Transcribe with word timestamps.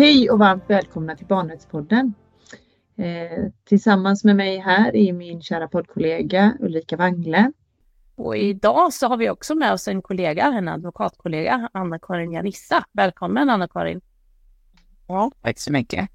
Hej 0.00 0.30
och 0.30 0.38
varmt 0.38 0.64
välkomna 0.66 1.16
till 1.16 1.26
Barnrättspodden. 1.26 2.14
Eh, 2.96 3.50
tillsammans 3.64 4.24
med 4.24 4.36
mig 4.36 4.58
här 4.58 4.96
är 4.96 5.12
min 5.12 5.42
kära 5.42 5.68
poddkollega 5.68 6.56
Ulrika 6.60 6.96
Wangle. 6.96 7.52
Och 8.14 8.36
idag 8.36 8.92
så 8.92 9.08
har 9.08 9.16
vi 9.16 9.30
också 9.30 9.54
med 9.54 9.72
oss 9.72 9.88
en 9.88 10.02
kollega, 10.02 10.44
en 10.44 10.68
advokatkollega, 10.68 11.68
Anna-Karin 11.72 12.32
Janissa. 12.32 12.84
Välkommen 12.92 13.50
Anna-Karin! 13.50 14.00
Ja, 15.06 15.30
tack 15.42 15.58
så 15.58 15.72
mycket. 15.72 16.10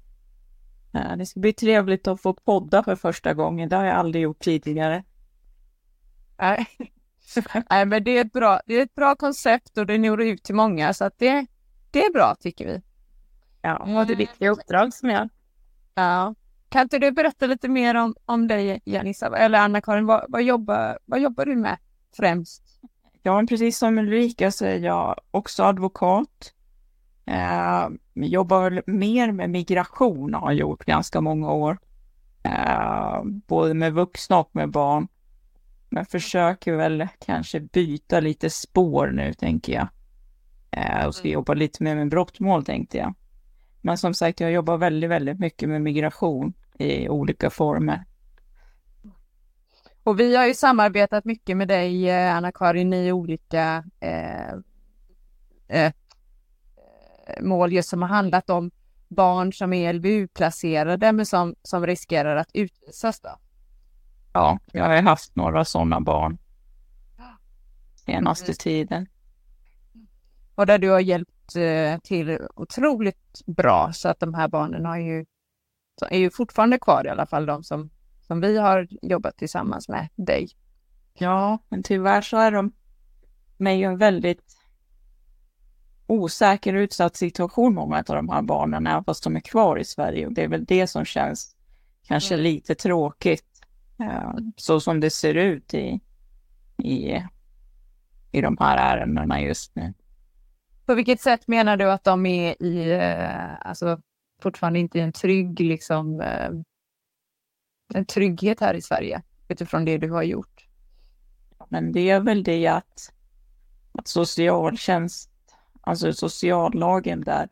Det 1.18 1.26
ska 1.26 1.40
bli 1.40 1.52
trevligt 1.52 2.08
att 2.08 2.20
få 2.20 2.34
podda 2.34 2.82
för 2.82 2.96
första 2.96 3.34
gången. 3.34 3.68
Det 3.68 3.76
har 3.76 3.84
jag 3.84 3.96
aldrig 3.96 4.22
gjort 4.22 4.40
tidigare. 4.40 5.04
Nej, 6.38 6.66
Nej 7.70 7.86
men 7.86 8.04
det 8.04 8.18
är, 8.18 8.24
ett 8.24 8.32
bra, 8.32 8.60
det 8.66 8.74
är 8.74 8.82
ett 8.82 8.94
bra 8.94 9.14
koncept 9.14 9.78
och 9.78 9.86
det 9.86 9.98
når 9.98 10.22
ut 10.22 10.42
till 10.44 10.54
många 10.54 10.94
så 10.94 11.04
att 11.04 11.18
det, 11.18 11.46
det 11.90 12.04
är 12.04 12.12
bra 12.12 12.34
tycker 12.40 12.66
vi. 12.66 12.82
Ja, 13.66 14.00
och 14.00 14.06
det 14.06 14.12
är 14.12 14.16
viktiga 14.16 14.50
uppdrag 14.50 14.94
som 14.94 15.10
jag 15.10 15.28
Ja. 15.94 16.34
Kan 16.68 16.82
inte 16.82 16.98
du 16.98 17.12
berätta 17.12 17.46
lite 17.46 17.68
mer 17.68 17.94
om, 17.94 18.14
om 18.24 18.48
dig, 18.48 18.80
Janissa, 18.84 19.36
eller 19.36 19.58
Anna-Karin, 19.58 20.06
vad, 20.06 20.24
vad, 20.28 20.42
jobbar, 20.42 20.98
vad 21.04 21.20
jobbar 21.20 21.44
du 21.44 21.56
med 21.56 21.78
främst? 22.16 22.62
Ja, 23.22 23.44
precis 23.48 23.78
som 23.78 23.98
Ulrika 23.98 24.50
så 24.50 24.64
är 24.64 24.78
jag 24.78 25.20
också 25.30 25.64
advokat. 25.64 26.52
Eh, 27.24 27.88
jobbar 28.14 28.82
mer 28.86 29.32
med 29.32 29.50
migration 29.50 30.34
har 30.34 30.52
gjort 30.52 30.84
ganska 30.84 31.20
många 31.20 31.52
år. 31.52 31.78
Eh, 32.42 33.22
både 33.24 33.74
med 33.74 33.92
vuxna 33.92 34.38
och 34.38 34.50
med 34.52 34.70
barn. 34.70 35.08
Men 35.90 36.06
försöker 36.06 36.72
väl 36.72 37.08
kanske 37.26 37.60
byta 37.60 38.20
lite 38.20 38.50
spår 38.50 39.06
nu, 39.06 39.34
tänker 39.34 39.72
jag. 39.72 39.88
Eh, 40.70 41.06
och 41.06 41.14
ska 41.14 41.24
mm. 41.24 41.34
jobba 41.34 41.54
lite 41.54 41.82
mer 41.82 41.94
med 41.94 42.08
brottmål, 42.08 42.64
tänkte 42.64 42.98
jag. 42.98 43.14
Men 43.86 43.98
som 43.98 44.14
sagt, 44.14 44.40
jag 44.40 44.52
jobbar 44.52 44.76
väldigt, 44.76 45.10
väldigt 45.10 45.38
mycket 45.38 45.68
med 45.68 45.82
migration 45.82 46.52
i 46.78 47.08
olika 47.08 47.50
former. 47.50 48.04
Och 50.02 50.20
vi 50.20 50.36
har 50.36 50.46
ju 50.46 50.54
samarbetat 50.54 51.24
mycket 51.24 51.56
med 51.56 51.68
dig, 51.68 52.10
eh, 52.10 52.36
Anna-Karin, 52.36 52.92
i 52.92 53.12
olika 53.12 53.84
eh, 54.00 54.52
eh, 55.68 55.92
mål 57.40 57.72
just 57.72 57.88
som 57.88 58.02
har 58.02 58.08
handlat 58.08 58.50
om 58.50 58.70
barn 59.08 59.52
som 59.52 59.72
är 59.72 59.92
LVU-placerade 59.92 61.12
men 61.12 61.26
som, 61.26 61.54
som 61.62 61.86
riskerar 61.86 62.36
att 62.36 62.50
utvisas. 62.52 63.20
Då. 63.20 63.38
Ja, 64.32 64.58
jag 64.72 64.84
har 64.84 65.02
haft 65.02 65.36
några 65.36 65.64
sådana 65.64 66.00
barn 66.00 66.38
senaste 67.94 68.46
mm. 68.46 68.56
tiden. 68.56 69.06
Och 70.54 70.66
där 70.66 70.78
du 70.78 70.90
har 70.90 71.00
hjälpt 71.00 71.35
till 72.02 72.38
otroligt 72.54 73.42
bra 73.46 73.92
så 73.92 74.08
att 74.08 74.20
de 74.20 74.34
här 74.34 74.48
barnen 74.48 74.86
har 74.86 74.96
ju, 74.96 75.24
är 76.10 76.18
ju 76.18 76.30
fortfarande 76.30 76.78
kvar 76.78 77.06
i 77.06 77.08
alla 77.08 77.26
fall 77.26 77.46
de 77.46 77.64
som, 77.64 77.90
som 78.22 78.40
vi 78.40 78.58
har 78.58 78.88
jobbat 79.02 79.36
tillsammans 79.36 79.88
med 79.88 80.08
dig. 80.16 80.48
Ja, 81.14 81.58
men 81.68 81.82
tyvärr 81.82 82.20
så 82.20 82.36
är 82.36 82.50
de 82.50 82.72
med 83.56 83.78
i 83.78 83.82
en 83.82 83.98
väldigt 83.98 84.56
osäker 86.06 86.74
utsatt 86.74 87.16
situation, 87.16 87.74
många 87.74 87.96
av 87.96 88.04
de 88.04 88.28
här 88.28 88.42
barnen, 88.42 88.86
även 88.86 89.04
fast 89.04 89.24
de 89.24 89.36
är 89.36 89.40
kvar 89.40 89.78
i 89.78 89.84
Sverige. 89.84 90.26
Och 90.26 90.32
det 90.32 90.42
är 90.42 90.48
väl 90.48 90.64
det 90.64 90.86
som 90.86 91.04
känns 91.04 91.56
kanske 92.06 92.34
mm. 92.34 92.44
lite 92.44 92.74
tråkigt, 92.74 93.66
eh, 94.00 94.34
så 94.56 94.80
som 94.80 95.00
det 95.00 95.10
ser 95.10 95.34
ut 95.34 95.74
i, 95.74 96.00
i, 96.82 97.22
i 98.32 98.40
de 98.40 98.56
här 98.60 98.96
ärendena 98.96 99.40
just 99.40 99.76
nu. 99.76 99.94
På 100.86 100.94
vilket 100.94 101.20
sätt 101.20 101.48
menar 101.48 101.76
du 101.76 101.90
att 101.90 102.04
de 102.04 102.26
är 102.26 102.62
i, 102.62 102.92
eh, 102.92 103.66
alltså 103.66 104.00
fortfarande 104.42 104.78
inte 104.78 104.98
i 104.98 105.02
en 105.02 105.12
trygg, 105.12 105.60
liksom, 105.60 106.20
eh, 106.20 106.50
en 107.94 108.06
trygghet 108.06 108.60
här 108.60 108.74
i 108.74 108.82
Sverige 108.82 109.22
utifrån 109.48 109.84
det 109.84 109.98
du 109.98 110.10
har 110.10 110.22
gjort? 110.22 110.66
Men 111.68 111.92
det 111.92 112.10
är 112.10 112.20
väl 112.20 112.42
det 112.42 112.66
att, 112.66 113.12
att 113.92 114.08
socialtjänst, 114.08 115.30
alltså 115.80 116.12
sociallagen 116.12 117.20
där 117.20 117.48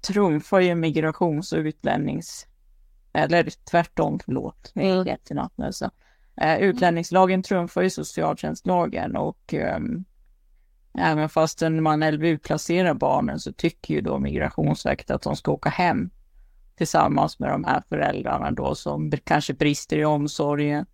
trumfar 0.00 0.60
ju 0.60 0.74
migrations 0.74 1.52
och 1.52 1.58
utlännings, 1.58 2.46
eller 3.12 3.48
tvärtom, 3.70 4.20
förlåt, 4.24 4.72
mm. 4.74 5.06
utlänningslagen 6.60 7.42
trumfar 7.42 7.82
ju 7.82 7.90
socialtjänstlagen 7.90 9.16
och 9.16 9.54
um, 9.76 10.04
Även 10.98 11.28
fast 11.28 11.60
man 11.60 12.00
LVU-placerar 12.00 12.94
barnen 12.94 13.40
så 13.40 13.52
tycker 13.52 13.94
ju 13.94 14.00
då 14.00 14.18
Migrationsverket 14.18 15.10
att 15.10 15.22
de 15.22 15.36
ska 15.36 15.52
åka 15.52 15.68
hem 15.68 16.10
tillsammans 16.76 17.38
med 17.38 17.50
de 17.50 17.64
här 17.64 17.82
föräldrarna 17.88 18.50
då 18.50 18.74
som 18.74 19.12
kanske 19.24 19.54
brister 19.54 19.96
i 19.98 20.04
omsorgen. 20.04 20.86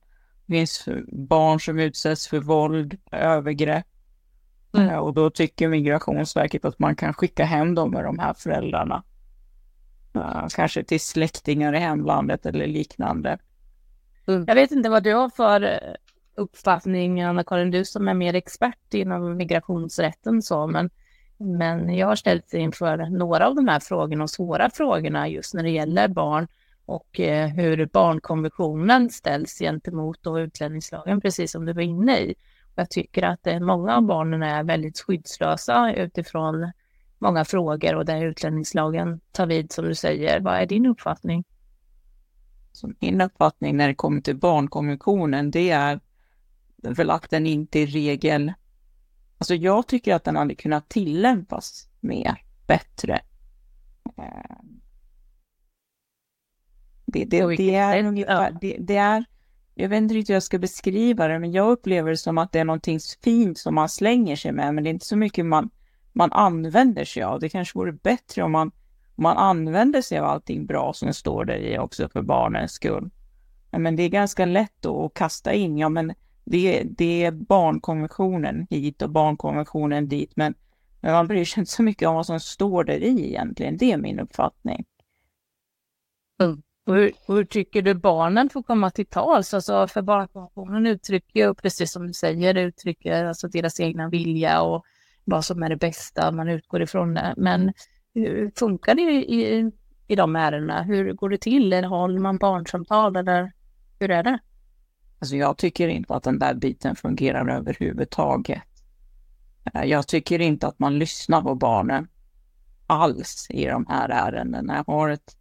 Det 0.46 0.54
finns 0.54 0.88
barn 1.08 1.60
som 1.60 1.78
utsätts 1.78 2.28
för 2.28 2.40
våld, 2.40 2.98
övergrepp. 3.12 3.86
Mm. 4.72 4.88
Eh, 4.88 4.96
och 4.96 5.14
då 5.14 5.30
tycker 5.30 5.68
Migrationsverket 5.68 6.64
att 6.64 6.78
man 6.78 6.96
kan 6.96 7.14
skicka 7.14 7.44
hem 7.44 7.74
dem 7.74 7.90
med 7.90 8.04
de 8.04 8.18
här 8.18 8.34
föräldrarna. 8.34 9.02
Kanske 10.54 10.84
till 10.84 11.00
släktingar 11.00 11.72
i 11.72 11.78
hemlandet 11.78 12.46
eller 12.46 12.66
liknande. 12.66 13.38
Mm. 14.26 14.44
Jag 14.48 14.54
vet 14.54 14.70
inte 14.70 14.88
vad 14.88 15.02
du 15.02 15.14
har 15.14 15.30
för 15.30 15.62
eh, 15.62 15.94
uppfattning, 16.40 17.22
Anna-Karin, 17.22 17.70
du 17.70 17.84
som 17.84 18.08
är 18.08 18.14
mer 18.14 18.34
expert 18.34 18.94
inom 18.94 19.36
migrationsrätten 19.36 20.42
så, 20.42 20.66
men, 20.66 20.90
men 21.38 21.94
jag 21.94 22.06
har 22.06 22.16
ställt 22.16 22.54
inför 22.54 22.96
några 22.96 23.48
av 23.48 23.54
de 23.54 23.68
här 23.68 23.80
frågorna 23.80 24.22
och 24.22 24.30
svåra 24.30 24.70
frågorna 24.70 25.28
just 25.28 25.54
när 25.54 25.62
det 25.62 25.70
gäller 25.70 26.08
barn 26.08 26.48
och 26.86 27.20
eh, 27.20 27.48
hur 27.48 27.86
barnkonventionen 27.86 29.10
ställs 29.10 29.58
gentemot 29.58 30.22
då 30.22 30.40
utlänningslagen, 30.40 31.20
precis 31.20 31.52
som 31.52 31.64
du 31.64 31.72
var 31.72 31.82
inne 31.82 32.18
i. 32.18 32.34
Jag 32.74 32.90
tycker 32.90 33.22
att 33.22 33.46
eh, 33.46 33.60
många 33.60 33.96
av 33.96 34.02
barnen 34.02 34.42
är 34.42 34.64
väldigt 34.64 35.00
skyddslösa 35.00 35.94
utifrån 35.94 36.72
många 37.18 37.44
frågor 37.44 37.94
och 37.94 38.04
där 38.04 38.24
utlänningslagen 38.24 39.20
tar 39.32 39.46
vid 39.46 39.72
som 39.72 39.84
du 39.84 39.94
säger. 39.94 40.40
Vad 40.40 40.54
är 40.54 40.66
din 40.66 40.86
uppfattning? 40.86 41.44
Så 42.72 42.92
min 43.00 43.20
uppfattning 43.20 43.76
när 43.76 43.88
det 43.88 43.94
kommer 43.94 44.20
till 44.20 44.36
barnkonventionen, 44.36 45.50
det 45.50 45.70
är 45.70 46.00
väl 46.82 47.10
att 47.10 47.30
den 47.30 47.46
inte 47.46 47.78
i 47.78 47.86
regel... 47.86 48.52
Alltså 49.38 49.54
jag 49.54 49.86
tycker 49.86 50.14
att 50.14 50.24
den 50.24 50.36
hade 50.36 50.54
kunnat 50.54 50.88
tillämpas 50.88 51.88
mer, 52.00 52.44
bättre. 52.66 53.20
Eh, 54.18 54.56
det, 57.06 57.24
det, 57.24 57.56
det, 57.56 57.74
är 57.74 58.04
ungefär, 58.04 58.58
det, 58.60 58.76
det 58.80 58.96
är, 58.96 59.24
jag 59.74 59.88
vet 59.88 59.96
inte 59.96 60.14
riktigt 60.14 60.30
hur 60.30 60.34
jag 60.34 60.42
ska 60.42 60.58
beskriva 60.58 61.28
det, 61.28 61.38
men 61.38 61.52
jag 61.52 61.70
upplever 61.70 62.10
det 62.10 62.16
som 62.16 62.38
att 62.38 62.52
det 62.52 62.58
är 62.58 62.64
någonting 62.64 63.00
fint 63.24 63.58
som 63.58 63.74
man 63.74 63.88
slänger 63.88 64.36
sig 64.36 64.52
med, 64.52 64.74
men 64.74 64.84
det 64.84 64.90
är 64.90 64.92
inte 64.92 65.06
så 65.06 65.16
mycket 65.16 65.46
man, 65.46 65.70
man 66.12 66.32
använder 66.32 67.04
sig 67.04 67.22
av. 67.22 67.40
Det 67.40 67.48
kanske 67.48 67.78
vore 67.78 67.92
bättre 67.92 68.42
om 68.42 68.52
man, 68.52 68.66
om 69.16 69.22
man 69.22 69.36
använder 69.36 70.02
sig 70.02 70.18
av 70.18 70.26
allting 70.26 70.66
bra 70.66 70.92
som 70.92 71.14
står 71.14 71.44
där 71.44 71.56
i 71.56 71.78
också 71.78 72.08
för 72.08 72.22
barnens 72.22 72.72
skull. 72.72 73.10
Men 73.70 73.96
det 73.96 74.02
är 74.02 74.08
ganska 74.08 74.46
lätt 74.46 74.86
att 74.86 75.14
kasta 75.14 75.52
in, 75.52 75.78
ja 75.78 75.88
men 75.88 76.14
det, 76.44 76.82
det 76.82 77.24
är 77.24 77.30
barnkonventionen 77.30 78.66
hit 78.70 79.02
och 79.02 79.10
barnkonventionen 79.10 80.08
dit, 80.08 80.32
men, 80.36 80.54
men 81.00 81.12
man 81.12 81.26
bryr 81.26 81.44
sig 81.44 81.60
inte 81.60 81.72
så 81.72 81.82
mycket 81.82 82.08
om 82.08 82.14
vad 82.14 82.26
som 82.26 82.40
står 82.40 82.84
där 82.84 83.02
i 83.02 83.28
egentligen. 83.28 83.76
Det 83.76 83.92
är 83.92 83.96
min 83.96 84.20
uppfattning. 84.20 84.84
Mm. 86.42 86.62
Och 86.86 86.94
hur, 86.94 87.12
hur, 87.26 87.44
tycker 87.44 87.82
du 87.82 87.94
barnen 87.94 88.50
får 88.50 88.62
komma 88.62 88.90
till 88.90 89.06
tals? 89.06 89.54
Alltså 89.54 89.86
för 89.86 90.02
barnkonventionen 90.02 90.86
uttrycker 90.86 91.40
ju, 91.40 91.54
precis 91.54 91.92
som 91.92 92.06
du 92.06 92.12
säger, 92.12 92.54
uttrycker 92.54 93.24
alltså 93.24 93.48
deras 93.48 93.80
egna 93.80 94.08
vilja 94.08 94.62
och 94.62 94.84
vad 95.24 95.44
som 95.44 95.62
är 95.62 95.68
det 95.68 95.76
bästa, 95.76 96.32
man 96.32 96.48
utgår 96.48 96.82
ifrån 96.82 97.14
det. 97.14 97.34
Men 97.36 97.72
hur 98.14 98.52
funkar 98.56 98.94
det 98.94 99.02
i, 99.02 99.70
i 100.06 100.16
de 100.16 100.36
ärendena? 100.36 100.82
Hur 100.82 101.12
går 101.12 101.28
det 101.28 101.38
till? 101.38 101.72
Eller 101.72 101.88
håller 101.88 102.20
man 102.20 102.38
barnsamtal 102.38 103.16
eller 103.16 103.52
hur 103.98 104.10
är 104.10 104.22
det? 104.22 104.38
Alltså 105.20 105.36
jag 105.36 105.58
tycker 105.58 105.88
inte 105.88 106.14
att 106.14 106.22
den 106.22 106.38
där 106.38 106.54
biten 106.54 106.96
fungerar 106.96 107.48
överhuvudtaget. 107.48 108.62
Eh, 109.74 109.84
jag 109.84 110.08
tycker 110.08 110.40
inte 110.40 110.66
att 110.66 110.78
man 110.78 110.98
lyssnar 110.98 111.42
på 111.42 111.54
barnen 111.54 112.08
alls 112.86 113.46
i 113.50 113.66
de 113.66 113.86
här 113.86 114.08
ärendena. 114.08 114.76
Jag 114.76 114.94
har 114.94 115.08
ett, 115.08 115.36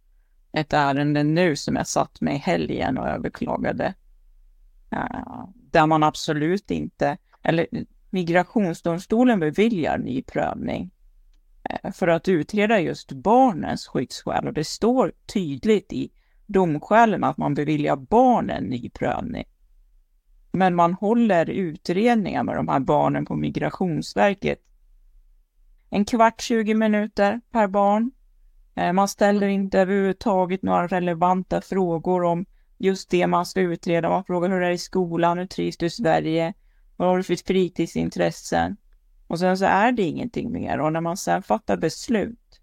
ett 0.52 0.72
ärende 0.72 1.22
nu 1.22 1.56
som 1.56 1.76
jag 1.76 1.86
satt 1.86 2.20
med 2.20 2.34
i 2.34 2.38
helgen 2.38 2.98
och 2.98 3.08
överklagade. 3.08 3.94
Eh, 4.90 5.44
där 5.54 5.86
man 5.86 6.02
absolut 6.02 6.70
inte, 6.70 7.16
eller 7.42 7.66
migrationsdomstolen 8.10 9.40
beviljar 9.40 9.98
ny 9.98 10.22
prövning 10.22 10.90
eh, 11.70 11.92
för 11.92 12.08
att 12.08 12.28
utreda 12.28 12.80
just 12.80 13.12
barnens 13.12 13.86
skyddsskäl 13.86 14.46
och 14.46 14.54
det 14.54 14.64
står 14.64 15.12
tydligt 15.26 15.92
i 15.92 16.12
domskälen 16.46 17.24
att 17.24 17.36
man 17.36 17.54
beviljar 17.54 17.96
barnen 17.96 18.64
ny 18.64 18.90
prövning. 18.90 19.44
Men 20.52 20.74
man 20.74 20.94
håller 20.94 21.50
utredningar 21.50 22.42
med 22.42 22.56
de 22.56 22.68
här 22.68 22.80
barnen 22.80 23.26
på 23.26 23.36
Migrationsverket 23.36 24.60
en 25.90 26.04
kvart, 26.04 26.40
20 26.40 26.74
minuter 26.74 27.40
per 27.50 27.66
barn. 27.66 28.10
Eh, 28.74 28.92
man 28.92 29.08
ställer 29.08 29.46
inte 29.46 29.80
överhuvudtaget 29.80 30.62
några 30.62 30.86
relevanta 30.86 31.60
frågor 31.60 32.24
om 32.24 32.46
just 32.78 33.10
det 33.10 33.26
man 33.26 33.46
ska 33.46 33.60
utreda. 33.60 34.08
Man 34.08 34.24
frågar 34.24 34.48
hur 34.50 34.60
det 34.60 34.66
är 34.66 34.70
i 34.70 34.78
skolan, 34.78 35.38
hur 35.38 35.46
trivs 35.46 35.76
du 35.76 35.86
i 35.86 35.90
Sverige, 35.90 36.54
vad 36.96 37.08
har 37.08 37.16
du 37.16 37.22
för 37.22 37.46
fritidsintressen? 37.46 38.76
Och 39.26 39.38
sen 39.38 39.58
så 39.58 39.64
är 39.64 39.92
det 39.92 40.02
ingenting 40.02 40.52
mer. 40.52 40.80
Och 40.80 40.92
när 40.92 41.00
man 41.00 41.16
sen 41.16 41.42
fattar 41.42 41.76
beslut, 41.76 42.60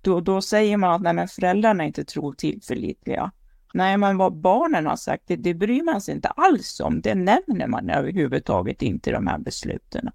då, 0.00 0.20
då 0.20 0.42
säger 0.42 0.76
man 0.76 0.94
att 0.94 1.02
nej, 1.02 1.12
men 1.12 1.28
föräldrarna 1.28 1.82
är 1.82 1.86
inte 1.86 2.04
tror 2.04 2.32
tillförlitliga. 2.32 3.32
Nej, 3.76 3.98
men 3.98 4.16
vad 4.16 4.36
barnen 4.36 4.86
har 4.86 4.96
sagt, 4.96 5.22
det, 5.26 5.36
det 5.36 5.54
bryr 5.54 5.82
man 5.82 6.00
sig 6.00 6.14
inte 6.14 6.28
alls 6.28 6.80
om. 6.80 7.00
Det 7.00 7.14
nämner 7.14 7.66
man 7.66 7.90
överhuvudtaget 7.90 8.82
inte 8.82 9.10
i 9.10 9.12
de 9.12 9.26
här 9.26 9.38
besluten. 9.38 10.08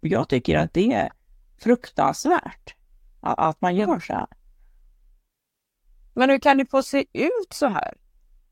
Och 0.00 0.08
jag 0.08 0.28
tycker 0.28 0.58
att 0.58 0.74
det 0.74 0.92
är 0.92 1.12
fruktansvärt 1.58 2.74
att, 3.20 3.38
att 3.38 3.60
man 3.60 3.76
gör 3.76 4.00
så 4.00 4.12
här. 4.12 4.26
Men 6.14 6.30
hur 6.30 6.38
kan 6.38 6.58
det 6.58 6.70
få 6.70 6.82
se 6.82 7.04
ut 7.12 7.52
så 7.52 7.66
här? 7.66 7.94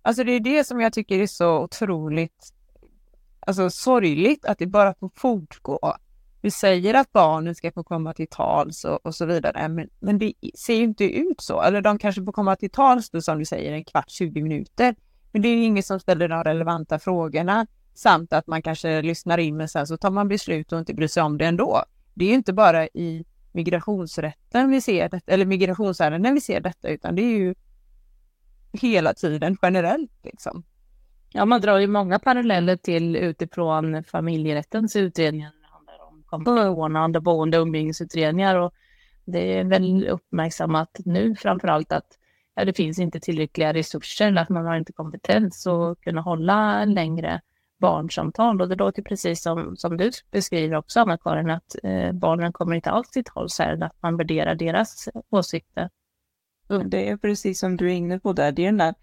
Alltså 0.03 0.25
det 0.25 0.33
är 0.33 0.41
det 0.41 0.65
som 0.65 0.81
jag 0.81 0.93
tycker 0.93 1.19
är 1.19 1.27
så 1.27 1.63
otroligt 1.63 2.53
alltså, 3.41 3.71
sorgligt 3.71 4.45
att 4.45 4.59
det 4.59 4.67
bara 4.67 4.95
får 4.95 5.11
fortgå. 5.15 5.97
Vi 6.49 6.53
säger 6.53 6.95
att 6.95 7.13
barnen 7.13 7.55
ska 7.55 7.73
få 7.73 7.85
komma 7.85 8.13
till 8.13 8.29
tals 8.29 8.85
och, 8.85 9.07
och 9.07 9.15
så 9.15 9.27
vidare, 9.27 9.69
men, 9.69 9.89
men 10.01 10.19
det 10.19 10.33
ser 10.55 10.75
ju 10.75 10.83
inte 10.83 11.05
ut 11.05 11.41
så. 11.41 11.63
Eller 11.63 11.81
de 11.81 11.99
kanske 11.99 12.25
får 12.25 12.33
komma 12.33 12.57
till 12.57 12.71
tals 12.71 13.11
då, 13.11 13.21
som 13.21 13.39
du 13.39 13.45
säger, 13.45 13.73
en 13.73 13.85
kvart, 13.85 14.11
20 14.11 14.43
minuter. 14.43 14.95
Men 15.33 15.43
det 15.43 15.49
är 15.49 15.67
ingen 15.67 15.83
som 15.83 16.01
ställer 16.01 16.29
de 16.29 16.45
relevanta 16.45 16.99
frågorna 16.99 17.67
samt 17.95 18.33
att 18.33 18.47
man 18.47 18.63
kanske 18.63 19.03
lyssnar 19.03 19.39
in 19.39 19.57
men 19.57 19.69
sen 19.69 19.87
så 19.87 19.97
tar 19.97 20.11
man 20.11 20.29
beslut 20.29 20.73
och 20.73 20.79
inte 20.79 20.95
bryr 20.95 21.09
sig 21.09 21.23
om 21.23 21.39
det 21.39 21.45
ändå. 21.45 21.83
Det 22.15 22.25
är 22.25 22.29
ju 22.29 22.35
inte 22.35 22.53
bara 22.53 22.87
i 22.87 23.25
migrationsrätten 23.53 24.71
vi 24.71 24.81
ser 24.81 25.09
det, 25.09 25.21
eller 25.27 25.47
migrationsärenden 25.47 26.35
vi 26.35 26.41
ser 26.41 26.61
detta, 26.61 26.89
utan 26.89 27.15
det 27.15 27.23
är 27.23 27.39
ju 27.39 27.55
hela 28.73 29.15
tiden 29.15 29.57
generellt 29.63 30.13
liksom. 30.23 30.65
Ja, 31.33 31.45
man 31.45 31.61
drar 31.61 31.79
ju 31.79 31.87
många 31.87 32.19
paralleller 32.19 32.77
till 32.77 33.17
utifrån 33.17 34.05
familjerättens 34.05 34.97
utredningar 34.97 35.58
om 36.31 36.45
kompensationsordnande 36.45 37.21
boende 37.21 37.59
och 37.59 37.63
umgängesutredningar 37.63 38.57
och 38.57 38.75
det 39.25 39.59
är 39.59 39.65
väl 39.65 40.09
uppmärksammat 40.09 41.01
nu 41.05 41.35
framför 41.35 41.69
allt 41.69 41.93
att 41.93 42.19
ja, 42.55 42.65
det 42.65 42.73
finns 42.73 42.99
inte 42.99 43.21
tillräckliga 43.21 43.75
resurser, 43.75 44.37
att 44.37 44.49
man 44.49 44.67
har 44.67 44.77
inte 44.77 44.93
kompetens 44.93 45.67
att 45.67 46.01
kunna 46.01 46.21
hålla 46.21 46.85
längre 46.85 47.41
barnsamtal 47.79 48.61
och 48.61 48.69
det 48.69 48.75
låter 48.75 49.03
precis 49.03 49.43
som, 49.43 49.77
som 49.77 49.97
du 49.97 50.11
beskriver 50.31 50.77
också 50.77 51.01
Anna-Karin 51.01 51.51
att 51.51 51.77
eh, 51.83 52.13
barnen 52.13 52.53
kommer 52.53 52.77
inte 52.77 52.91
alls 52.91 53.11
till 53.11 53.25
tals 53.25 53.59
här, 53.59 53.83
att 53.83 54.03
man 54.03 54.17
värderar 54.17 54.55
deras 54.55 55.09
åsikter. 55.31 55.91
Mm. 56.71 56.91
Det 56.91 57.09
är 57.09 57.17
precis 57.17 57.61
som 57.61 57.77
du 57.77 57.87
är 57.87 57.95
inne 57.95 58.19
på 58.19 58.33
där, 58.33 58.53
det 58.53 58.63
är 58.63 58.67
den 58.67 58.79
där, 58.79 58.95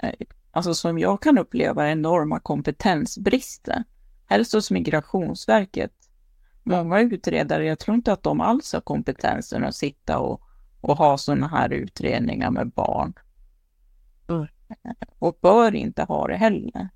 eh, 0.00 0.26
alltså 0.50 0.74
som 0.74 0.98
jag 0.98 1.22
kan 1.22 1.38
uppleva 1.38 1.90
enorma 1.90 2.40
kompetensbristen. 2.40 3.84
Helst 4.26 4.52
hos 4.52 4.70
Migrationsverket. 4.70 5.92
Många 6.62 7.00
utredare, 7.00 7.64
jag 7.64 7.78
tror 7.78 7.94
inte 7.94 8.12
att 8.12 8.22
de 8.22 8.40
alls 8.40 8.72
har 8.72 8.80
kompetensen 8.80 9.64
att 9.64 9.74
sitta 9.74 10.18
och, 10.18 10.42
och 10.80 10.98
ha 10.98 11.18
sådana 11.18 11.48
här 11.48 11.72
utredningar 11.72 12.50
med 12.50 12.70
barn. 12.70 13.14
Mm. 14.28 14.46
Och 15.18 15.38
bör 15.40 15.74
inte 15.74 16.02
ha 16.02 16.26
det 16.26 16.36
heller. 16.36 16.88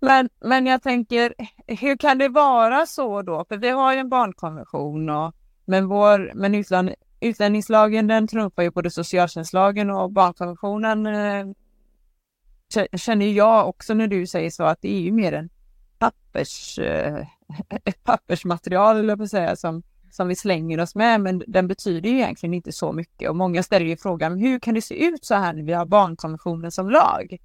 Men, 0.00 0.28
men 0.40 0.66
jag 0.66 0.82
tänker, 0.82 1.34
hur 1.66 1.96
kan 1.96 2.18
det 2.18 2.28
vara 2.28 2.86
så 2.86 3.22
då? 3.22 3.44
För 3.48 3.56
vi 3.56 3.70
har 3.70 3.92
ju 3.92 3.98
en 3.98 4.08
barnkonvention, 4.08 5.10
och, 5.10 5.34
men, 5.64 5.88
vår, 5.88 6.32
men 6.34 6.54
utlän, 6.54 6.94
utlänningslagen 7.20 8.06
den 8.06 8.28
trumfar 8.28 8.62
ju 8.62 8.70
både 8.70 8.90
socialtjänstlagen 8.90 9.90
och 9.90 10.12
barnkonventionen 10.12 11.06
eh, 11.06 11.46
känner 12.96 13.26
jag 13.26 13.68
också 13.68 13.94
när 13.94 14.06
du 14.06 14.26
säger 14.26 14.50
så 14.50 14.64
att 14.64 14.82
det 14.82 14.94
är 14.94 15.00
ju 15.00 15.12
mer 15.12 15.32
en 15.32 15.50
pappers, 16.04 16.78
eh, 16.78 17.26
ett 17.84 18.04
pappersmaterial, 18.04 18.96
eller 18.96 19.16
på 19.16 19.26
säga, 19.26 19.56
som, 19.56 19.82
som 20.10 20.28
vi 20.28 20.36
slänger 20.36 20.80
oss 20.80 20.94
med, 20.94 21.20
men 21.20 21.42
den 21.46 21.68
betyder 21.68 22.10
ju 22.10 22.16
egentligen 22.16 22.54
inte 22.54 22.72
så 22.72 22.92
mycket. 22.92 23.30
Och 23.30 23.36
många 23.36 23.62
ställer 23.62 23.86
ju 23.86 23.96
frågan, 23.96 24.38
hur 24.38 24.58
kan 24.58 24.74
det 24.74 24.82
se 24.82 25.04
ut 25.04 25.24
så 25.24 25.34
här 25.34 25.52
när 25.52 25.62
vi 25.62 25.72
har 25.72 25.86
barnkonventionen 25.86 26.70
som 26.70 26.90
lag? 26.90 27.38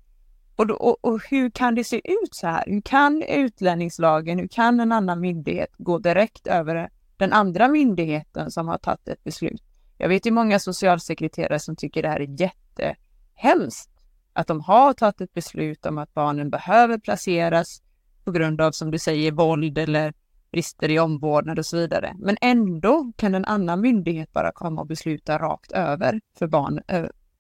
Och, 0.55 0.67
då, 0.67 0.75
och, 0.75 0.97
och, 1.05 1.21
hur 1.29 1.49
kan 1.49 1.75
det 1.75 1.83
se 1.83 2.01
ut 2.03 2.35
så 2.35 2.47
här? 2.47 2.63
Hur 2.67 2.81
kan 2.81 3.23
utlänningslagen, 3.23 4.39
hur 4.39 4.47
kan 4.47 4.79
en 4.79 4.91
annan 4.91 5.19
myndighet 5.19 5.69
gå 5.77 5.99
direkt 5.99 6.47
över 6.47 6.89
den 7.17 7.33
andra 7.33 7.67
myndigheten 7.67 8.51
som 8.51 8.67
har 8.67 8.77
tagit 8.77 9.07
ett 9.07 9.23
beslut? 9.23 9.63
Jag 9.97 10.09
vet 10.09 10.25
ju 10.25 10.31
många 10.31 10.59
socialsekreterare 10.59 11.59
som 11.59 11.75
tycker 11.75 12.01
det 12.01 12.09
här 12.09 12.19
är 12.19 12.41
jättehemskt. 12.41 13.89
Att 14.33 14.47
de 14.47 14.61
har 14.61 14.93
tagit 14.93 15.21
ett 15.21 15.33
beslut 15.33 15.85
om 15.85 15.97
att 15.97 16.13
barnen 16.13 16.49
behöver 16.49 16.97
placeras 16.97 17.81
på 18.29 18.33
grund 18.33 18.61
av, 18.61 18.71
som 18.71 18.91
du 18.91 18.99
säger, 18.99 19.31
våld 19.31 19.77
eller 19.77 20.13
brister 20.51 20.91
i 20.91 20.99
omvårdnad 20.99 21.59
och 21.59 21.65
så 21.65 21.77
vidare. 21.77 22.15
Men 22.19 22.37
ändå 22.41 23.11
kan 23.15 23.35
en 23.35 23.45
annan 23.45 23.81
myndighet 23.81 24.33
bara 24.33 24.51
komma 24.51 24.81
och 24.81 24.87
besluta 24.87 25.37
rakt 25.37 25.71
över 25.71 26.21
för, 26.37 26.47
barn, 26.47 26.81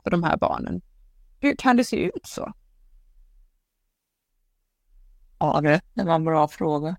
för 0.03 0.11
de 0.11 0.23
här 0.23 0.37
barnen. 0.37 0.81
Hur 1.39 1.55
kan 1.55 1.77
det 1.77 1.83
se 1.83 1.97
ut 1.97 2.25
så? 2.25 2.53
Ja, 5.39 5.61
det 5.93 6.03
var 6.03 6.15
en 6.15 6.23
bra 6.23 6.47
fråga. 6.47 6.95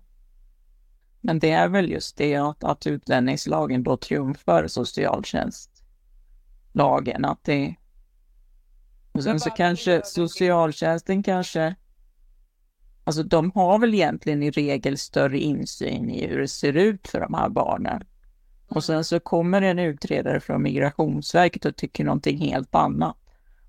Men 1.21 1.39
det 1.39 1.51
är 1.51 1.67
väl 1.67 1.89
just 1.89 2.17
det 2.17 2.35
att, 2.35 2.63
att 2.63 2.87
utlänningslagen 2.87 3.83
då 3.83 3.97
triumfar 3.97 4.67
socialtjänstlagen. 4.67 7.25
Att 7.25 7.43
det... 7.43 7.75
Och 9.11 9.23
sen 9.23 9.39
så 9.39 9.49
kanske 9.49 10.01
socialtjänsten 10.05 11.23
kanske... 11.23 11.75
Alltså 13.03 13.23
de 13.23 13.51
har 13.55 13.79
väl 13.79 13.93
egentligen 13.93 14.43
i 14.43 14.51
regel 14.51 14.97
större 14.97 15.39
insyn 15.39 16.09
i 16.09 16.27
hur 16.27 16.39
det 16.39 16.47
ser 16.47 16.73
ut 16.73 17.07
för 17.07 17.19
de 17.19 17.33
här 17.33 17.49
barnen. 17.49 18.03
Och 18.67 18.83
sen 18.83 19.03
så 19.03 19.19
kommer 19.19 19.61
en 19.61 19.79
utredare 19.79 20.39
från 20.39 20.63
Migrationsverket 20.63 21.65
och 21.65 21.75
tycker 21.75 22.03
någonting 22.03 22.37
helt 22.37 22.75
annat. 22.75 23.17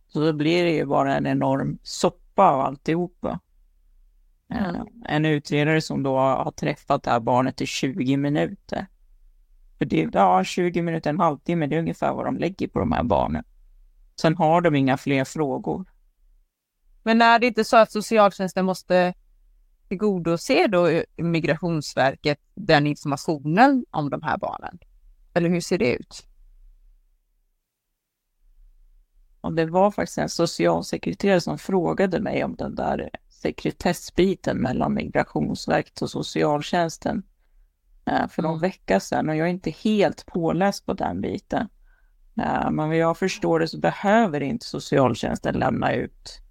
Så 0.09 0.21
då 0.21 0.33
blir 0.33 0.65
det 0.65 0.71
ju 0.71 0.87
bara 0.87 1.17
en 1.17 1.27
enorm 1.27 1.79
soppa 1.83 2.51
av 2.51 2.61
alltihopa. 2.61 3.41
Mm. 4.51 4.87
En 5.05 5.25
utredare 5.25 5.81
som 5.81 6.03
då 6.03 6.17
har 6.19 6.51
träffat 6.51 7.03
det 7.03 7.11
här 7.11 7.21
barnet 7.21 7.61
i 7.61 7.67
20 7.67 8.17
minuter. 8.17 8.87
För 9.79 9.85
det, 9.85 10.09
ja, 10.13 10.45
20 10.45 10.83
minuter, 10.83 11.11
en 11.11 11.21
halvtimme, 11.21 11.67
det 11.67 11.77
är 11.77 11.81
ungefär 11.81 12.13
vad 12.13 12.25
de 12.25 12.37
lägger 12.37 12.69
på 12.69 12.79
de 12.79 12.93
här 12.93 13.03
barnen. 13.03 13.45
Sen 14.21 14.37
har 14.37 14.61
de 14.61 14.75
inga 14.75 14.97
fler 14.97 15.25
frågor. 15.25 15.85
Men 17.03 17.23
är 17.23 17.39
det 17.39 17.47
inte 17.47 17.65
så 17.65 17.77
att 17.77 17.93
socialtjänsten 17.93 18.65
måste 18.65 19.15
tillgodose 19.93 20.67
då 20.67 21.03
Migrationsverket 21.17 22.39
den 22.55 22.87
informationen 22.87 23.85
om 23.91 24.11
de 24.11 24.23
här 24.23 24.39
barnen? 24.39 24.79
Eller 25.35 25.49
hur 25.49 25.61
ser 25.61 25.79
det 25.79 25.95
ut? 25.95 26.27
Och 29.41 29.55
det 29.55 29.67
var 29.67 29.91
faktiskt 29.91 30.19
en 30.19 30.29
socialsekreterare 30.29 31.41
som 31.41 31.59
frågade 31.59 32.21
mig 32.21 32.45
om 32.45 32.57
den 32.57 32.75
där 32.75 33.11
sekretessbiten 33.29 34.57
mellan 34.57 34.95
Migrationsverket 34.95 36.03
och 36.03 36.11
socialtjänsten 36.11 37.23
eh, 38.07 38.29
för 38.29 38.43
någon 38.43 38.59
mm. 38.59 38.61
vecka 38.61 39.01
sedan 39.01 39.29
och 39.29 39.37
jag 39.37 39.47
är 39.47 39.53
inte 39.53 39.71
helt 39.71 40.27
påläst 40.27 40.87
på 40.87 40.93
den 40.93 41.21
biten. 41.21 41.69
Eh, 42.39 42.71
men 42.71 42.89
vad 42.89 42.97
jag 42.97 43.19
förstår 43.19 43.61
det 43.61 43.69
så 43.69 43.79
behöver 43.79 44.41
inte 44.41 44.67
socialtjänsten 44.67 45.55
lämna 45.55 45.93
ut 45.95 46.43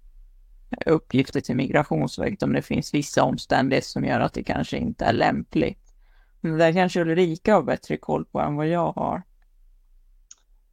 uppgifter 0.86 1.40
till 1.40 1.56
Migrationsverket 1.56 2.42
om 2.42 2.52
det 2.52 2.62
finns 2.62 2.94
vissa 2.94 3.22
omständigheter 3.22 3.88
som 3.88 4.04
gör 4.04 4.20
att 4.20 4.34
det 4.34 4.44
kanske 4.44 4.76
inte 4.76 5.04
är 5.04 5.12
lämpligt. 5.12 5.94
Men 6.40 6.58
det 6.58 6.72
kanske 6.72 7.00
Ulrika 7.00 7.54
har 7.54 7.62
bättre 7.62 7.96
koll 7.96 8.24
på 8.24 8.40
än 8.40 8.56
vad 8.56 8.68
jag 8.68 8.92
har. 8.92 9.22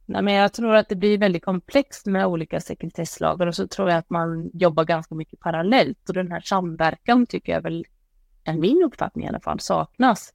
Nej, 0.06 0.22
men 0.22 0.34
jag 0.34 0.52
tror 0.52 0.74
att 0.74 0.88
det 0.88 0.96
blir 0.96 1.18
väldigt 1.18 1.44
komplext 1.44 2.06
med 2.06 2.26
olika 2.26 2.60
sekretesslagar 2.60 3.46
och 3.46 3.54
så 3.54 3.66
tror 3.68 3.90
jag 3.90 3.98
att 3.98 4.10
man 4.10 4.50
jobbar 4.54 4.84
ganska 4.84 5.14
mycket 5.14 5.40
parallellt 5.40 6.08
och 6.08 6.14
den 6.14 6.32
här 6.32 6.40
samverkan 6.40 7.26
tycker 7.26 7.52
jag 7.52 7.60
väl, 7.60 7.84
är 8.44 8.54
min 8.54 8.82
uppfattning 8.82 9.24
i 9.24 9.28
alla 9.28 9.40
fall, 9.40 9.60
saknas. 9.60 10.34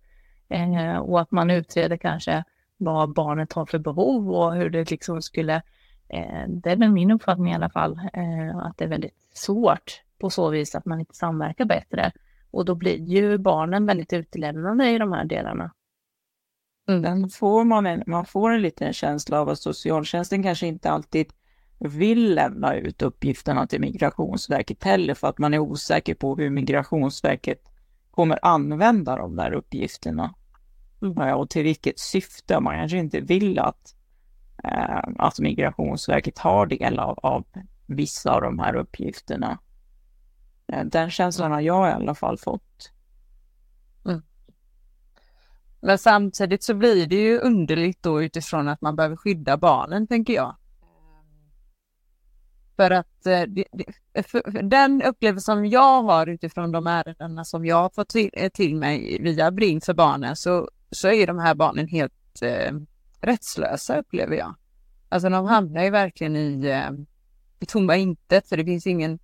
Eh, 0.49 0.97
och 0.97 1.21
att 1.21 1.31
man 1.31 1.49
utreder 1.49 1.97
kanske 1.97 2.43
vad 2.77 3.13
barnet 3.13 3.53
har 3.53 3.65
för 3.65 3.79
behov 3.79 4.31
och 4.31 4.55
hur 4.55 4.69
det 4.69 4.91
liksom 4.91 5.21
skulle, 5.21 5.55
eh, 5.55 5.61
det 6.47 6.71
är 6.71 6.75
väl 6.75 6.91
min 6.91 7.11
uppfattning 7.11 7.51
i 7.51 7.55
alla 7.55 7.69
fall, 7.69 7.99
eh, 8.13 8.57
att 8.57 8.77
det 8.77 8.83
är 8.83 8.89
väldigt 8.89 9.27
svårt 9.33 10.01
på 10.19 10.29
så 10.29 10.49
vis 10.49 10.75
att 10.75 10.85
man 10.85 10.99
inte 10.99 11.15
samverkar 11.15 11.65
bättre. 11.65 12.11
Och 12.51 12.65
då 12.65 12.75
blir 12.75 12.97
ju 12.97 13.37
barnen 13.37 13.85
väldigt 13.85 14.13
utelämnade 14.13 14.89
i 14.89 14.97
de 14.97 15.11
här 15.11 15.25
delarna. 15.25 15.71
Den 16.85 17.29
får 17.29 17.63
man, 17.63 17.85
en, 17.85 18.03
man 18.07 18.25
får 18.25 18.51
en 18.51 18.61
liten 18.61 18.93
känsla 18.93 19.41
av 19.41 19.49
att 19.49 19.59
socialtjänsten 19.59 20.43
kanske 20.43 20.67
inte 20.67 20.89
alltid 20.91 21.33
vill 21.79 22.35
lämna 22.35 22.75
ut 22.75 23.01
uppgifterna 23.01 23.67
till 23.67 23.81
Migrationsverket 23.81 24.83
heller 24.83 25.13
för 25.13 25.27
att 25.27 25.37
man 25.37 25.53
är 25.53 25.59
osäker 25.59 26.15
på 26.15 26.35
hur 26.35 26.49
Migrationsverket 26.49 27.61
kommer 28.11 28.39
använda 28.41 29.15
de 29.15 29.35
där 29.35 29.53
uppgifterna. 29.53 30.35
Mm. 31.01 31.37
Och 31.37 31.49
till 31.49 31.63
vilket 31.63 31.99
syfte. 31.99 32.59
Man 32.59 32.75
kanske 32.75 32.97
inte 32.97 33.19
vill 33.19 33.59
att 33.59 33.95
eh, 34.63 34.99
att 35.17 35.39
Migrationsverket 35.39 36.39
har 36.39 36.65
del 36.65 36.99
av, 36.99 37.19
av 37.19 37.45
vissa 37.85 38.31
av 38.31 38.41
de 38.41 38.59
här 38.59 38.75
uppgifterna. 38.75 39.59
Eh, 40.67 40.85
den 40.85 41.11
känslan 41.11 41.51
har 41.51 41.61
jag 41.61 41.89
i 41.89 41.91
alla 41.91 42.15
fall 42.15 42.37
fått. 42.37 42.91
Mm. 44.05 44.21
Men 45.79 45.97
samtidigt 45.97 46.63
så 46.63 46.73
blir 46.73 47.07
det 47.07 47.15
ju 47.15 47.39
underligt 47.39 48.03
då 48.03 48.23
utifrån 48.23 48.67
att 48.67 48.81
man 48.81 48.95
behöver 48.95 49.15
skydda 49.15 49.57
barnen, 49.57 50.07
tänker 50.07 50.33
jag. 50.33 50.55
För 52.75 52.91
att 52.91 53.25
eh, 53.25 53.43
för 54.23 54.61
den 54.61 55.01
upplevelse 55.01 55.45
som 55.45 55.65
jag 55.65 56.03
har 56.03 56.27
utifrån 56.27 56.71
de 56.71 56.87
ärendena 56.87 57.45
som 57.45 57.65
jag 57.65 57.75
har 57.75 57.89
fått 57.89 58.09
till, 58.09 58.29
eh, 58.33 58.49
till 58.49 58.75
mig 58.75 59.21
via 59.21 59.51
Bring 59.51 59.81
för 59.81 59.93
barnen 59.93 60.35
så, 60.35 60.69
så 60.91 61.07
är 61.07 61.27
de 61.27 61.39
här 61.39 61.55
barnen 61.55 61.87
helt 61.87 62.41
eh, 62.41 62.71
rättslösa 63.25 63.99
upplever 63.99 64.35
jag. 64.35 64.55
Alltså 65.09 65.29
de 65.29 65.45
hamnar 65.45 65.83
ju 65.83 65.89
verkligen 65.89 66.35
i, 66.35 66.65
eh, 66.65 66.91
i 67.59 67.65
tomma 67.65 67.95
intet 67.95 68.49
för 68.49 68.57
det 68.57 68.65
finns 68.65 68.87
ingen, 68.87 69.19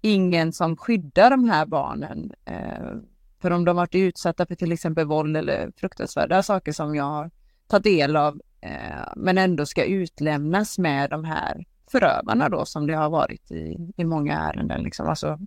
ingen 0.00 0.52
som 0.52 0.76
skyddar 0.76 1.30
de 1.30 1.48
här 1.48 1.66
barnen. 1.66 2.32
Eh, 2.44 2.96
för 3.40 3.50
om 3.50 3.64
de 3.64 3.76
varit 3.76 3.94
utsatta 3.94 4.46
för 4.46 4.54
till 4.54 4.72
exempel 4.72 5.06
våld 5.06 5.36
eller 5.36 5.72
fruktansvärda 5.76 6.42
saker 6.42 6.72
som 6.72 6.94
jag 6.94 7.04
har 7.04 7.30
tagit 7.66 7.84
del 7.84 8.16
av 8.16 8.40
eh, 8.60 9.12
men 9.16 9.38
ändå 9.38 9.66
ska 9.66 9.84
utlämnas 9.84 10.78
med 10.78 11.10
de 11.10 11.24
här 11.24 11.64
förövarna 11.90 12.48
då 12.48 12.64
som 12.64 12.86
det 12.86 12.94
har 12.94 13.10
varit 13.10 13.50
i, 13.50 13.92
i 13.96 14.04
många 14.04 14.38
ärenden, 14.38 14.82
liksom, 14.82 15.08
alltså 15.08 15.38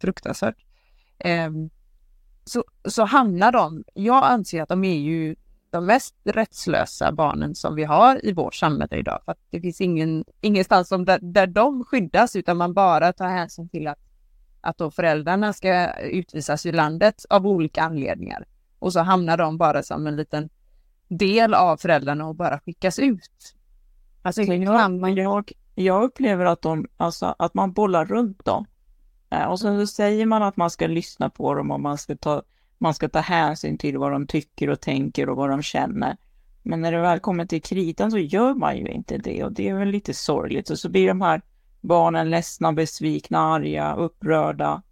fruktansvärt. 0.00 0.56
Eh, 1.18 1.50
så, 2.44 2.64
så 2.84 3.04
hamnar 3.04 3.52
de, 3.52 3.84
jag 3.94 4.24
anser 4.24 4.62
att 4.62 4.68
de 4.68 4.84
är 4.84 4.98
ju 4.98 5.36
de 5.70 5.86
mest 5.86 6.14
rättslösa 6.24 7.12
barnen 7.12 7.54
som 7.54 7.74
vi 7.74 7.84
har 7.84 8.26
i 8.26 8.32
vårt 8.32 8.54
samhälle 8.54 8.96
idag. 8.96 9.22
För 9.24 9.32
att 9.32 9.38
det 9.50 9.60
finns 9.60 9.80
ingen, 9.80 10.24
ingenstans 10.40 10.88
som 10.88 11.04
där, 11.04 11.18
där 11.22 11.46
de 11.46 11.84
skyddas 11.84 12.36
utan 12.36 12.56
man 12.56 12.74
bara 12.74 13.12
tar 13.12 13.28
hänsyn 13.28 13.68
till 13.68 13.86
att, 13.88 13.98
att 14.60 14.78
då 14.78 14.90
föräldrarna 14.90 15.52
ska 15.52 15.92
utvisas 15.92 16.66
ur 16.66 16.72
landet 16.72 17.24
av 17.30 17.46
olika 17.46 17.82
anledningar. 17.82 18.46
Och 18.78 18.92
så 18.92 19.00
hamnar 19.00 19.36
de 19.36 19.58
bara 19.58 19.82
som 19.82 20.06
en 20.06 20.16
liten 20.16 20.48
del 21.08 21.54
av 21.54 21.76
föräldrarna 21.76 22.26
och 22.26 22.34
bara 22.34 22.60
skickas 22.60 22.98
ut. 22.98 23.54
Alltså, 24.22 24.42
jag, 24.42 25.18
jag, 25.18 25.52
jag 25.74 26.02
upplever 26.02 26.44
att, 26.44 26.62
de, 26.62 26.88
alltså, 26.96 27.34
att 27.38 27.54
man 27.54 27.72
bollar 27.72 28.04
runt 28.04 28.44
dem. 28.44 28.66
Eh, 29.30 29.44
och 29.44 29.60
sen 29.60 29.80
så 29.80 29.86
säger 29.86 30.26
man 30.26 30.42
att 30.42 30.56
man 30.56 30.70
ska 30.70 30.86
lyssna 30.86 31.30
på 31.30 31.54
dem 31.54 31.70
och 31.70 31.80
man 31.80 31.98
ska, 31.98 32.16
ta, 32.16 32.42
man 32.80 32.94
ska 32.94 33.08
ta 33.08 33.18
hänsyn 33.18 33.78
till 33.78 33.98
vad 33.98 34.12
de 34.12 34.26
tycker 34.26 34.70
och 34.70 34.80
tänker 34.80 35.28
och 35.28 35.36
vad 35.36 35.50
de 35.50 35.62
känner. 35.62 36.16
Men 36.62 36.80
när 36.80 36.92
det 36.92 37.00
väl 37.00 37.20
kommer 37.20 37.46
till 37.46 37.62
kritan 37.62 38.10
så 38.10 38.18
gör 38.18 38.54
man 38.54 38.76
ju 38.76 38.86
inte 38.86 39.18
det 39.18 39.44
och 39.44 39.52
det 39.52 39.68
är 39.68 39.74
väl 39.74 39.88
lite 39.88 40.14
sorgligt. 40.14 40.70
Och 40.70 40.78
så 40.78 40.88
blir 40.88 41.08
de 41.08 41.20
här 41.20 41.42
barnen 41.80 42.30
ledsna, 42.30 42.72
besvikna, 42.72 43.38
arga, 43.38 43.94
upprörda. 43.94 44.82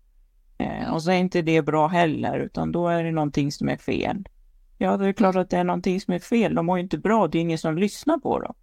Eh, 0.59 0.95
och 0.95 1.03
så 1.03 1.11
är 1.11 1.17
inte 1.17 1.43
det 1.43 1.63
bra 1.63 1.87
heller, 1.87 2.39
utan 2.39 2.73
då 2.73 2.89
är 2.89 3.05
det 3.05 3.11
någonting 3.11 3.53
som 3.53 3.69
är 3.69 3.77
fel. 3.77 4.29
Ja, 4.79 4.97
det 4.97 5.09
är 5.09 5.13
klart 5.13 5.37
att 5.37 5.51
det 5.51 5.57
är 5.57 5.65
någonting 5.65 6.01
som 6.01 6.15
är 6.15 6.19
fel. 6.19 6.55
De 6.55 6.67
mår 6.67 6.79
ju 6.79 6.83
inte 6.83 6.99
bra. 6.99 7.29
Det 7.29 7.39
är 7.39 7.43
ingen 7.43 7.59
som 7.59 7.79
lyssnar 7.79 8.19
på 8.19 8.41
dem. 8.41 8.55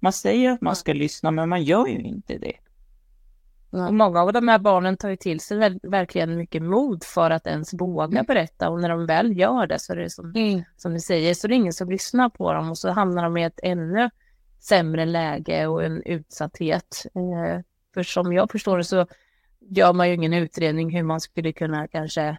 Man 0.00 0.12
säger 0.12 0.50
att 0.50 0.60
man 0.60 0.76
ska 0.76 0.92
lyssna, 0.92 1.30
men 1.30 1.48
man 1.48 1.62
gör 1.62 1.86
ju 1.86 1.98
inte 1.98 2.38
det. 2.38 2.56
Och 3.74 3.94
många 3.94 4.22
av 4.22 4.32
de 4.32 4.48
här 4.48 4.58
barnen 4.58 4.96
tar 4.96 5.08
ju 5.08 5.16
till 5.16 5.40
sig 5.40 5.78
verkligen 5.82 6.36
mycket 6.36 6.62
mod 6.62 7.04
för 7.04 7.30
att 7.30 7.46
ens 7.46 7.74
våga 7.74 8.18
Mm. 8.18 8.24
berätta 8.26 8.68
och 8.68 8.80
när 8.80 8.88
de 8.88 9.06
väl 9.06 9.38
gör 9.38 9.66
det 9.66 9.78
så 9.78 9.92
är 9.92 9.96
det 9.96 10.10
som, 10.10 10.32
som 10.76 10.94
du 10.94 11.00
säger, 11.00 11.34
så 11.34 11.46
är 11.46 11.48
det 11.48 11.54
ingen 11.54 11.72
som 11.72 11.90
lyssnar 11.90 12.28
på 12.28 12.52
dem 12.52 12.70
och 12.70 12.78
så 12.78 12.90
hamnar 12.90 13.22
de 13.22 13.36
i 13.36 13.44
ett 13.44 13.60
ännu 13.62 14.10
sämre 14.60 15.04
läge 15.04 15.66
och 15.66 15.84
en 15.84 16.02
utsatthet. 16.02 17.06
Eh, 17.14 17.60
för 17.94 18.02
som 18.02 18.32
jag 18.32 18.50
förstår 18.50 18.78
det 18.78 18.84
så 18.84 19.06
gör 19.60 19.92
man 19.92 20.08
ju 20.08 20.14
ingen 20.14 20.34
utredning 20.34 20.96
hur 20.96 21.02
man 21.02 21.20
skulle 21.20 21.52
kunna 21.52 21.88
kanske 21.88 22.36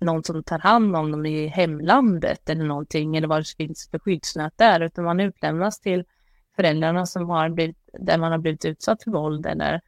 någon 0.00 0.24
som 0.24 0.42
tar 0.42 0.58
hand 0.58 0.96
om 0.96 1.12
dem 1.12 1.26
i 1.26 1.46
hemlandet 1.46 2.50
eller 2.50 2.64
någonting 2.64 3.16
eller 3.16 3.28
vad 3.28 3.40
det 3.40 3.56
finns 3.56 3.88
för 3.90 3.98
skyddsnät 3.98 4.52
där 4.56 4.80
utan 4.80 5.04
man 5.04 5.20
utlämnas 5.20 5.80
till 5.80 6.04
föräldrarna 6.56 7.06
som 7.06 7.30
har 7.30 7.48
blivit, 7.48 7.76
där 7.92 8.18
man 8.18 8.32
har 8.32 8.38
blivit 8.38 8.64
utsatt 8.64 9.02
för 9.02 9.10
våld 9.10 9.46
eller 9.46 9.80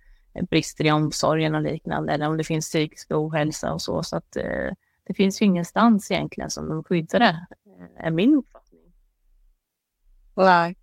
brister 0.51 0.87
i 0.87 0.91
omsorgen 0.91 1.55
och 1.55 1.63
liknande 1.63 2.13
eller 2.13 2.29
om 2.29 2.37
det 2.37 2.45
finns 2.45 2.69
psykisk 2.69 3.11
ohälsa 3.11 3.73
och 3.73 3.83
så. 3.83 4.03
Så 4.03 4.17
att 4.17 4.37
eh, 4.37 4.73
det 5.07 5.15
finns 5.15 5.43
ju 5.43 5.47
ingenstans 5.47 6.11
egentligen 6.11 6.51
som 6.51 6.69
de 6.69 6.85
skyddar 6.85 7.19
det, 7.19 7.47
eh, 7.67 8.07
är 8.07 8.11
min 8.11 8.35
uppfattning. 8.35 8.93
Nej. 10.35 10.77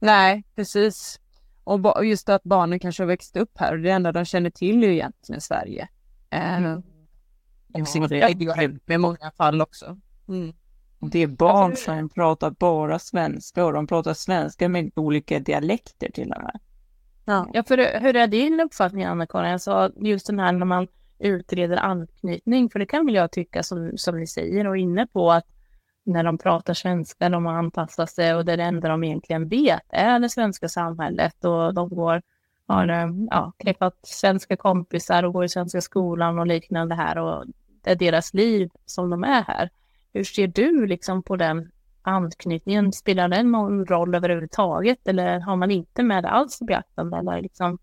Nej, 0.00 0.44
precis. 0.54 1.20
Och 1.64 2.06
just 2.06 2.28
att 2.28 2.42
barnen 2.42 2.78
kanske 2.78 3.02
har 3.02 3.08
växt 3.08 3.36
upp 3.36 3.58
här 3.58 3.72
och 3.72 3.80
det 3.80 3.90
enda 3.90 4.12
de 4.12 4.24
känner 4.24 4.50
till 4.50 4.84
är 4.84 4.88
ju 4.88 4.94
egentligen 4.94 5.40
Sverige. 5.40 5.88
Mm. 6.30 6.62
Ja, 6.72 6.82
Ja, 7.68 8.34
det, 8.34 8.66
det, 8.86 8.94
I 8.94 8.98
många 8.98 9.30
fall 9.36 9.62
också. 9.62 9.98
Mm. 10.28 10.52
det 11.00 11.18
är 11.18 11.26
barn 11.26 11.76
som 11.76 12.08
pratar 12.08 12.50
bara 12.50 12.98
svenska 12.98 13.64
och 13.64 13.72
de 13.72 13.86
pratar 13.86 14.14
svenska 14.14 14.68
med 14.68 14.92
olika 14.96 15.38
dialekter 15.38 16.10
till 16.10 16.32
och 16.32 16.42
med. 16.42 16.60
Ja, 17.52 17.62
för 17.62 18.00
hur 18.00 18.16
är 18.16 18.26
din 18.26 18.60
uppfattning 18.60 19.04
Anna-Karin? 19.04 19.52
Alltså 19.52 19.92
just 19.96 20.26
den 20.26 20.38
här 20.38 20.52
när 20.52 20.66
man 20.66 20.86
utreder 21.18 21.76
anknytning, 21.76 22.70
för 22.70 22.78
det 22.78 22.86
kan 22.86 23.06
väl 23.06 23.14
jag 23.14 23.32
tycka 23.32 23.62
som, 23.62 23.92
som 23.96 24.20
ni 24.20 24.26
säger 24.26 24.66
och 24.66 24.76
är 24.76 24.80
inne 24.80 25.06
på 25.06 25.32
att 25.32 25.46
när 26.04 26.24
de 26.24 26.38
pratar 26.38 26.74
svenska, 26.74 27.28
de 27.28 27.46
har 27.46 27.52
anpassat 27.52 28.10
sig 28.10 28.34
och 28.34 28.44
det 28.44 28.52
är 28.52 28.56
det 28.56 28.62
enda 28.62 28.88
de 28.88 29.04
egentligen 29.04 29.48
vet 29.48 29.82
är 29.88 30.18
det 30.18 30.28
svenska 30.28 30.68
samhället 30.68 31.44
och 31.44 31.74
de 31.74 31.88
går, 31.88 32.22
har 32.66 32.88
eh, 32.88 33.08
ja, 33.30 33.52
träffat 33.64 33.98
svenska 34.02 34.56
kompisar 34.56 35.22
och 35.22 35.32
går 35.32 35.44
i 35.44 35.48
svenska 35.48 35.80
skolan 35.80 36.38
och 36.38 36.46
liknande 36.46 36.94
här 36.94 37.18
och 37.18 37.44
det 37.82 37.90
är 37.90 37.96
deras 37.96 38.34
liv 38.34 38.70
som 38.86 39.10
de 39.10 39.24
är 39.24 39.42
här. 39.42 39.70
Hur 40.12 40.24
ser 40.24 40.46
du 40.46 40.86
liksom 40.86 41.22
på 41.22 41.36
den 41.36 41.70
anknytningen? 42.02 42.92
Spelar 42.92 43.28
den 43.28 43.52
någon 43.52 43.86
roll 43.86 44.14
överhuvudtaget 44.14 45.08
eller 45.08 45.40
har 45.40 45.56
man 45.56 45.70
inte 45.70 46.02
med 46.02 46.24
det 46.24 46.28
alls 46.28 46.62
i 46.62 46.64
beaktande 46.64 47.16
eller 47.16 47.42
liksom 47.42 47.78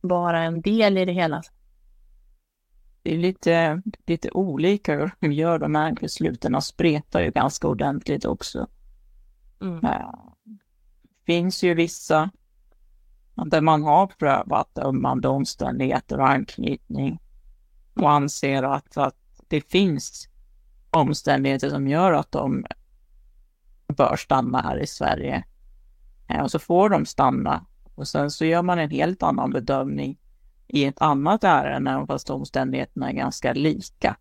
bara 0.00 0.42
en 0.42 0.60
del 0.60 0.98
i 0.98 1.04
det 1.04 1.12
hela? 1.12 1.42
Det 3.02 3.14
är 3.14 3.18
lite, 3.18 3.82
lite 4.06 4.30
olika 4.30 4.94
hur 4.94 5.10
de 5.20 5.32
gör 5.32 5.58
de 5.58 5.74
här 5.74 5.92
besluten 5.92 6.54
och 6.54 6.64
spretar 6.64 7.20
ju 7.20 7.30
ganska 7.30 7.68
ordentligt 7.68 8.24
också. 8.24 8.66
Mm. 9.60 9.80
Det 9.80 11.32
finns 11.32 11.62
ju 11.62 11.74
vissa 11.74 12.30
där 13.34 13.60
man 13.60 13.82
har 13.82 14.06
prövat 14.06 14.78
ömmande 14.78 15.28
omständigheter 15.28 16.20
och 16.20 16.28
anknytning 16.28 17.20
och 17.94 18.10
anser 18.10 18.62
att, 18.62 18.96
att 18.96 19.16
det 19.48 19.60
finns 19.60 20.28
omständigheter 20.90 21.70
som 21.70 21.88
gör 21.88 22.12
att 22.12 22.32
de 22.32 22.66
bör 23.96 24.16
stanna 24.16 24.60
här 24.62 24.78
i 24.82 24.86
Sverige. 24.86 25.44
Eh, 26.28 26.40
Och 26.42 26.50
så 26.50 26.58
får 26.58 26.88
de 26.88 27.06
stanna 27.06 27.66
och 27.94 28.08
sen 28.08 28.30
så 28.30 28.44
gör 28.44 28.62
man 28.62 28.78
en 28.78 28.90
helt 28.90 29.22
annan 29.22 29.50
bedömning 29.50 30.18
i 30.68 30.84
ett 30.84 31.00
annat 31.02 31.44
ärende, 31.44 31.90
även 31.90 32.06
fast 32.06 32.30
omständigheterna 32.30 33.10
är 33.10 33.14
ganska 33.14 33.52
lika. 33.52 34.16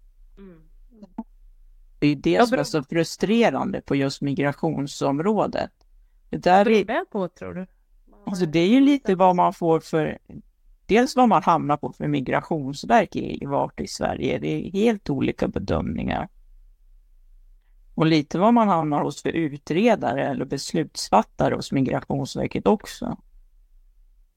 Det 2.00 2.08
är 2.08 2.15
det 2.15 2.29
Ja, 2.32 2.46
som 2.46 2.60
är 2.60 2.63
så 2.63 2.84
frustrerande 2.84 3.82
på 3.82 3.96
just 3.96 4.22
migrationsområdet. 4.22 5.72
Det 6.29 6.38
där 6.38 6.70
är, 6.70 6.86
det 6.86 7.05
på 7.12 7.27
tror 7.27 7.53
du? 7.53 7.67
alltså 8.25 8.46
det 8.46 8.60
är 8.60 8.67
ju 8.67 8.79
lite 8.82 9.15
vad 9.15 9.36
man 9.36 9.53
får 9.53 9.79
för, 9.79 10.17
dels 10.86 11.15
vad 11.15 11.29
man 11.29 11.44
hamnar 11.44 11.77
på 11.77 11.94
för 11.94 12.08
migrationsverk 12.08 13.15
i 13.15 13.46
vart 13.46 13.79
i 13.79 13.88
Sverige. 13.88 14.39
Det 14.39 14.48
är 14.48 14.72
helt 14.72 15.10
olika 15.10 15.48
bedömningar. 15.48 16.29
Och 17.95 18.05
lite 18.05 18.39
vad 18.39 18.53
man 18.53 18.67
hamnar 18.67 19.01
hos 19.03 19.21
för 19.21 19.29
utredare 19.29 20.27
eller 20.27 20.45
beslutsfattare 20.45 21.55
hos 21.55 21.71
Migrationsverket 21.71 22.67
också. 22.67 23.17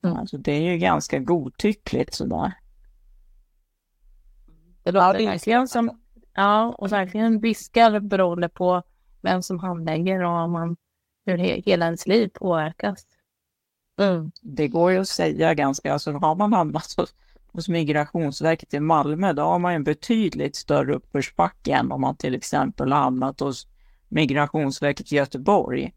Mm. 0.04 0.16
Alltså 0.16 0.38
det 0.38 0.52
är 0.52 0.72
ju 0.72 0.78
ganska 0.78 1.18
godtyckligt 1.18 2.14
sådär. 2.14 2.52
Det 4.82 4.92
låter 4.92 5.18
det 5.18 5.24
är- 5.24 5.30
verkligen 5.30 5.68
som, 5.68 6.00
ja, 6.34 6.74
och 6.78 6.92
verkligen 6.92 7.40
viskar 7.40 8.00
beroende 8.00 8.48
på 8.48 8.82
vem 9.20 9.42
som 9.42 9.58
handlägger 9.58 10.22
och 10.24 10.32
om 10.32 10.52
man, 10.52 10.76
hur 11.26 11.38
he, 11.38 11.62
hela 11.66 11.84
ens 11.84 12.06
liv 12.06 12.28
påverkas. 12.34 13.06
Mm. 14.00 14.32
Det 14.42 14.68
går 14.68 14.92
ju 14.92 14.98
att 14.98 15.08
säga 15.08 15.54
ganska, 15.54 15.92
alltså 15.92 16.12
har 16.12 16.34
man 16.34 16.52
hamnat 16.52 16.94
hos, 16.96 17.14
hos 17.52 17.68
Migrationsverket 17.68 18.74
i 18.74 18.80
Malmö, 18.80 19.32
då 19.32 19.42
har 19.42 19.58
man 19.58 19.72
en 19.72 19.84
betydligt 19.84 20.56
större 20.56 20.94
uppförsbacke 20.94 21.72
än 21.72 21.92
om 21.92 22.00
man 22.00 22.16
till 22.16 22.34
exempel 22.34 22.92
har 22.92 23.00
hamnat 23.00 23.40
hos 23.40 23.66
Migrationsverket 24.08 25.12
i 25.12 25.16
Göteborg. 25.16 25.94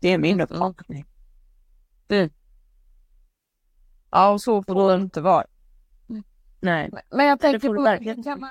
Det 0.00 0.08
är 0.08 0.18
min 0.18 0.40
Mm. 0.40 0.44
uppfattning. 0.44 1.04
Ja, 4.10 4.30
och 4.30 4.40
så 4.40 4.62
får 4.62 4.88
det 4.90 5.02
inte 5.02 5.20
vara. 5.20 5.44
Nej. 6.60 6.90
Men 7.10 7.26
jag 7.26 7.40
tänker 7.40 7.68
på 7.68 7.74
hur 7.74 8.22
kan, 8.22 8.40
man, 8.40 8.50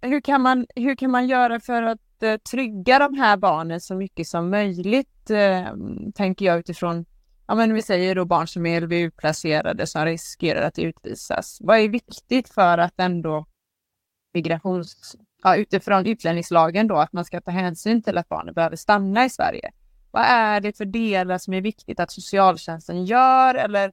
hur, 0.00 0.20
kan 0.20 0.42
man, 0.42 0.66
hur 0.76 0.94
kan 0.94 1.10
man 1.10 1.28
göra 1.28 1.60
för 1.60 1.82
att 1.82 2.00
att 2.20 2.22
eh, 2.22 2.36
trygga 2.50 2.98
de 2.98 3.14
här 3.14 3.36
barnen 3.36 3.80
så 3.80 3.94
mycket 3.94 4.26
som 4.26 4.50
möjligt, 4.50 5.30
eh, 5.30 5.66
tänker 6.14 6.46
jag 6.46 6.58
utifrån, 6.58 7.04
ja 7.50 7.56
men 7.56 7.74
vi 7.74 7.82
säger 7.82 8.14
då 8.14 8.24
barn 8.24 8.48
som 8.48 8.66
är 8.66 8.80
LVU-placerade 8.80 9.86
som 9.86 10.04
riskerar 10.04 10.62
att 10.62 10.78
utvisas. 10.78 11.58
Vad 11.60 11.78
är 11.78 11.88
viktigt 11.88 12.48
för 12.48 12.78
att 12.78 13.00
ändå 13.00 13.46
migrations, 14.34 15.16
ja, 15.42 15.56
utifrån 15.56 16.06
utlänningslagen 16.06 16.86
då, 16.86 16.96
att 16.96 17.12
man 17.12 17.24
ska 17.24 17.40
ta 17.40 17.50
hänsyn 17.50 18.02
till 18.02 18.18
att 18.18 18.28
barnen 18.28 18.54
behöver 18.54 18.76
stanna 18.76 19.24
i 19.24 19.30
Sverige? 19.30 19.70
Vad 20.10 20.22
är 20.22 20.60
det 20.60 20.76
för 20.76 20.84
delar 20.84 21.38
som 21.38 21.54
är 21.54 21.60
viktigt 21.60 22.00
att 22.00 22.10
socialtjänsten 22.10 23.04
gör 23.04 23.54
eller 23.54 23.92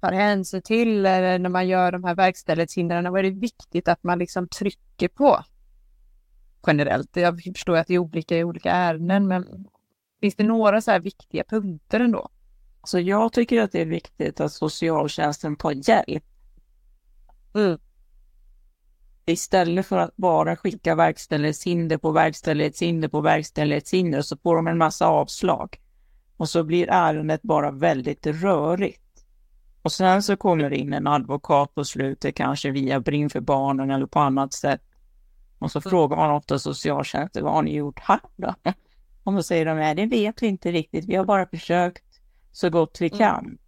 tar 0.00 0.12
hänsyn 0.12 0.62
till 0.62 1.06
eller 1.06 1.38
när 1.38 1.50
man 1.50 1.68
gör 1.68 1.92
de 1.92 2.04
här 2.04 2.14
verkställighetshindren? 2.14 3.12
Vad 3.12 3.18
är 3.18 3.30
det 3.30 3.40
viktigt 3.40 3.88
att 3.88 4.02
man 4.02 4.18
liksom 4.18 4.48
trycker 4.48 5.08
på? 5.08 5.44
Generellt. 6.66 7.16
Jag 7.16 7.42
förstår 7.42 7.76
att 7.76 7.86
det 7.86 7.94
är 7.94 7.98
olika 7.98 8.38
i 8.38 8.44
olika 8.44 8.70
ärenden, 8.70 9.28
men 9.28 9.66
finns 10.20 10.36
det 10.36 10.44
några 10.44 10.80
så 10.80 10.90
här 10.90 11.00
viktiga 11.00 11.44
punkter 11.44 12.00
ändå? 12.00 12.30
Så 12.84 12.98
jag 12.98 13.32
tycker 13.32 13.62
att 13.62 13.72
det 13.72 13.80
är 13.80 13.86
viktigt 13.86 14.40
att 14.40 14.52
socialtjänsten 14.52 15.56
tar 15.56 15.88
hjälp. 15.88 16.24
Mm. 17.54 17.78
Istället 19.26 19.86
för 19.86 19.98
att 19.98 20.16
bara 20.16 20.56
skicka 20.56 20.94
verkställighetshinder 20.94 21.98
på 21.98 22.10
verkställighetshinder 22.10 23.08
på 23.08 23.20
verkställighetshinder 23.20 24.22
så 24.22 24.36
får 24.36 24.56
de 24.56 24.66
en 24.66 24.78
massa 24.78 25.06
avslag. 25.06 25.80
Och 26.36 26.48
så 26.48 26.64
blir 26.64 26.90
ärendet 26.90 27.42
bara 27.42 27.70
väldigt 27.70 28.26
rörigt. 28.26 29.00
Och 29.82 29.92
sen 29.92 30.22
så 30.22 30.36
kommer 30.36 30.70
det 30.70 30.76
in 30.76 30.92
en 30.92 31.06
advokat 31.06 31.74
på 31.74 31.84
slutet, 31.84 32.34
kanske 32.34 32.70
via 32.70 33.00
Brinn 33.00 33.30
för 33.30 33.40
barnen 33.40 33.90
eller 33.90 34.06
på 34.06 34.20
annat 34.20 34.52
sätt. 34.52 34.82
Och 35.58 35.70
så 35.70 35.80
frågar 35.80 36.16
man 36.16 36.30
ofta 36.30 36.58
socialtjänsten, 36.58 37.44
vad 37.44 37.52
har 37.52 37.62
ni 37.62 37.76
gjort 37.76 37.98
här 38.00 38.20
då? 38.36 38.54
Och 39.24 39.32
då 39.32 39.42
säger 39.42 39.66
de, 39.66 39.74
nej 39.74 39.94
det 39.94 40.06
vet 40.06 40.42
vi 40.42 40.46
inte 40.46 40.72
riktigt, 40.72 41.04
vi 41.04 41.14
har 41.14 41.24
bara 41.24 41.46
försökt 41.46 42.13
så 42.54 42.70
gott 42.70 42.98
vi 43.00 43.10
kan. 43.10 43.58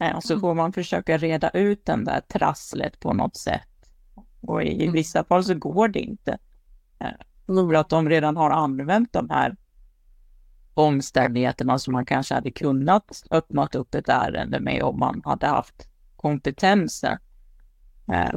Eh, 0.00 0.16
Och 0.16 0.24
så 0.24 0.40
får 0.40 0.54
man 0.54 0.72
försöka 0.72 1.16
reda 1.18 1.50
ut 1.50 1.84
den 1.86 2.04
där 2.04 2.20
trasslet 2.20 3.00
på 3.00 3.12
något 3.12 3.36
sätt. 3.36 3.68
Och 4.40 4.62
i 4.62 4.88
vissa 4.88 5.24
fall 5.24 5.44
så 5.44 5.54
går 5.54 5.88
det 5.88 6.00
inte. 6.00 6.38
För 7.46 7.74
att 7.74 7.88
de 7.88 8.08
redan 8.08 8.36
har 8.36 8.50
använt 8.50 9.12
de 9.12 9.30
här 9.30 9.56
omständigheterna 10.74 11.78
som 11.78 11.92
man 11.92 12.06
kanske 12.06 12.34
hade 12.34 12.50
kunnat 12.50 13.22
öppnat 13.30 13.74
upp 13.74 13.94
ett 13.94 14.08
ärende 14.08 14.60
med 14.60 14.82
om 14.82 14.98
man 14.98 15.22
hade 15.24 15.46
haft 15.46 15.88
kompetensen. 16.16 17.18
Eh, 18.12 18.30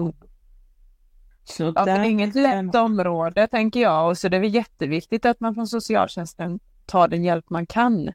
Så 1.44 1.74
Ja, 1.76 1.86
det 1.86 1.92
är 1.92 2.04
inget 2.04 2.36
lätt 2.36 2.76
område 2.76 3.48
tänker 3.48 3.80
jag 3.82 4.10
och 4.10 4.18
så 4.18 4.30
det 4.30 4.38
är 4.38 4.42
jätteviktigt 4.44 5.26
att 5.26 5.40
man 5.40 5.56
från 5.56 5.68
socialtjänsten 5.68 6.60
tar 6.86 7.08
den 7.08 7.24
hjälp 7.24 7.50
man 7.50 7.66
kan. 7.66 8.12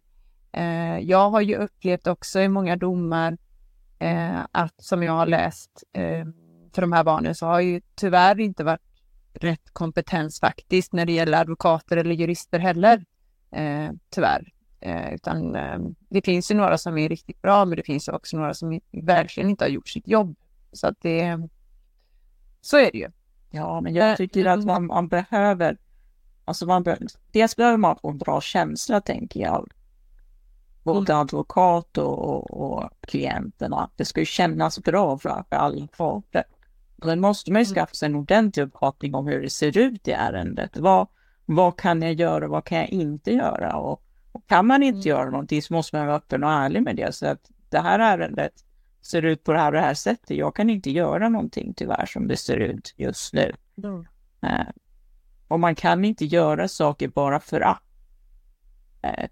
Eh, 0.52 0.98
jag 0.98 1.30
har 1.30 1.40
ju 1.40 1.56
upplevt 1.56 2.06
också 2.06 2.40
i 2.40 2.48
många 2.48 2.76
domar 2.76 3.38
eh, 3.98 4.40
att 4.52 4.74
som 4.82 5.02
jag 5.02 5.12
har 5.12 5.26
läst 5.26 5.84
eh, 5.92 6.24
för 6.74 6.80
de 6.80 6.92
här 6.92 7.04
barnen 7.04 7.34
så 7.34 7.46
har 7.46 7.60
ju 7.60 7.80
tyvärr 7.94 8.40
inte 8.40 8.64
varit 8.64 8.80
rätt 9.32 9.70
kompetens 9.72 10.40
faktiskt 10.40 10.92
när 10.92 11.06
det 11.06 11.12
gäller 11.12 11.38
advokater 11.38 11.96
eller 11.96 12.14
jurister 12.14 12.58
heller. 12.58 13.04
Eh, 13.50 13.90
tyvärr. 14.10 14.52
Eh, 14.80 15.14
utan 15.14 15.56
eh, 15.56 15.78
det 16.08 16.24
finns 16.24 16.50
ju 16.50 16.54
några 16.54 16.78
som 16.78 16.98
är 16.98 17.08
riktigt 17.08 17.42
bra 17.42 17.64
men 17.64 17.76
det 17.76 17.82
finns 17.82 18.08
också 18.08 18.36
några 18.36 18.54
som 18.54 18.80
verkligen 18.92 19.50
inte 19.50 19.64
har 19.64 19.70
gjort 19.70 19.88
sitt 19.88 20.08
jobb. 20.08 20.36
Så 20.72 20.86
att 20.86 20.96
det 21.00 21.48
så 22.60 22.76
är 22.76 22.92
det 22.92 22.98
ju. 22.98 23.10
Ja, 23.50 23.80
men 23.80 23.94
jag 23.94 24.16
tycker 24.16 24.46
att 24.46 24.64
man, 24.64 24.86
man 24.86 25.08
behöver, 25.08 25.78
alltså 26.44 26.66
man 26.66 26.82
be, 26.82 26.98
dels 27.32 27.56
behöver 27.56 27.76
man 27.78 27.96
få 28.02 28.10
en 28.10 28.18
bra 28.18 28.40
känsla 28.40 29.00
tänker 29.00 29.40
jag. 29.40 29.70
Både 30.82 31.16
advokat 31.16 31.98
och, 31.98 32.18
och, 32.18 32.50
och 32.50 32.90
klienterna. 33.00 33.90
Det 33.96 34.04
ska 34.04 34.20
ju 34.20 34.26
kännas 34.26 34.78
bra 34.78 35.18
för, 35.18 35.44
alla 35.48 35.86
parter. 35.86 36.44
Och 36.98 37.04
Sen 37.04 37.20
måste 37.20 37.52
man 37.52 37.62
ju 37.62 37.66
skaffa 37.66 37.94
sig 37.94 38.06
en 38.06 38.14
ordentlig 38.14 38.62
uppfattning 38.62 39.14
om 39.14 39.26
hur 39.26 39.42
det 39.42 39.50
ser 39.50 39.78
ut 39.78 40.08
i 40.08 40.12
ärendet. 40.12 40.76
Vad, 40.76 41.08
vad 41.46 41.78
kan 41.78 42.02
jag 42.02 42.12
göra, 42.12 42.48
vad 42.48 42.64
kan 42.64 42.78
jag 42.78 42.88
inte 42.88 43.32
göra? 43.32 43.76
Och, 43.76 44.02
och 44.32 44.46
kan 44.46 44.66
man 44.66 44.82
inte 44.82 45.08
göra 45.08 45.30
någonting 45.30 45.62
så 45.62 45.74
måste 45.74 45.96
man 45.96 46.06
vara 46.06 46.16
öppen 46.16 46.44
och 46.44 46.50
ärlig 46.50 46.82
med 46.82 46.96
det. 46.96 47.14
Så 47.14 47.26
att 47.26 47.50
det 47.70 47.78
här 47.78 47.98
ärendet 47.98 48.52
ser 49.02 49.22
ut 49.22 49.44
på 49.44 49.52
det 49.52 49.58
här 49.58 49.66
och 49.66 49.72
det 49.72 49.80
här 49.80 49.94
sättet. 49.94 50.36
Jag 50.36 50.54
kan 50.56 50.70
inte 50.70 50.90
göra 50.90 51.28
någonting 51.28 51.74
tyvärr 51.74 52.06
som 52.06 52.28
det 52.28 52.36
ser 52.36 52.56
ut 52.56 52.94
just 52.96 53.32
nu. 53.34 53.52
Eh, 54.42 54.66
och 55.48 55.60
man 55.60 55.74
kan 55.74 56.04
inte 56.04 56.24
göra 56.24 56.68
saker 56.68 57.08
bara 57.08 57.40
för 57.40 57.60
att, 57.60 57.82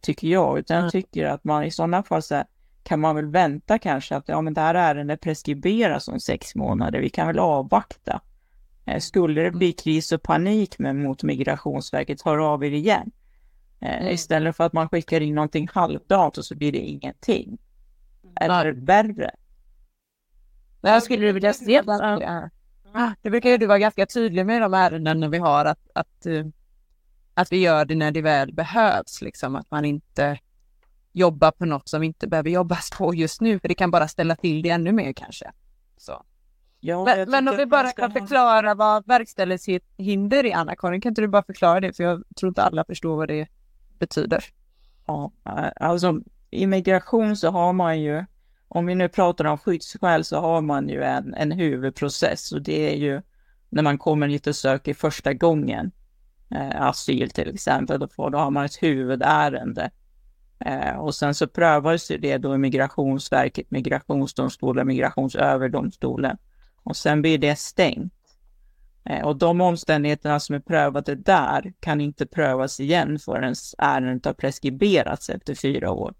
tycker 0.00 0.28
jag, 0.28 0.58
utan 0.58 0.82
jag 0.82 0.92
tycker 0.92 1.26
att 1.26 1.44
man 1.44 1.64
i 1.64 1.70
sådana 1.70 2.02
fall 2.02 2.22
så 2.22 2.34
här, 2.34 2.44
kan 2.82 3.00
man 3.00 3.16
väl 3.16 3.26
vänta 3.26 3.78
kanske 3.78 4.16
att 4.16 4.28
ja, 4.28 4.40
men 4.40 4.54
det 4.54 4.60
här 4.60 4.74
ärendet 4.74 5.20
preskriberas 5.20 6.08
om 6.08 6.20
sex 6.20 6.54
månader, 6.54 7.00
vi 7.00 7.08
kan 7.10 7.26
väl 7.26 7.38
avvakta. 7.38 8.20
Eh, 8.86 9.00
skulle 9.00 9.42
det 9.42 9.50
bli 9.50 9.72
kris 9.72 10.12
och 10.12 10.22
panik 10.22 10.78
med, 10.78 10.96
mot 10.96 11.22
Migrationsverket, 11.22 12.22
hör 12.22 12.38
av 12.38 12.64
er 12.64 12.70
igen. 12.70 13.10
Eh, 13.80 14.12
Istället 14.12 14.56
för 14.56 14.64
att 14.64 14.72
man 14.72 14.88
skickar 14.88 15.20
in 15.20 15.34
någonting 15.34 15.68
halvdant 15.72 16.38
och 16.38 16.44
så 16.44 16.54
blir 16.56 16.72
det 16.72 16.78
ingenting. 16.78 17.58
Eller 18.40 18.72
värre. 18.72 19.30
Men 20.80 20.92
jag 20.92 21.02
skulle 21.02 21.32
vilja 21.32 21.52
se. 21.52 21.82
Ah, 22.92 23.10
Det 23.22 23.30
brukar 23.30 23.50
ju 23.50 23.56
du 23.58 23.66
vara 23.66 23.78
ganska 23.78 24.06
tydlig 24.06 24.46
med 24.46 24.62
de 24.62 24.74
ärenden 24.74 25.30
vi 25.30 25.38
har 25.38 25.64
att, 25.64 25.90
att, 25.94 26.26
eh, 26.26 26.46
att 27.36 27.52
vi 27.52 27.58
gör 27.58 27.84
det 27.84 27.94
när 27.94 28.10
det 28.10 28.22
väl 28.22 28.52
behövs, 28.52 29.22
liksom 29.22 29.56
att 29.56 29.70
man 29.70 29.84
inte 29.84 30.38
jobbar 31.12 31.50
på 31.50 31.64
något 31.64 31.88
som 31.88 32.02
inte 32.02 32.28
behöver 32.28 32.50
jobbas 32.50 32.90
på 32.98 33.14
just 33.14 33.40
nu, 33.40 33.58
för 33.58 33.68
det 33.68 33.74
kan 33.74 33.90
bara 33.90 34.08
ställa 34.08 34.36
till 34.36 34.62
det 34.62 34.70
ännu 34.70 34.92
mer 34.92 35.12
kanske. 35.12 35.52
Så. 35.96 36.22
Ja, 36.80 37.04
Men, 37.04 37.30
men 37.30 37.48
om 37.48 37.56
vi 37.56 37.66
bara 37.66 37.92
kan 37.92 38.12
förklara 38.12 38.74
vad 38.74 39.06
verkställighetshinder 39.06 40.46
är, 40.46 40.56
Anna-Karin, 40.56 41.00
kan 41.00 41.10
inte 41.10 41.20
du 41.20 41.28
bara 41.28 41.42
förklara 41.42 41.80
det? 41.80 41.92
För 41.92 42.04
jag 42.04 42.22
tror 42.36 42.48
inte 42.48 42.62
alla 42.62 42.84
förstår 42.84 43.16
vad 43.16 43.28
det 43.28 43.48
betyder. 43.98 44.44
Ja, 45.06 45.32
eh, 45.46 45.68
alltså 45.76 46.20
i 46.50 46.66
migration 46.66 47.36
så 47.36 47.50
har 47.50 47.72
man 47.72 48.00
ju, 48.00 48.24
om 48.68 48.86
vi 48.86 48.94
nu 48.94 49.08
pratar 49.08 49.44
om 49.44 49.58
skyddsskäl 49.58 50.24
så 50.24 50.40
har 50.40 50.60
man 50.60 50.88
ju 50.88 51.02
en, 51.02 51.34
en 51.34 51.52
huvudprocess 51.52 52.52
och 52.52 52.62
det 52.62 52.92
är 52.92 52.96
ju 52.96 53.22
när 53.68 53.82
man 53.82 53.98
kommer 53.98 54.28
hit 54.28 54.46
och 54.46 54.56
söker 54.56 54.94
första 54.94 55.32
gången 55.34 55.92
Eh, 56.50 56.82
asyl 56.82 57.30
till 57.30 57.54
exempel, 57.54 58.00
då, 58.00 58.08
får, 58.08 58.30
då 58.30 58.38
har 58.38 58.50
man 58.50 58.64
ett 58.64 58.82
huvudärende. 58.82 59.90
Eh, 60.58 60.96
och 60.96 61.14
sen 61.14 61.34
så 61.34 61.46
prövas 61.46 62.10
ju 62.10 62.18
det 62.18 62.38
då 62.38 62.54
i 62.54 62.58
Migrationsverket, 62.58 63.70
Migrationsdomstolen, 63.70 64.86
Migrationsöverdomstolen. 64.86 66.36
Och 66.82 66.96
sen 66.96 67.22
blir 67.22 67.38
det 67.38 67.58
stängt. 67.58 68.12
Eh, 69.04 69.26
och 69.26 69.36
de 69.36 69.60
omständigheterna 69.60 70.40
som 70.40 70.54
är 70.54 70.60
prövade 70.60 71.14
där 71.14 71.72
kan 71.80 72.00
inte 72.00 72.26
prövas 72.26 72.80
igen 72.80 73.18
förrän 73.18 73.54
ärendet 73.78 74.24
har 74.24 74.32
preskriberats 74.32 75.30
efter 75.30 75.54
fyra 75.54 75.90
år. 75.90 76.14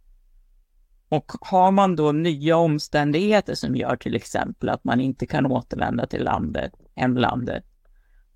Och 1.09 1.33
har 1.41 1.71
man 1.71 1.97
då 1.97 2.13
nya 2.13 2.57
omständigheter 2.57 3.55
som 3.55 3.77
gör 3.77 3.97
till 3.97 4.15
exempel 4.15 4.69
att 4.69 4.85
man 4.85 5.01
inte 5.01 5.27
kan 5.27 5.47
återvända 5.47 6.07
till 6.07 6.25
landet, 6.25 6.73
hemlandet, 6.95 7.65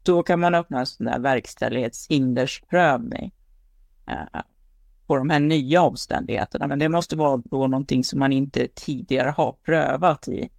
då 0.03 0.23
kan 0.23 0.41
man 0.41 0.55
öppna 0.55 0.81
en 0.81 0.87
sån 0.87 1.07
där 1.07 1.19
verkställighetshindersprövning 1.19 3.33
eh, 4.07 4.41
på 5.07 5.17
de 5.17 5.31
här 5.31 5.41
nya 5.41 5.83
omständigheterna. 5.83 6.67
Men 6.67 6.79
det 6.79 6.89
måste 6.89 7.17
vara 7.17 7.43
då 7.45 7.67
någonting 7.67 8.05
som 8.05 8.19
man 8.19 8.33
inte 8.33 8.69
tidigare 8.75 9.31
har 9.31 9.53
prövat 9.53 10.29
i, 10.29 10.51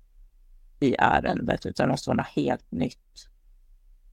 i 0.80 0.96
ärendet, 1.00 1.66
utan 1.66 1.88
det 1.88 1.94
måste 1.94 2.10
vara 2.10 2.18
något 2.18 2.28
helt 2.28 2.72
nytt. 2.72 3.28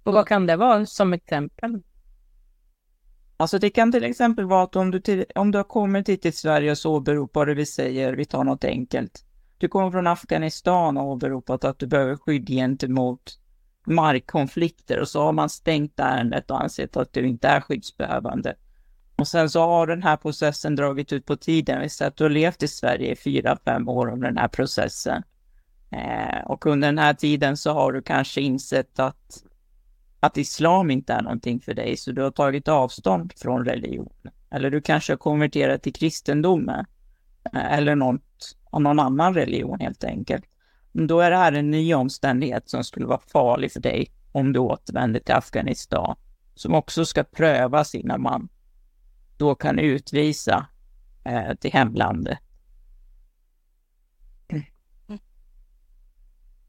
Och 0.03 0.13
vad 0.13 0.27
kan 0.27 0.47
det 0.47 0.57
vara 0.57 0.87
som 0.87 1.13
exempel? 1.13 1.83
Alltså 3.37 3.59
det 3.59 3.71
kan 3.71 3.93
till 3.93 4.05
exempel 4.05 4.45
vara 4.45 4.63
att 4.63 4.77
om 4.77 4.91
du, 4.91 5.01
till, 5.01 5.25
om 5.35 5.51
du 5.51 5.59
har 5.59 5.65
kommit 5.65 6.09
hit 6.09 6.23
till 6.23 6.37
Sverige 6.37 6.71
och 6.71 6.79
så 6.79 6.95
åberopar 6.95 7.47
du, 7.47 7.55
vi 7.55 7.67
säger, 7.67 8.13
vi 8.13 8.25
tar 8.25 8.45
något 8.45 8.65
enkelt. 8.65 9.25
Du 9.59 9.69
kommer 9.69 9.91
från 9.91 10.07
Afghanistan 10.07 10.97
och 10.97 11.05
åberopat 11.05 11.65
att 11.65 11.79
du 11.79 11.87
behöver 11.87 12.17
skydd 12.17 12.49
gentemot 12.49 13.39
markkonflikter 13.89 15.01
och 15.01 15.09
så 15.09 15.23
har 15.23 15.33
man 15.33 15.49
stängt 15.49 16.01
ärendet 16.01 16.51
och 16.51 16.63
ansett 16.63 16.97
att 16.97 17.13
du 17.13 17.27
inte 17.29 17.49
är 17.49 17.61
skyddsbehövande. 17.61 18.55
Och 19.17 19.29
sen 19.29 19.51
så 19.51 19.61
har 19.61 19.87
den 19.87 20.03
här 20.03 20.17
processen 20.17 20.77
dragit 20.77 21.13
ut 21.13 21.27
på 21.27 21.37
tiden. 21.37 21.81
Vi 21.81 21.89
säger 21.89 22.09
att 22.09 22.17
du 22.17 22.25
har 22.25 22.31
levt 22.31 22.63
i 22.63 22.69
Sverige 22.69 23.13
i 23.13 23.17
fyra, 23.17 23.59
fem 23.65 23.89
år 23.89 24.13
under 24.13 24.29
den 24.29 24.39
här 24.39 24.49
processen. 24.49 25.23
Eh, 25.91 26.45
och 26.47 26.67
under 26.67 26.89
den 26.89 26.99
här 26.99 27.15
tiden 27.15 27.57
så 27.57 27.73
har 27.73 27.93
du 27.93 28.03
kanske 28.03 28.41
insett 28.41 28.99
att 28.99 29.45
att 30.21 30.37
islam 30.37 30.91
inte 30.91 31.13
är 31.13 31.23
någonting 31.23 31.61
för 31.61 31.75
dig, 31.75 31.97
så 31.97 32.13
du 32.13 32.23
har 32.23 32.31
tagit 32.31 32.69
avstånd 32.69 33.33
från 33.37 33.65
religion. 33.65 34.13
Eller 34.51 34.71
du 34.71 34.81
kanske 34.81 35.13
har 35.13 35.19
konverterat 35.19 35.83
till 35.83 35.93
kristendomen. 35.93 36.85
eh, 37.55 37.73
Eller 37.73 37.95
något, 37.95 38.57
någon 38.73 39.01
annan 39.01 39.35
religion 39.35 39.81
helt 39.81 40.05
enkelt. 40.05 40.45
Då 41.07 41.21
är 41.21 41.31
det 41.31 41.37
här 41.37 41.53
en 41.53 41.71
ny 41.71 41.95
omständighet 41.95 42.71
som 42.71 42.85
skulle 42.85 43.07
vara 43.07 43.21
farlig 43.33 43.73
för 43.73 43.81
dig 43.81 44.13
om 44.33 44.53
du 44.53 44.59
återvänder 44.59 45.21
till 45.21 45.35
Afghanistan. 45.35 46.17
som 46.55 46.75
också 46.75 47.05
ska 47.05 47.25
prövas 47.25 47.95
innan 47.95 48.23
man 48.23 48.49
då 49.37 49.55
kan 49.55 49.79
utvisa 49.79 50.67
eh, 51.25 51.55
till 51.55 51.73
hemlandet. 51.73 52.39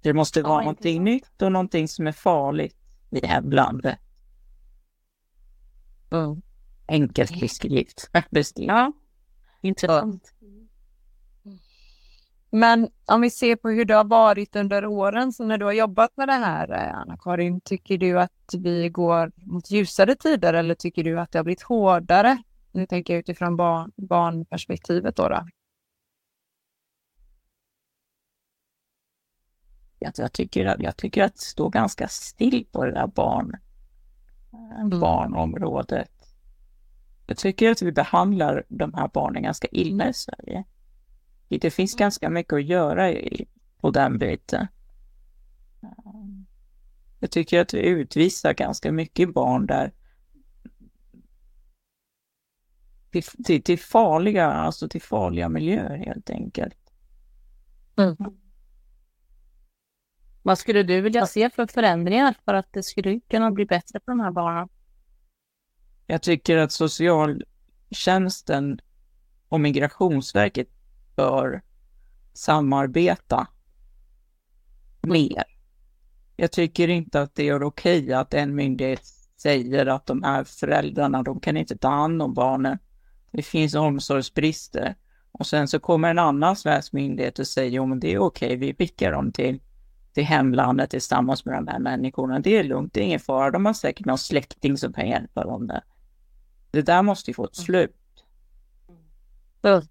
Det 0.01 0.13
måste 0.13 0.41
vara 0.41 0.53
Ja, 0.53 0.59
någonting 0.59 1.03
nytt 1.03 1.41
och 1.41 1.51
någonting 1.51 1.87
som 1.87 2.07
är 2.07 2.11
farligt 2.11 2.77
i 3.09 3.25
hemlandet. 3.25 3.99
Mm. 6.11 6.41
Enkelt 6.87 7.39
beskrivet. 7.39 8.09
Ja, 8.67 8.93
intressant. 9.61 10.33
Men 12.51 12.89
om 13.05 13.21
vi 13.21 13.29
ser 13.29 13.55
på 13.55 13.69
hur 13.69 13.85
det 13.85 13.93
har 13.93 14.03
varit 14.03 14.55
under 14.55 14.85
åren, 14.85 15.33
så 15.33 15.43
när 15.45 15.57
du 15.57 15.65
har 15.65 15.71
jobbat 15.71 16.17
med 16.17 16.27
det 16.27 16.33
här, 16.33 16.71
eh, 16.71 16.97
Anna-Karin, 16.97 17.61
tycker 17.61 17.97
du 17.97 18.19
att 18.19 18.31
vi 18.57 18.89
går 18.89 19.31
mot 19.35 19.71
ljusare 19.71 20.15
tider 20.15 20.53
eller 20.53 20.75
tycker 20.75 21.03
du 21.03 21.19
att 21.19 21.31
det 21.31 21.39
har 21.39 21.43
blivit 21.43 21.61
hårdare? 21.61 22.37
Nu 22.71 22.85
tänker 22.85 23.13
jag 23.13 23.19
utifrån 23.19 23.57
barn, 23.57 23.91
barnperspektivet 23.95 25.15
då. 25.15 25.29
då. 25.29 25.47
Jag, 29.99 30.33
tycker, 30.33 30.65
att- 30.65 30.79
jag 30.79 30.97
tycker 30.97 31.23
att 31.23 31.33
det 31.35 31.41
står 31.41 31.69
ganska 31.69 32.07
still 32.07 32.65
på 32.71 32.85
det 32.85 32.91
där 32.91 33.07
barn, 33.07 33.57
eh, 34.53 34.99
barnområdet. 34.99 36.11
Jag 37.27 37.37
tycker 37.37 37.71
att 37.71 37.81
vi 37.81 37.91
behandlar 37.91 38.63
de 38.69 38.93
här 38.93 39.07
barnen 39.13 39.43
ganska 39.43 39.67
illa 39.71 40.09
i 40.09 40.13
Sverige. 40.13 40.63
Det 41.49 41.71
finns 41.71 41.95
ganska 41.95 42.29
mycket 42.29 42.53
att 42.53 42.65
göra 42.65 43.11
i, 43.11 43.47
på 43.77 43.91
den 43.91 44.17
biten. 44.17 44.67
Jag 47.19 47.31
tycker 47.31 47.61
att 47.61 47.73
vi 47.73 47.79
utvisar 47.79 48.53
ganska 48.53 48.91
mycket 48.91 49.33
barn 49.33 49.65
där 49.65 49.91
till, 53.11 53.23
till, 53.23 53.63
till 53.63 53.79
farliga, 53.79 54.47
alltså 54.47 54.89
till 54.89 55.01
farliga 55.01 55.49
miljöer 55.49 55.97
helt 55.97 56.29
enkelt. 56.29 56.75
Vad 60.43 60.57
skulle 60.57 60.83
du 60.83 61.01
vilja 61.01 61.25
se 61.25 61.49
för 61.49 61.67
förändringar 61.67 62.35
för 62.45 62.53
att 62.53 62.73
det 62.73 62.83
skulle 62.83 63.19
kunna 63.19 63.51
bli 63.51 63.65
bättre 63.65 63.99
för 64.05 64.11
de 64.11 64.19
här 64.19 64.31
barnen? 64.31 64.69
Jag 66.07 66.21
tycker 66.21 66.57
att 66.57 66.71
socialtjänsten 66.71 68.81
och 69.49 69.59
Migrationsverket 69.59 70.67
bör 71.19 71.61
samarbeta 72.33 73.47
mer. 75.01 75.43
Jag 76.35 76.51
tycker 76.51 76.87
inte 76.87 77.21
att 77.21 77.35
det 77.35 77.47
är 77.47 77.63
okej 77.63 78.13
att 78.13 78.33
en 78.33 78.55
myndighet 78.55 79.01
säger 79.41 79.85
att 79.85 80.05
de 80.05 80.23
här 80.23 80.43
föräldrarna, 80.43 81.23
de 81.23 81.39
kan 81.39 81.57
inte 81.57 81.77
ta 81.77 81.89
hand 81.89 82.21
om 82.21 82.33
barnen. 82.33 82.77
Det 83.31 83.41
finns 83.41 83.75
omsorgsbrister. 83.75 84.95
Och 85.31 85.47
sen 85.47 85.67
så 85.67 85.79
kommer 85.79 86.09
en 86.09 86.19
annan 86.19 86.55
svensk 86.55 86.93
myndighet 86.93 87.39
och 87.39 87.47
säger, 87.47 87.71
jo 87.71 87.85
men 87.85 87.99
det 87.99 88.13
är 88.13 88.19
okej, 88.19 88.55
vi 88.55 88.75
skickar 88.75 89.11
dem 89.11 89.31
till, 89.31 89.59
till 90.13 90.23
hemlandet 90.23 90.89
tillsammans 90.89 91.45
med 91.45 91.55
de 91.55 91.67
här 91.67 91.79
människorna. 91.79 92.39
Det 92.39 92.57
är 92.57 92.63
lugnt, 92.63 92.93
det 92.93 93.01
är 93.01 93.05
ingen 93.05 93.19
fara. 93.19 93.51
De 93.51 93.65
har 93.65 93.73
säkert 93.73 94.05
någon 94.05 94.17
släkting 94.17 94.77
som 94.77 94.93
kan 94.93 95.09
hjälpa 95.09 95.43
dem 95.43 95.67
där. 95.67 95.83
Det 96.71 96.81
där 96.81 97.01
måste 97.01 97.31
ju 97.31 97.35
få 97.35 97.45
ett 97.45 97.55
slut. 97.55 97.95
Mm. 98.89 99.01
Mm. 99.63 99.87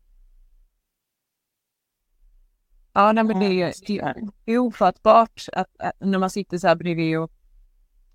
Ja, 2.93 3.13
nej, 3.13 3.25
men 3.25 3.39
det, 3.41 3.63
är- 3.63 3.87
det 3.87 4.15
det 4.45 4.53
är 4.53 4.59
ofattbart 4.59 5.45
att, 5.53 5.69
att 5.79 5.93
när 6.01 6.19
man 6.19 6.31
sitter 6.31 6.59
så 6.59 6.69
här 6.69 6.75
bredvid 6.77 7.19
och, 7.19 7.31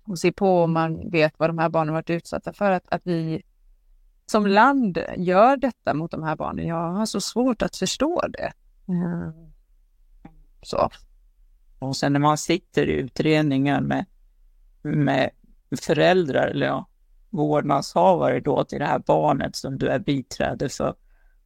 och 0.06 0.18
ser 0.18 0.32
på 0.32 0.62
och 0.62 0.70
man 0.70 1.10
vet 1.10 1.38
vad 1.38 1.48
de 1.50 1.58
här 1.58 1.68
barnen 1.68 1.94
varit 1.94 2.10
utsatta 2.10 2.52
för, 2.52 2.70
att, 2.70 2.84
att 2.88 3.00
vi 3.04 3.42
som 4.26 4.46
land 4.46 4.98
gör 5.16 5.56
detta 5.56 5.94
mot 5.94 6.10
de 6.10 6.22
här 6.22 6.36
barnen. 6.36 6.66
Jag 6.66 6.92
har 6.92 7.06
så 7.06 7.20
svårt 7.20 7.62
att 7.62 7.76
förstå 7.76 8.22
det. 8.28 8.52
Mm. 8.88 9.32
Så. 10.62 10.90
Och 11.78 11.96
sen 11.96 12.12
när 12.12 12.20
man 12.20 12.38
sitter 12.38 12.88
i 12.88 12.92
utredningar 12.92 13.80
med, 13.80 14.06
med 14.82 15.30
föräldrar 15.80 16.46
eller 16.46 16.66
ja, 16.66 16.86
vårdnadshavare 17.30 18.40
då 18.40 18.64
till 18.64 18.78
det 18.78 18.86
här 18.86 18.98
barnet 18.98 19.56
som 19.56 19.78
du 19.78 19.88
är 19.88 19.98
biträde 19.98 20.68
för. 20.68 20.94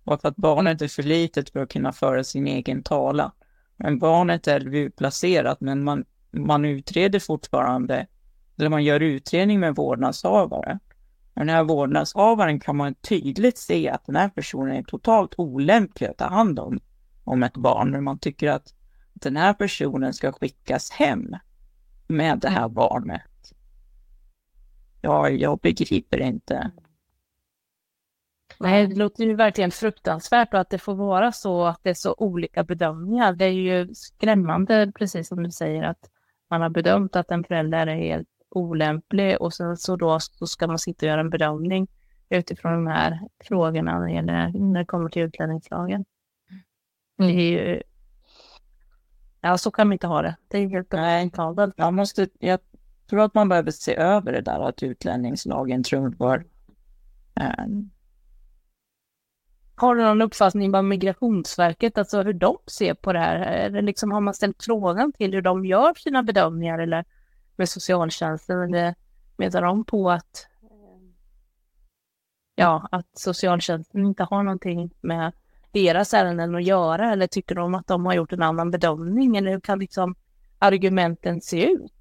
Och 0.09 0.21
för 0.21 0.29
att 0.29 0.37
barnet 0.37 0.83
är 0.83 0.89
för 0.89 1.03
litet 1.03 1.51
för 1.51 1.63
att 1.63 1.73
kunna 1.73 1.93
föra 1.93 2.25
sin 2.25 2.47
egen 2.47 2.83
talan. 2.83 3.31
Men 3.77 3.99
barnet 3.99 4.47
är 4.47 4.61
LVU-placerat 4.61 5.61
men 5.61 5.85
man, 5.85 6.05
man 6.31 6.65
utreder 6.65 7.19
fortfarande, 7.19 8.07
eller 8.59 8.69
man 8.69 8.85
gör 8.85 9.01
utredning 9.01 9.61
med 9.61 9.75
vårdnadshavare. 9.75 10.79
Den 11.35 11.49
här 11.49 11.65
vårdnadshavaren 11.65 12.61
kan 12.61 12.77
man 12.77 12.95
tydligt 12.95 13.59
se 13.59 13.89
att 13.89 14.07
den 14.07 14.17
här 14.17 14.29
personen 14.29 14.77
är 14.77 14.83
totalt 14.83 15.35
olämplig 15.37 16.07
att 16.07 16.19
ta 16.19 16.29
hand 16.29 16.59
om, 16.59 16.81
om 17.25 17.43
ett 17.43 17.57
barn. 17.57 17.91
Men 17.91 18.05
man 18.05 18.19
tycker 18.19 18.51
att 18.51 18.75
den 19.13 19.37
här 19.37 19.55
personen 19.55 20.15
ska 20.15 20.33
skickas 20.33 20.91
hem 20.91 21.37
med 22.07 22.39
det 22.39 22.51
här 22.51 22.69
barnet. 22.69 23.53
Ja, 25.01 25.29
jag 25.29 25.59
begriper 25.59 26.21
inte. 26.21 26.71
Nej, 28.61 28.87
det 28.87 28.95
låter 28.95 29.25
ju 29.25 29.35
verkligen 29.35 29.71
fruktansvärt 29.71 30.55
och 30.55 30.61
att 30.61 30.71
det 30.71 30.79
får 30.79 30.95
vara 30.95 31.33
så 31.33 31.65
att 31.65 31.81
det 31.83 31.91
är 31.91 31.95
så 31.95 32.15
olika 32.19 32.65
bedömningar. 32.65 33.33
Det 33.33 33.45
är 33.45 33.51
ju 33.51 33.95
skrämmande, 33.95 34.93
precis 34.95 35.29
som 35.29 35.43
du 35.43 35.51
säger, 35.51 35.83
att 35.83 36.11
man 36.51 36.63
har 36.63 36.69
bedömt 36.69 37.17
att 37.17 37.31
en 37.31 37.45
förälder 37.45 37.87
är 37.87 37.97
helt 37.97 38.29
olämplig 38.51 39.41
och 39.41 39.55
sen 39.55 39.77
så 39.77 39.97
då 39.97 40.21
så 40.21 40.47
ska 40.47 40.67
man 40.67 40.79
sitta 40.79 41.07
och 41.07 41.11
göra 41.11 41.21
en 41.21 41.31
bedömning 41.31 41.89
utifrån 42.29 42.73
de 42.73 42.87
här 42.87 43.21
frågorna 43.45 43.99
när 43.99 44.07
det, 44.07 44.13
gäller, 44.13 44.53
när 44.59 44.81
det 44.81 44.87
kommer 44.87 45.09
till 45.09 45.23
utlänningslagen. 45.23 46.05
Det 47.19 47.25
är 47.25 47.51
ju... 47.51 47.83
Ja, 49.41 49.59
så 49.59 49.71
kan 49.71 49.89
man 49.89 49.93
inte 49.93 50.07
ha 50.07 50.23
det. 50.23 50.37
Det 50.49 50.59
är 50.59 50.69
helt 50.69 50.95
oacceptabelt. 50.95 51.75
Jag, 51.77 51.95
måste, 51.95 52.29
jag 52.39 52.61
tror 53.11 53.21
att 53.21 53.35
man 53.35 53.49
behöver 53.49 53.71
se 53.71 53.97
över 53.97 54.33
det 54.33 54.41
där 54.41 54.69
att 54.69 54.83
utlänningslagen 54.83 55.83
trumfar. 55.83 56.45
Um, 57.67 57.91
har 59.81 59.95
du 59.95 60.03
någon 60.03 60.23
uppfattning 60.23 60.75
om 60.75 60.89
Migrationsverket, 60.89 61.99
alltså 61.99 62.23
hur 62.23 62.33
de 62.33 62.59
ser 62.67 62.95
på 62.95 63.13
det 63.13 63.19
här? 63.19 63.37
Eller 63.41 63.83
liksom, 63.83 64.13
har 64.13 64.21
man 64.21 64.35
ställt 64.35 64.65
frågan 64.65 65.13
till 65.13 65.35
hur 65.35 65.43
de 65.43 65.65
gör 65.65 65.95
sina 65.95 66.23
bedömningar 66.23 66.79
eller 66.79 67.05
med 67.57 67.69
socialtjänsten? 67.69 68.61
Eller 68.61 68.95
menar 69.37 69.63
de 69.63 69.85
på 69.85 70.11
att, 70.11 70.47
eh, 70.63 71.09
ja, 72.55 72.89
att 72.91 73.19
socialtjänsten 73.19 74.07
inte 74.07 74.25
har 74.25 74.43
någonting 74.43 74.91
med 75.01 75.33
deras 75.73 76.15
ärenden 76.15 76.55
att 76.55 76.65
göra? 76.65 77.13
Eller 77.13 77.27
tycker 77.27 77.55
de 77.55 77.75
att 77.75 77.87
de 77.87 78.07
har 78.07 78.15
gjort 78.15 78.33
en 78.33 78.43
annan 78.43 78.71
bedömning? 78.71 79.37
Eller 79.37 79.51
hur 79.51 79.61
kan 79.61 79.79
liksom 79.79 80.15
argumenten 80.59 81.41
se 81.41 81.71
ut? 81.71 81.93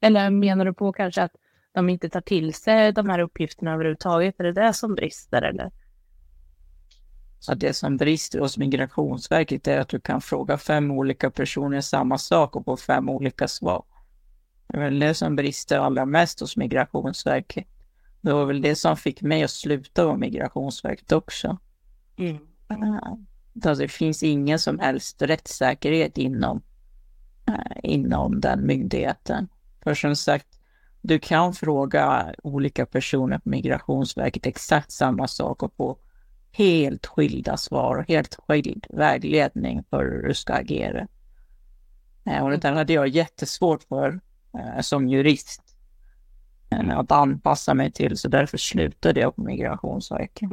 Eller 0.00 0.30
menar 0.30 0.64
du 0.64 0.74
på 0.74 0.92
kanske 0.92 1.22
att 1.22 1.32
de 1.72 1.88
inte 1.88 2.08
tar 2.08 2.20
till 2.20 2.54
sig 2.54 2.92
de 2.92 3.08
här 3.08 3.18
uppgifterna 3.18 3.72
överhuvudtaget? 3.74 4.40
Är 4.40 4.44
det 4.44 4.52
det 4.52 4.72
som 4.72 4.94
brister? 4.94 5.42
Eller? 5.42 5.70
Så 7.38 7.54
det 7.54 7.72
som 7.72 7.96
brister 7.96 8.38
hos 8.38 8.58
Migrationsverket 8.58 9.68
är 9.68 9.80
att 9.80 9.88
du 9.88 10.00
kan 10.00 10.20
fråga 10.20 10.58
fem 10.58 10.90
olika 10.90 11.30
personer 11.30 11.80
samma 11.80 12.18
sak 12.18 12.56
och 12.56 12.64
få 12.64 12.76
fem 12.76 13.08
olika 13.08 13.48
svar. 13.48 13.84
Det 14.66 14.76
är 14.76 14.80
väl 14.80 14.98
det 14.98 15.14
som 15.14 15.36
brister 15.36 15.78
allra 15.78 16.06
mest 16.06 16.40
hos 16.40 16.56
Migrationsverket. 16.56 17.66
Det 18.20 18.32
var 18.32 18.44
väl 18.44 18.62
det 18.62 18.76
som 18.76 18.96
fick 18.96 19.22
mig 19.22 19.42
att 19.42 19.50
sluta 19.50 20.04
vara 20.06 20.16
Migrationsverket 20.16 21.12
också. 21.12 21.58
Alltså, 23.64 23.82
det 23.82 23.88
finns 23.88 24.22
ingen 24.22 24.58
som 24.58 24.78
helst 24.78 25.22
rättssäkerhet 25.22 26.18
inom, 26.18 26.62
eh, 27.48 27.76
inom 27.82 28.40
den 28.40 28.66
myndigheten. 28.66 29.48
För 29.82 29.94
som 29.94 30.16
sagt, 30.16 30.46
du 31.00 31.18
kan 31.18 31.54
fråga 31.54 32.34
olika 32.42 32.86
personer 32.86 33.38
på 33.38 33.48
Migrationsverket 33.48 34.46
exakt 34.46 34.92
samma 34.92 35.28
sak 35.28 35.62
och 35.62 35.74
få 35.76 35.98
helt 36.56 37.06
skilda 37.06 37.56
svar 37.56 37.96
och 37.98 38.08
helt 38.08 38.38
skild 38.48 38.86
vägledning 38.90 39.84
för 39.90 40.04
hur 40.04 40.28
du 40.28 40.34
ska 40.34 40.54
agera. 40.54 41.06
Eh, 42.24 42.44
Och 42.44 42.50
det 42.50 42.56
där 42.56 42.72
hade 42.72 42.92
jag 42.92 43.08
jättesvårt 43.08 43.82
för 43.82 44.20
eh, 44.54 44.80
som 44.80 45.08
jurist 45.08 45.62
eh, 46.70 46.98
att 46.98 47.12
anpassa 47.12 47.74
mig 47.74 47.92
till, 47.92 48.16
så 48.16 48.28
därför 48.28 48.58
slutade 48.58 49.20
jag 49.20 49.36
på 49.36 49.42
Migrationsverket. 49.42 50.50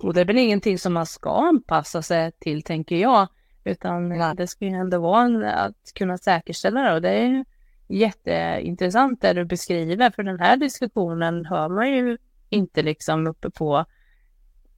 Och 0.00 0.14
det 0.14 0.20
är 0.20 0.24
väl 0.24 0.38
ingenting 0.38 0.78
som 0.78 0.92
man 0.92 1.06
ska 1.06 1.30
anpassa 1.30 2.02
sig 2.02 2.32
till, 2.32 2.62
tänker 2.62 2.96
jag. 2.96 3.28
Utan 3.64 4.08
Nej. 4.08 4.36
det 4.36 4.46
ska 4.46 4.64
ju 4.64 4.70
ändå 4.70 4.98
vara 4.98 5.52
att 5.52 5.92
kunna 5.94 6.18
säkerställa 6.18 6.82
det. 6.82 6.94
Och 6.94 7.02
det 7.02 7.10
är 7.10 7.26
ju 7.26 7.44
jätteintressant 7.88 9.20
det 9.20 9.32
du 9.32 9.44
beskriver. 9.44 10.10
För 10.10 10.22
den 10.22 10.40
här 10.40 10.56
diskussionen 10.56 11.46
hör 11.46 11.68
man 11.68 11.90
ju 11.90 12.18
inte 12.48 12.82
liksom 12.82 13.26
uppe 13.26 13.50
på, 13.50 13.84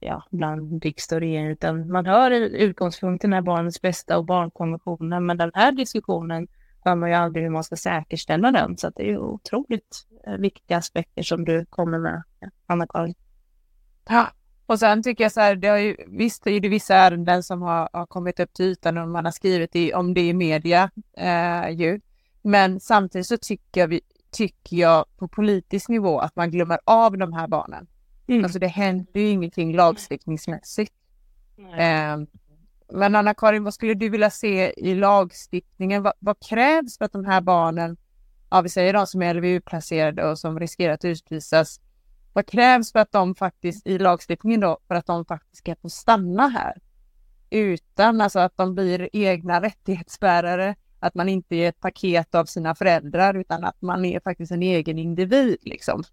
ja, 0.05 0.23
bland 0.29 0.83
riksdag 0.83 1.17
och 1.17 1.21
regering. 1.21 1.47
Utan 1.47 1.91
man 1.91 2.05
hör 2.05 2.31
utgångspunkten 2.31 3.33
är 3.33 3.41
barnets 3.41 3.81
bästa 3.81 4.17
och 4.17 4.25
barnkonventionen. 4.25 5.25
Men 5.25 5.37
den 5.37 5.51
här 5.53 5.71
diskussionen 5.71 6.47
hör 6.85 6.95
man 6.95 7.09
ju 7.09 7.15
aldrig 7.15 7.43
hur 7.43 7.51
man 7.51 7.63
ska 7.63 7.75
säkerställa 7.75 8.51
den. 8.51 8.77
Så 8.77 8.89
det 8.89 9.03
är 9.03 9.07
ju 9.07 9.17
otroligt 9.17 10.05
eh, 10.27 10.33
viktiga 10.33 10.77
aspekter 10.77 11.23
som 11.23 11.45
du 11.45 11.65
kommer 11.65 11.99
med, 11.99 12.23
Anna-Karin. 12.65 13.15
Ja, 14.09 14.27
och 14.65 14.79
sen 14.79 15.03
tycker 15.03 15.23
jag 15.23 15.31
så 15.31 15.41
här, 15.41 15.55
det 15.55 15.67
har 15.67 15.77
ju, 15.77 15.97
visst 16.07 16.47
är 16.47 16.59
det 16.59 16.69
vissa 16.69 16.95
ärenden 16.95 17.43
som 17.43 17.61
har, 17.61 17.89
har 17.93 18.05
kommit 18.05 18.39
upp 18.39 18.53
till 18.53 18.65
ytan 18.65 18.97
och 18.97 19.07
man 19.07 19.25
har 19.25 19.31
skrivit 19.31 19.75
i, 19.75 19.93
om 19.93 20.13
det 20.13 20.21
i 20.21 20.33
media 20.33 20.89
eh, 21.17 21.69
ju. 21.69 22.01
Men 22.41 22.79
samtidigt 22.79 23.27
så 23.27 23.37
tycker, 23.37 23.87
vi, 23.87 24.01
tycker 24.31 24.77
jag 24.77 25.05
på 25.17 25.27
politisk 25.27 25.89
nivå 25.89 26.19
att 26.19 26.35
man 26.35 26.51
glömmer 26.51 26.79
av 26.85 27.17
de 27.17 27.33
här 27.33 27.47
barnen. 27.47 27.87
Mm. 28.27 28.43
Alltså 28.43 28.59
det 28.59 28.67
händer 28.67 29.19
ju 29.19 29.29
ingenting 29.29 29.75
lagstiftningsmässigt. 29.75 30.93
Eh, 31.57 32.17
men 32.93 33.15
Anna-Karin, 33.15 33.63
vad 33.63 33.73
skulle 33.73 33.93
du 33.93 34.09
vilja 34.09 34.29
se 34.29 34.73
i 34.77 34.95
lagstiftningen? 34.95 36.03
Vad, 36.03 36.13
vad, 36.19 36.39
krävs 36.39 36.97
för 36.97 37.05
att 37.05 37.11
de 37.11 37.25
här 37.25 37.41
barnen, 37.41 37.97
ja 38.49 38.61
vi 38.61 38.69
säger 38.69 38.93
de 38.93 39.07
som 39.07 39.21
är 39.21 39.33
LVU-placerade 39.33 40.29
och 40.29 40.39
som 40.39 40.59
riskerar 40.59 40.93
att 40.93 41.05
utvisas, 41.05 41.79
vad 42.33 42.47
krävs 42.47 42.91
för 42.91 42.99
att 42.99 43.11
de 43.11 43.35
faktiskt 43.35 43.87
i 43.87 43.97
lagstiftningen 43.97 44.59
då, 44.59 44.77
för 44.87 44.95
att 44.95 45.05
de 45.05 45.25
faktiskt 45.25 45.57
ska 45.57 45.75
få 45.81 45.89
stanna 45.89 46.47
här? 46.47 46.81
Utan 47.49 48.21
alltså 48.21 48.39
att 48.39 48.57
de 48.57 48.75
blir 48.75 49.09
egna 49.13 49.61
rättighetsbärare, 49.61 50.75
att 50.99 51.15
man 51.15 51.29
inte 51.29 51.55
är 51.55 51.69
ett 51.69 51.79
paket 51.79 52.35
av 52.35 52.45
sina 52.45 52.75
föräldrar 52.75 53.33
utan 53.33 53.63
att 53.63 53.81
man 53.81 54.05
är 54.05 54.19
faktiskt 54.19 54.51
en 54.51 54.63
egen 54.63 54.99
individ 54.99 55.57
liksom. 55.61 56.03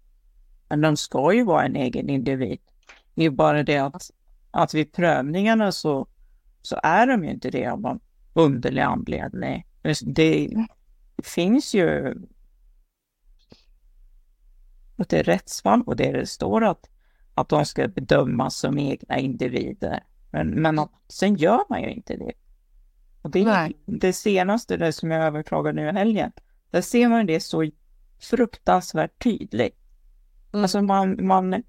Men 0.71 0.81
de 0.81 0.97
ska 0.97 1.33
ju 1.33 1.43
vara 1.43 1.65
en 1.65 1.75
egen 1.75 2.09
individ. 2.09 2.59
Det 3.15 3.25
är 3.25 3.29
bara 3.29 3.63
det 3.63 3.77
att, 3.77 4.11
att 4.51 4.73
vid 4.73 4.93
prövningarna 4.93 5.71
så, 5.71 6.07
så 6.61 6.79
är 6.83 7.07
de 7.07 7.23
ju 7.23 7.31
inte 7.31 7.49
det 7.49 7.67
av 7.67 7.81
någon 7.81 7.99
underlig 8.33 8.81
anledning. 8.81 9.65
Det 10.05 10.49
finns 11.23 11.73
ju 11.73 12.15
det 14.95 15.19
är 15.19 15.23
rättsfall 15.23 15.83
och 15.85 15.95
det, 15.95 16.11
det 16.11 16.25
står 16.25 16.63
att, 16.63 16.89
att 17.33 17.49
de 17.49 17.65
ska 17.65 17.87
bedömas 17.87 18.55
som 18.55 18.77
egna 18.77 19.17
individer. 19.17 20.03
Men, 20.31 20.49
men 20.49 20.79
att, 20.79 20.91
sen 21.07 21.35
gör 21.35 21.63
man 21.69 21.81
ju 21.81 21.89
inte 21.89 22.17
det. 22.17 22.33
Och 23.21 23.31
det, 23.31 23.73
det 23.85 24.13
senaste, 24.13 24.77
det 24.77 24.93
som 24.93 25.11
jag 25.11 25.23
överklagade 25.23 25.81
nu 25.81 25.89
i 25.89 25.91
helgen, 25.91 26.31
där 26.69 26.81
ser 26.81 27.09
man 27.09 27.25
det 27.25 27.39
så 27.39 27.69
fruktansvärt 28.19 29.23
tydligt. 29.23 29.80
Mm. 30.53 30.63
Alltså 30.63 30.81
man, 30.81 31.25
man 31.25 31.63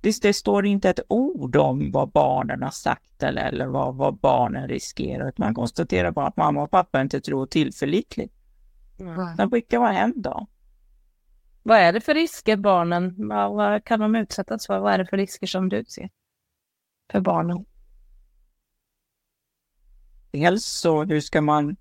det, 0.00 0.22
det, 0.22 0.32
står 0.32 0.66
inte 0.66 0.90
ett 0.90 1.00
ord 1.08 1.56
om 1.56 1.90
vad 1.92 2.10
barnen 2.10 2.62
har 2.62 2.70
sagt 2.70 3.22
eller, 3.22 3.42
eller 3.42 3.66
vad, 3.66 3.96
vad 3.96 4.16
barnen 4.16 4.68
riskerar. 4.68 5.32
Man 5.36 5.54
konstaterar 5.54 6.10
bara 6.10 6.26
att 6.26 6.36
mamma 6.36 6.62
och 6.62 6.70
pappa 6.70 7.00
inte 7.00 7.20
tror 7.20 7.46
tillförlitligt. 7.46 8.34
Mm. 9.00 9.36
Sen 9.36 9.50
skickar 9.50 9.78
man 9.78 9.94
hem 9.94 10.12
då. 10.16 10.46
Vad 11.62 11.78
är 11.78 11.92
det 11.92 12.00
för 12.00 12.14
risker 12.14 12.56
barnen, 12.56 13.28
vad, 13.28 13.52
vad 13.52 13.84
kan 13.84 14.00
de 14.00 14.14
utsättas 14.14 14.66
för? 14.66 14.78
Vad 14.78 14.92
är 14.92 14.98
det 14.98 15.06
för 15.06 15.16
risker 15.16 15.46
som 15.46 15.68
du 15.68 15.84
ser 15.84 16.10
för 17.12 17.20
barnen? 17.20 17.64
Dels 20.30 20.64
så 20.64 21.04
hur 21.04 21.20
ska 21.20 21.40
man, 21.40 21.76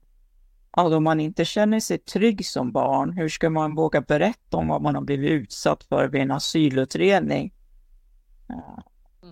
alltså 0.72 0.98
om 0.98 1.04
man 1.04 1.20
inte 1.20 1.46
känner 1.46 1.80
sig 1.80 1.98
trygg 1.98 2.46
som 2.46 2.72
barn, 2.72 3.14
hur 3.14 3.30
ska 3.30 3.50
man 3.50 3.76
våga 3.76 4.02
berätta 4.02 4.58
om 4.58 4.68
vad 4.68 4.82
man 4.82 4.96
har 4.96 5.02
blivit 5.02 5.32
utsatt 5.32 5.84
för 5.84 6.08
vid 6.08 6.22
en 6.22 6.32
asylutredning? 6.32 7.54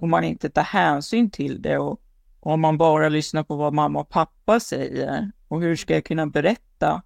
Om 0.02 0.10
man 0.10 0.24
inte 0.24 0.50
tar 0.50 0.62
hänsyn 0.62 1.32
till 1.32 1.62
det 1.62 1.78
och, 1.78 2.02
och 2.40 2.52
om 2.52 2.62
man 2.62 2.78
bara 2.78 3.10
lyssnar 3.10 3.44
på 3.44 3.56
vad 3.56 3.74
mamma 3.74 4.00
och 4.00 4.10
pappa 4.10 4.60
säger. 4.60 5.32
Och 5.48 5.62
hur 5.62 5.76
ska 5.76 5.94
jag 5.94 6.06
kunna 6.06 6.28
berätta 6.28 7.02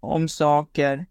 om 0.00 0.28
saker 0.28 1.06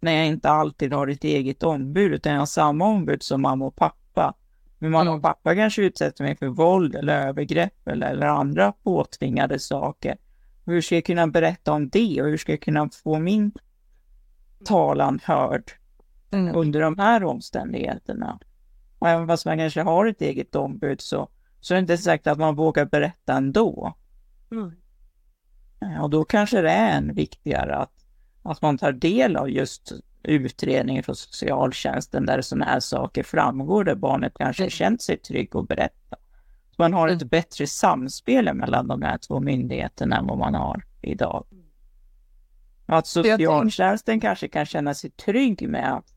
när 0.00 0.12
jag 0.12 0.26
inte 0.26 0.50
alltid 0.50 0.92
har 0.92 1.08
ett 1.08 1.24
eget 1.24 1.62
ombud 1.62 2.12
utan 2.12 2.32
jag 2.32 2.38
har 2.38 2.46
samma 2.46 2.86
ombud 2.86 3.22
som 3.22 3.42
mamma 3.42 3.64
och 3.64 3.76
pappa. 3.76 4.34
Men 4.78 4.90
mamma 4.90 5.10
och 5.10 5.22
pappa 5.22 5.54
kanske 5.54 5.82
utsätter 5.82 6.24
mig 6.24 6.36
för 6.36 6.46
våld 6.46 6.94
eller 6.94 7.26
övergrepp 7.28 7.88
eller, 7.88 8.10
eller 8.10 8.26
andra 8.26 8.72
påtvingade 8.72 9.58
saker. 9.58 10.16
Hur 10.66 10.80
ska 10.80 10.94
jag 10.94 11.04
kunna 11.04 11.26
berätta 11.26 11.72
om 11.72 11.88
det 11.88 12.22
och 12.22 12.28
hur 12.28 12.36
ska 12.36 12.52
jag 12.52 12.62
kunna 12.62 12.90
få 12.90 13.18
min 13.18 13.52
talan 14.64 15.20
hörd 15.24 15.72
mm. 16.30 16.56
under 16.56 16.80
de 16.80 16.98
här 16.98 17.24
omständigheterna? 17.24 18.38
Och 18.98 19.08
även 19.08 19.26
fast 19.26 19.46
man 19.46 19.58
kanske 19.58 19.82
har 19.82 20.06
ett 20.06 20.20
eget 20.20 20.54
ombud 20.54 21.00
så, 21.00 21.28
så 21.60 21.74
är 21.74 21.76
det 21.76 21.80
inte 21.80 21.98
säkert 21.98 22.26
att 22.26 22.38
man 22.38 22.54
vågar 22.54 22.84
berätta 22.84 23.34
ändå. 23.34 23.94
Mm. 24.50 24.72
Och 26.02 26.10
då 26.10 26.24
kanske 26.24 26.60
det 26.60 26.70
är 26.70 26.96
än 26.96 27.14
viktigare 27.14 27.76
att 27.76 28.04
att 28.44 28.62
man 28.62 28.78
tar 28.78 28.92
del 28.92 29.36
av 29.36 29.50
just 29.50 29.92
utredningen 30.22 31.02
från 31.02 31.16
socialtjänsten 31.16 32.26
där 32.26 32.40
sådana 32.40 32.64
här 32.64 32.80
saker 32.80 33.22
framgår, 33.22 33.84
där 33.84 33.94
barnet 33.94 34.32
kanske 34.38 34.62
mm. 34.62 34.70
känt 34.70 35.02
sig 35.02 35.16
trygg 35.16 35.56
och 35.56 35.66
berätta. 35.66 36.16
Man 36.78 36.92
har 36.92 37.08
ett 37.08 37.22
mm. 37.22 37.28
bättre 37.28 37.66
samspel 37.66 38.54
mellan 38.54 38.88
de 38.88 39.02
här 39.02 39.18
två 39.18 39.40
myndigheterna 39.40 40.16
än 40.16 40.26
vad 40.26 40.38
man 40.38 40.54
har 40.54 40.84
idag. 41.02 41.46
Att 42.86 43.06
socialtjänsten 43.06 44.20
kanske 44.20 44.48
kan 44.48 44.66
känna 44.66 44.94
sig 44.94 45.10
trygg 45.10 45.68
med 45.68 45.94
att, 45.94 46.14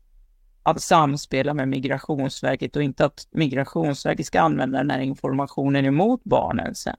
att 0.62 0.80
samspela 0.80 1.54
med 1.54 1.68
Migrationsverket 1.68 2.76
och 2.76 2.82
inte 2.82 3.04
att 3.04 3.28
Migrationsverket 3.30 4.26
ska 4.26 4.40
använda 4.40 4.78
den 4.78 4.90
här 4.90 5.00
informationen 5.00 5.84
emot 5.84 6.24
barnen 6.24 6.74
sen. 6.74 6.96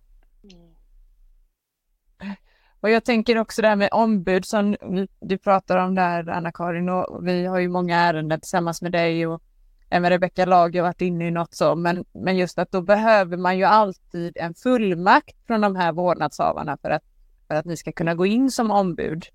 Och 2.82 2.90
jag 2.90 3.06
tänker 3.06 3.38
också 3.38 3.62
det 3.62 3.68
här 3.68 3.76
med 3.76 3.90
ombud 3.92 4.46
som 4.46 4.78
du 5.20 5.38
pratar 5.38 5.78
om 5.78 5.96
där, 5.96 6.30
Anna-Karin, 6.30 6.90
och 6.90 7.28
vi 7.28 7.46
har 7.46 7.60
ju 7.60 7.68
många 7.68 7.98
ärenden 7.98 8.42
tillsammans 8.42 8.82
med 8.82 8.92
dig 8.92 9.28
och 9.28 9.44
även 9.90 10.10
Rebecka 10.10 10.46
Lager 10.46 10.82
varit 10.82 11.02
inne 11.02 11.28
i 11.28 11.32
något 11.32 11.54
så, 11.54 11.76
men, 11.76 12.06
men 12.14 12.38
just 12.38 12.60
att 12.60 12.72
då 12.72 12.82
behöver 12.82 13.38
man 13.38 13.58
ju 13.58 13.64
alltid 13.64 14.38
en 14.38 14.54
fullmakt 14.54 15.36
från 15.48 15.62
de 15.62 15.76
här 15.76 15.92
vårdnadshavarna 15.92 16.78
för 16.82 16.90
att, 16.90 17.04
för 17.48 17.56
att 17.56 17.66
ni 17.66 17.78
ska 17.78 17.92
kunna 17.92 18.16
gå 18.16 18.26
in 18.26 18.52
som 18.52 18.72
ombud. 18.72 19.26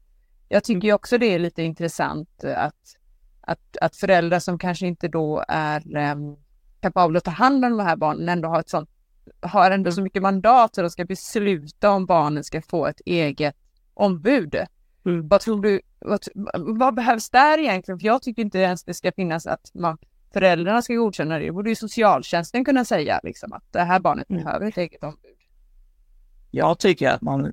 Jag 0.49 0.65
tycker 0.65 0.89
ju 0.89 0.95
också 0.95 1.19
det 1.19 1.27
är 1.27 1.39
lite 1.39 1.63
intressant 1.63 2.45
att, 2.45 2.97
att, 3.41 3.77
att 3.81 3.97
föräldrar 3.97 4.39
som 4.39 4.59
kanske 4.59 4.87
inte 4.87 5.09
då 5.09 5.45
är 5.49 6.13
um, 6.13 6.37
kapabla 6.81 7.19
att 7.19 7.25
ta 7.25 7.31
hand 7.31 7.65
om 7.65 7.77
de 7.77 7.85
här 7.85 7.97
barnen 7.97 8.29
ändå 8.29 8.49
har 8.49 8.61
ett 8.61 8.69
sånt 8.69 8.91
har 9.41 9.71
ändå 9.71 9.93
så 9.93 10.03
mycket 10.03 10.23
mandat 10.23 10.79
att 10.79 10.85
de 10.85 10.91
ska 10.91 11.05
besluta 11.05 11.91
om 11.91 12.07
barnen 12.07 12.45
ska 12.45 12.63
få 12.63 12.87
ett 12.87 13.01
eget 13.07 13.57
ombud. 13.95 14.57
Mm. 15.07 15.29
Vad 15.29 15.41
tror 15.41 15.63
du, 15.63 15.81
vad, 15.99 16.21
vad, 16.57 16.95
behövs 16.95 17.31
där 17.31 17.59
egentligen? 17.59 17.99
För 17.99 18.07
jag 18.07 18.23
tycker 18.23 18.43
inte 18.43 18.59
ens 18.59 18.85
det 18.85 18.95
ska 18.95 19.13
finnas 19.13 19.47
att 19.47 19.71
man, 19.75 19.99
föräldrarna 20.35 20.83
ska 20.83 20.95
godkänna 20.95 21.39
det. 21.39 21.45
Det 21.45 21.53
borde 21.53 21.71
ju 21.71 21.77
socialtjänsten 21.77 22.65
kunna 22.65 22.85
säga 22.85 23.21
liksom, 23.23 23.53
att 23.53 23.65
det 23.71 23.83
här 23.83 24.01
barnet 24.01 24.31
mm. 24.31 24.45
behöver 24.45 24.67
ett 24.67 24.77
eget 24.77 25.05
ombud. 25.05 25.37
Jag 26.51 26.79
tycker 26.79 27.11
att 27.11 27.23
man 27.23 27.53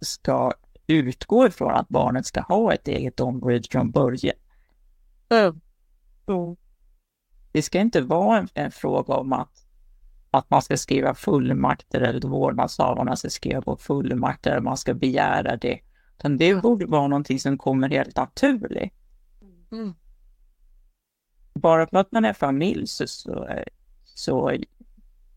ska 0.00 0.52
utgå 0.86 1.46
ifrån 1.46 1.74
att 1.74 1.88
barnet 1.88 2.26
ska 2.26 2.40
ha 2.40 2.74
ett 2.74 2.88
eget 2.88 3.20
ombud 3.20 3.66
från 3.70 3.90
början. 3.90 4.36
Mm. 5.28 5.60
Mm. 6.26 6.56
Det 7.52 7.62
ska 7.62 7.80
inte 7.80 8.00
vara 8.00 8.38
en, 8.38 8.48
en 8.54 8.70
fråga 8.70 9.14
om 9.14 9.32
att 9.32 9.66
att 10.30 10.50
man 10.50 10.62
ska 10.62 10.76
skriva 10.76 11.14
fullmakter 11.14 12.00
eller 12.00 12.28
vårdnadshavarna 12.28 13.16
ska 13.16 13.30
skriva 13.30 13.62
på 13.62 13.76
fullmakter 13.76 14.50
eller 14.50 14.60
man 14.60 14.76
ska 14.76 14.94
begära 14.94 15.56
det. 15.56 15.80
Utan 16.18 16.38
det 16.38 16.54
borde 16.54 16.86
vara 16.86 17.08
någonting 17.08 17.40
som 17.40 17.58
kommer 17.58 17.88
helt 17.88 18.16
naturligt. 18.16 18.92
Mm. 19.72 19.94
Bara 21.52 21.86
för 21.86 21.96
att 21.96 22.12
man 22.12 22.24
är 22.24 22.32
familj 22.32 22.86
så, 22.86 23.06
så, 23.06 23.48
så 24.04 24.52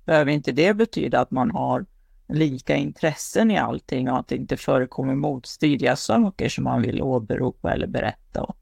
behöver 0.06 0.32
inte 0.32 0.52
det 0.52 0.73
betyda 0.73 1.19
att 1.19 1.32
man 1.32 1.52
har 1.52 1.86
lika 2.28 2.76
intressen 2.76 3.52
i 3.52 3.58
allting 3.58 4.10
och 4.10 4.19
att 4.19 4.28
det 4.28 4.36
inte 4.36 4.58
förekommer 4.58 5.15
motstridiga 5.15 5.95
saker 5.95 6.49
som 6.49 6.63
man 6.63 6.82
vill 6.82 7.02
åberopa 7.02 7.73
eller 7.73 7.88
berätta 7.88 8.43
om. 8.43 8.56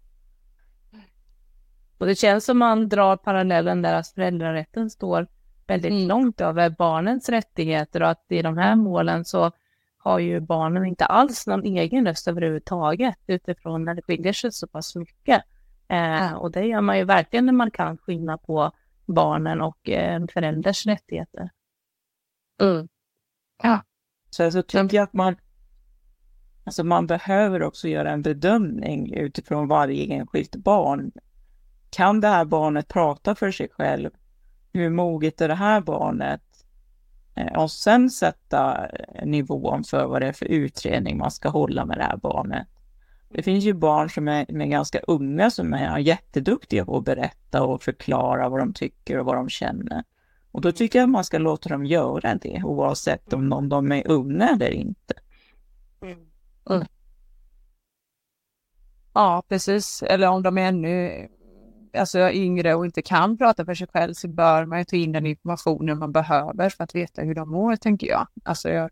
Och 1.97 2.07
det 2.07 2.15
känns 2.15 2.45
som 2.45 2.57
man 2.57 2.89
drar 2.89 3.17
parallellen 3.17 3.81
där 3.81 3.93
att 3.93 4.07
föräldrarätten 4.07 4.89
står 4.89 5.27
väldigt 5.67 5.91
mm. 5.91 6.07
långt 6.07 6.41
över 6.41 6.69
barnens 6.69 7.29
rättigheter 7.29 8.01
och 8.01 8.09
att 8.09 8.25
i 8.29 8.41
de 8.41 8.57
här 8.57 8.75
målen 8.75 9.25
så 9.25 9.51
har 9.97 10.19
ju 10.19 10.39
barnen 10.39 10.85
inte 10.85 11.05
alls 11.05 11.47
någon 11.47 11.65
egen 11.65 12.07
röst 12.07 12.27
överhuvudtaget 12.27 13.15
utifrån 13.27 13.85
när 13.85 13.93
det 13.93 14.01
skiljer 14.01 14.33
sig 14.33 14.51
så 14.51 14.67
pass 14.67 14.95
mycket. 14.95 15.43
Eh, 15.91 16.33
och 16.33 16.51
det 16.51 16.65
gör 16.65 16.81
man 16.81 16.97
ju 16.97 17.05
verkligen 17.05 17.45
när 17.45 17.53
man 17.53 17.71
kan 17.71 17.97
skilja 17.97 18.37
på 18.37 18.71
barnen 19.05 19.61
och 19.61 19.89
eh, 19.89 20.21
förälders 20.33 20.85
rättigheter. 20.85 21.49
Mm. 22.61 22.87
Ja. 23.63 23.81
Så 24.29 24.43
jag 24.43 24.67
tycker 24.67 25.01
att 25.01 25.13
man, 25.13 25.35
alltså 26.63 26.83
man 26.83 27.07
behöver 27.07 27.63
också 27.63 27.87
göra 27.87 28.11
en 28.11 28.21
bedömning 28.21 29.13
utifrån 29.13 29.67
varje 29.67 30.13
enskilt 30.13 30.55
barn. 30.55 31.11
Kan 31.89 32.21
det 32.21 32.27
här 32.27 32.45
barnet 32.45 32.87
prata 32.87 33.35
för 33.35 33.51
sig 33.51 33.69
själv? 33.69 34.09
hur 34.73 34.89
moget 34.89 35.41
är 35.41 35.47
det 35.47 35.55
här 35.55 35.81
barnet? 35.81 36.41
Eh, 37.35 37.61
och 37.61 37.71
sen 37.71 38.09
sätta 38.09 38.87
nivån 39.23 39.83
för 39.83 40.07
vad 40.07 40.21
det 40.21 40.27
är 40.27 40.33
för 40.33 40.45
utredning 40.45 41.17
man 41.17 41.31
ska 41.31 41.49
hålla 41.49 41.85
med 41.85 41.97
det 41.97 42.03
här 42.03 42.17
barnet. 42.17 42.67
Det 43.33 43.43
finns 43.43 43.63
ju 43.63 43.73
barn 43.73 44.09
som 44.09 44.27
är, 44.27 44.61
är 44.61 44.65
ganska 44.65 44.99
unga 44.99 45.51
som 45.51 45.73
är 45.73 45.97
jätteduktiga 45.97 46.85
på 46.85 46.97
att 46.97 47.05
berätta 47.05 47.63
och 47.63 47.83
förklara 47.83 48.49
vad 48.49 48.59
de 48.59 48.73
tycker 48.73 49.19
och 49.19 49.25
vad 49.25 49.35
de 49.35 49.49
känner. 49.49 50.03
Och 50.51 50.61
då 50.61 50.71
tycker 50.71 50.99
jag 50.99 51.03
att 51.03 51.09
man 51.09 51.23
ska 51.23 51.37
låta 51.37 51.69
dem 51.69 51.85
göra 51.85 52.35
det 52.35 52.61
oavsett 52.63 53.33
om, 53.33 53.53
om 53.53 53.69
de 53.69 53.91
är 53.91 54.07
unga 54.07 54.49
eller 54.49 54.71
inte. 54.71 55.13
Mm. 56.01 56.19
mm. 56.69 56.85
Ja, 59.13 59.43
precis. 59.47 60.03
Eller 60.03 60.27
om 60.27 60.43
de 60.43 60.57
är 60.57 60.67
ännu 60.67 61.27
alltså, 61.97 62.31
yngre 62.31 62.75
och 62.75 62.85
inte 62.85 63.01
kan 63.01 63.37
prata 63.37 63.65
för 63.65 63.73
sig 63.73 63.87
själv 63.93 64.13
så 64.13 64.27
bör 64.27 64.65
man 64.65 64.79
ju 64.79 64.85
ta 64.85 64.95
in 64.95 65.11
den 65.11 65.25
informationen 65.25 65.99
man 65.99 66.11
behöver 66.11 66.69
för 66.69 66.83
att 66.83 66.95
veta 66.95 67.21
hur 67.21 67.35
de 67.35 67.49
mår, 67.49 67.75
tänker 67.75 68.07
jag. 68.07 68.27
Alltså, 68.43 68.69
jag, 68.69 68.89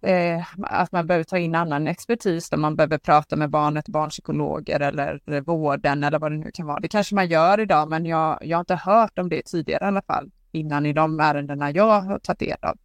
eh, 0.00 0.44
att 0.62 0.92
man 0.92 1.06
behöver 1.06 1.24
ta 1.24 1.38
in 1.38 1.54
annan 1.54 1.86
expertis 1.86 2.50
där 2.50 2.56
man 2.56 2.76
behöver 2.76 2.98
prata 2.98 3.36
med 3.36 3.50
barnet, 3.50 3.88
barnpsykologer 3.88 4.80
eller 4.80 5.40
vården 5.40 6.04
eller 6.04 6.18
vad 6.18 6.32
det 6.32 6.38
nu 6.38 6.50
kan 6.50 6.66
vara. 6.66 6.80
Det 6.80 6.88
kanske 6.88 7.14
man 7.14 7.28
gör 7.28 7.60
idag, 7.60 7.90
men 7.90 8.06
jag, 8.06 8.38
jag 8.42 8.56
har 8.56 8.60
inte 8.60 8.74
hört 8.74 9.18
om 9.18 9.28
det 9.28 9.42
tidigare 9.42 9.84
i 9.84 9.88
alla 9.88 10.02
fall, 10.02 10.30
innan 10.52 10.86
i 10.86 10.92
de 10.92 11.20
ärendena 11.20 11.70
jag 11.70 12.00
har 12.00 12.18
tagit 12.18 12.38
del 12.38 12.58
av. 12.62 12.78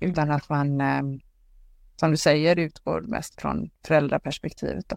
Utan 0.00 0.30
att 0.30 0.48
man, 0.48 0.80
eh, 0.80 1.02
som 1.96 2.10
du 2.10 2.16
säger, 2.16 2.56
utgår 2.58 3.00
mest 3.00 3.40
från 3.40 3.70
föräldraperspektivet. 3.86 4.88
Då. 4.88 4.96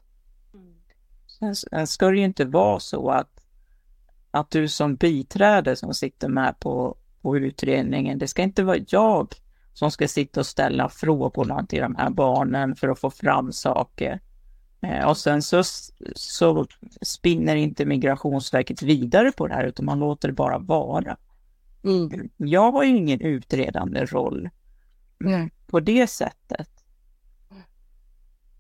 Sen 1.39 1.80
eh, 1.80 1.86
ska 1.86 2.10
det 2.10 2.17
ju 2.17 2.25
inte 2.25 2.45
vara 2.45 2.80
så 2.80 3.10
att, 3.10 3.43
att 4.32 4.51
du 4.51 4.67
som 4.67 4.95
biträde 4.95 5.75
som 5.75 5.93
sitter 5.93 6.30
med 6.30 6.60
på, 6.60 6.97
på 7.21 7.38
utredningen, 7.38 8.19
det 8.19 8.27
ska 8.27 8.41
inte 8.41 8.63
vara 8.63 8.77
jag 8.88 9.36
som 9.73 9.91
ska 9.91 10.07
sitta 10.07 10.39
och 10.39 10.45
ställa 10.45 10.89
frågorna 10.89 11.65
till 11.65 11.81
de 11.81 11.95
här 11.95 12.10
barnen 12.10 12.75
för 12.75 12.88
att 12.89 12.99
få 12.99 13.10
fram 13.10 13.51
saker. 13.51 14.19
Eh, 14.81 15.07
och 15.07 15.17
sen 15.17 15.41
så, 15.41 15.63
så 16.15 16.65
spinner 17.01 17.55
inte 17.55 17.86
Migrationsverket 17.86 18.81
vidare 18.81 19.31
på 19.31 19.47
det 19.47 19.53
här 19.53 19.63
utan 19.63 19.86
man 19.86 19.99
låter 19.99 20.27
det 20.27 20.34
bara 20.34 20.57
vara. 20.57 21.17
Mm. 21.84 22.29
Jag 22.38 22.71
har 22.71 22.84
ju 22.84 22.97
ingen 22.97 23.21
utredande 23.21 24.05
roll 24.05 24.49
mm. 25.25 25.49
på 25.67 25.79
det 25.79 26.07
sättet. 26.07 26.69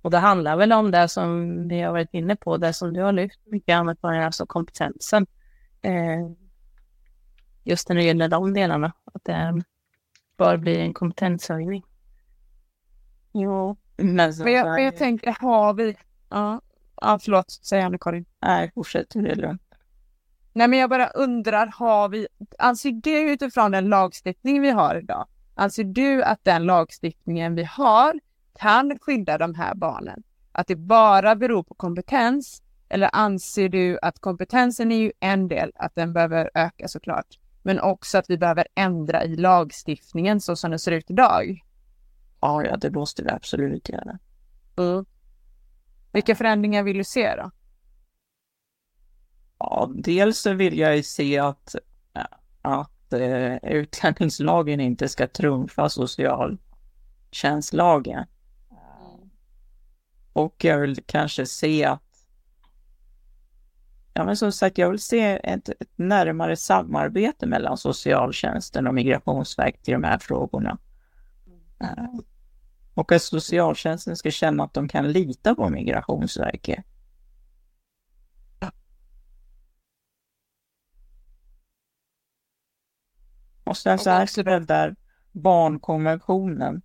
Och 0.01 0.11
det 0.11 0.17
handlar 0.17 0.57
väl 0.57 0.71
om 0.71 0.91
det 0.91 1.07
som 1.07 1.67
vi 1.67 1.81
har 1.81 1.91
varit 1.91 2.13
inne 2.13 2.35
på, 2.35 2.57
det 2.57 2.73
som 2.73 2.93
du 2.93 3.01
har 3.01 3.11
lyft 3.11 3.39
mycket 3.45 3.75
annat 3.75 4.01
på, 4.01 4.07
alltså 4.07 4.45
kompetensen. 4.45 5.27
Eh, 5.81 6.31
just 7.63 7.89
när 7.89 7.95
det 7.95 8.03
gäller 8.03 8.27
de 8.27 8.53
delarna, 8.53 8.93
att 9.13 9.23
det 9.23 9.61
bör 10.41 10.57
bli 10.57 10.81
en 10.81 10.93
kompetenshöjning. 10.93 11.83
Jo, 13.33 13.77
men, 13.97 14.15
men, 14.15 14.53
jag, 14.53 14.65
men 14.65 14.83
jag 14.83 14.97
tänker, 14.97 15.37
har 15.39 15.73
vi... 15.73 15.97
Ja, 16.29 16.61
ja 17.01 17.19
förlåt, 17.21 17.51
säg 17.51 17.81
Anna-Karin. 17.81 18.25
Nej, 18.41 18.71
fortsätt, 18.75 19.09
det 19.09 19.31
är 19.31 19.35
lugnt. 19.35 19.61
Nej, 20.53 20.67
men 20.67 20.79
jag 20.79 20.89
bara 20.89 21.07
undrar, 21.07 21.67
har 21.67 22.09
vi... 22.09 22.27
Anser 22.59 22.91
du 22.91 23.31
utifrån 23.31 23.71
den 23.71 23.89
lagstiftning 23.89 24.61
vi 24.61 24.69
har 24.69 24.95
idag, 24.95 25.27
anser 25.55 25.83
du 25.83 26.23
att 26.23 26.43
den 26.43 26.63
lagstiftningen 26.63 27.55
vi 27.55 27.63
har 27.63 28.19
kan 28.59 28.99
skydda 28.99 29.37
de 29.37 29.55
här 29.55 29.75
barnen? 29.75 30.23
Att 30.51 30.67
det 30.67 30.75
bara 30.75 31.35
beror 31.35 31.63
på 31.63 31.73
kompetens? 31.73 32.63
Eller 32.89 33.09
anser 33.13 33.69
du 33.69 33.99
att 34.01 34.19
kompetensen 34.19 34.91
är 34.91 34.97
ju 34.97 35.11
en 35.19 35.47
del, 35.47 35.71
att 35.75 35.95
den 35.95 36.13
behöver 36.13 36.49
öka 36.53 36.87
såklart, 36.87 37.39
men 37.63 37.79
också 37.79 38.17
att 38.17 38.29
vi 38.29 38.37
behöver 38.37 38.67
ändra 38.75 39.23
i 39.23 39.35
lagstiftningen 39.35 40.41
så 40.41 40.55
som 40.55 40.69
den 40.69 40.79
ser 40.79 40.91
ut 40.91 41.11
idag? 41.11 41.63
Ja, 42.39 42.63
ja 42.63 42.77
det 42.77 42.91
måste 42.91 43.23
vi 43.23 43.29
absolut 43.29 43.89
göra. 43.89 44.19
Mm. 44.77 45.05
Vilka 46.11 46.35
förändringar 46.35 46.83
vill 46.83 46.97
du 46.97 47.03
se 47.03 47.35
då? 47.35 47.51
Ja, 49.59 49.91
dels 49.95 50.39
så 50.39 50.53
vill 50.53 50.77
jag 50.77 51.05
se 51.05 51.39
att, 51.39 51.75
att 52.61 53.13
uh, 53.13 53.55
utlänningslagen 53.63 54.79
inte 54.79 55.07
ska 55.07 55.27
trumfa 55.27 55.89
socialtjänstlagen. 55.89 58.25
Och 60.33 60.63
jag 60.63 60.79
vill 60.79 61.03
kanske 61.05 61.45
se 61.45 61.85
att 61.85 62.10
Ja, 64.13 64.23
men 64.23 64.37
som 64.37 64.51
sagt, 64.51 64.77
jag 64.77 64.89
vill 64.89 64.99
se 64.99 65.39
ett, 65.43 65.69
ett 65.69 65.89
närmare 65.95 66.55
samarbete 66.55 67.45
mellan 67.45 67.77
socialtjänsten 67.77 68.87
och 68.87 68.93
Migrationsverket 68.93 69.89
i 69.89 69.91
de 69.91 70.03
här 70.03 70.17
frågorna. 70.17 70.77
Mm. 71.79 72.21
Och 72.93 73.11
att 73.11 73.21
socialtjänsten 73.21 74.17
ska 74.17 74.31
känna 74.31 74.63
att 74.63 74.73
de 74.73 74.87
kan 74.87 75.11
lita 75.11 75.55
på 75.55 75.69
Migrationsverket. 75.69 76.85
Och 83.63 83.77
sen 83.77 83.99
så 83.99 84.09
här 84.09 84.43
den 84.43 84.65
där 84.65 84.95
barnkonventionen. 85.31 86.81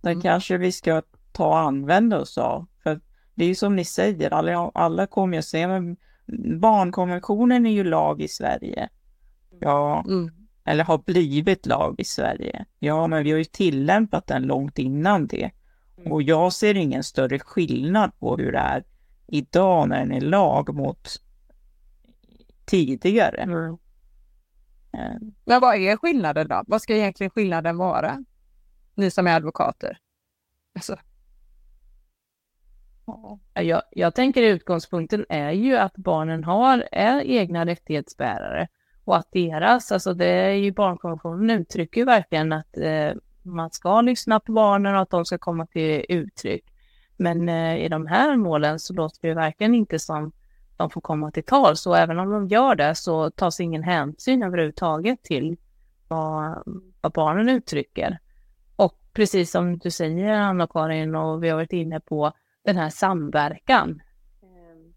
Den 0.00 0.12
mm. 0.12 0.22
kanske 0.22 0.56
vi 0.56 0.72
ska 0.72 1.02
ta 1.32 1.46
och 1.46 1.58
använda 1.58 2.20
oss 2.20 2.38
av. 2.38 2.66
För 2.82 3.00
det 3.34 3.44
är 3.44 3.48
ju 3.48 3.54
som 3.54 3.76
ni 3.76 3.84
säger, 3.84 4.30
alla, 4.30 4.70
alla 4.74 5.06
kommer 5.06 5.36
ju 5.36 5.42
säga, 5.42 5.68
men 5.68 5.96
barnkonventionen 6.60 7.66
är 7.66 7.70
ju 7.70 7.84
lag 7.84 8.22
i 8.22 8.28
Sverige. 8.28 8.88
Ja, 9.60 10.04
mm. 10.06 10.30
eller 10.64 10.84
har 10.84 10.98
blivit 10.98 11.66
lag 11.66 11.94
i 11.98 12.04
Sverige. 12.04 12.64
Ja, 12.78 13.06
men 13.06 13.24
vi 13.24 13.30
har 13.30 13.38
ju 13.38 13.44
tillämpat 13.44 14.26
den 14.26 14.42
långt 14.42 14.78
innan 14.78 15.26
det. 15.26 15.50
Och 16.04 16.22
jag 16.22 16.52
ser 16.52 16.74
ingen 16.74 17.04
större 17.04 17.38
skillnad 17.38 18.18
på 18.18 18.36
hur 18.36 18.52
det 18.52 18.58
är 18.58 18.84
idag 19.26 19.88
när 19.88 19.98
den 19.98 20.12
är 20.12 20.20
lag 20.20 20.74
mot 20.74 21.08
tidigare. 22.64 23.42
Mm. 23.42 23.76
Eh. 24.92 25.16
Men 25.44 25.60
vad 25.60 25.76
är 25.76 25.96
skillnaden 25.96 26.48
då? 26.48 26.62
Vad 26.66 26.82
ska 26.82 26.96
egentligen 26.96 27.30
skillnaden 27.30 27.76
vara? 27.76 28.24
Ni 28.94 29.10
som 29.10 29.26
är 29.26 29.36
advokater. 29.36 29.98
Alltså. 30.74 30.96
Jag, 33.54 33.82
jag 33.90 34.14
tänker 34.14 34.42
utgångspunkten 34.42 35.26
är 35.28 35.50
ju 35.50 35.76
att 35.76 35.96
barnen 35.96 36.44
har, 36.44 36.88
är 36.92 37.20
egna 37.20 37.66
rättighetsbärare 37.66 38.68
och 39.04 39.16
att 39.16 39.28
deras, 39.32 39.92
alltså 39.92 40.14
det 40.14 40.26
är 40.26 40.52
ju 40.52 40.72
barnkonventionen 40.72 41.50
uttrycker 41.50 42.00
ju 42.00 42.04
verkligen 42.04 42.52
att 42.52 42.76
eh, 42.76 43.12
man 43.42 43.70
ska 43.70 44.00
lyssna 44.00 44.40
på 44.40 44.52
barnen 44.52 44.94
och 44.94 45.02
att 45.02 45.10
de 45.10 45.24
ska 45.24 45.38
komma 45.38 45.66
till 45.66 46.04
uttryck. 46.08 46.64
Men 47.16 47.48
eh, 47.48 47.76
i 47.84 47.88
de 47.88 48.06
här 48.06 48.36
målen 48.36 48.78
så 48.78 48.94
låter 48.94 49.28
det 49.28 49.34
verkligen 49.34 49.74
inte 49.74 49.98
som 49.98 50.32
de 50.76 50.90
får 50.90 51.00
komma 51.00 51.30
till 51.30 51.44
tal. 51.44 51.76
Så 51.76 51.94
även 51.94 52.18
om 52.18 52.30
de 52.30 52.48
gör 52.48 52.74
det 52.74 52.94
så 52.94 53.30
tas 53.30 53.60
ingen 53.60 53.82
hänsyn 53.82 54.42
överhuvudtaget 54.42 55.22
till 55.22 55.56
vad, 56.08 56.62
vad 57.00 57.12
barnen 57.12 57.48
uttrycker. 57.48 58.18
Och 58.76 58.98
precis 59.12 59.50
som 59.50 59.78
du 59.78 59.90
säger 59.90 60.32
Anna-Karin 60.32 61.14
och 61.14 61.44
vi 61.44 61.48
har 61.48 61.56
varit 61.56 61.72
inne 61.72 62.00
på 62.00 62.32
den 62.64 62.76
här 62.76 62.90
samverkan. 62.90 64.02
Ehm, 64.42 64.94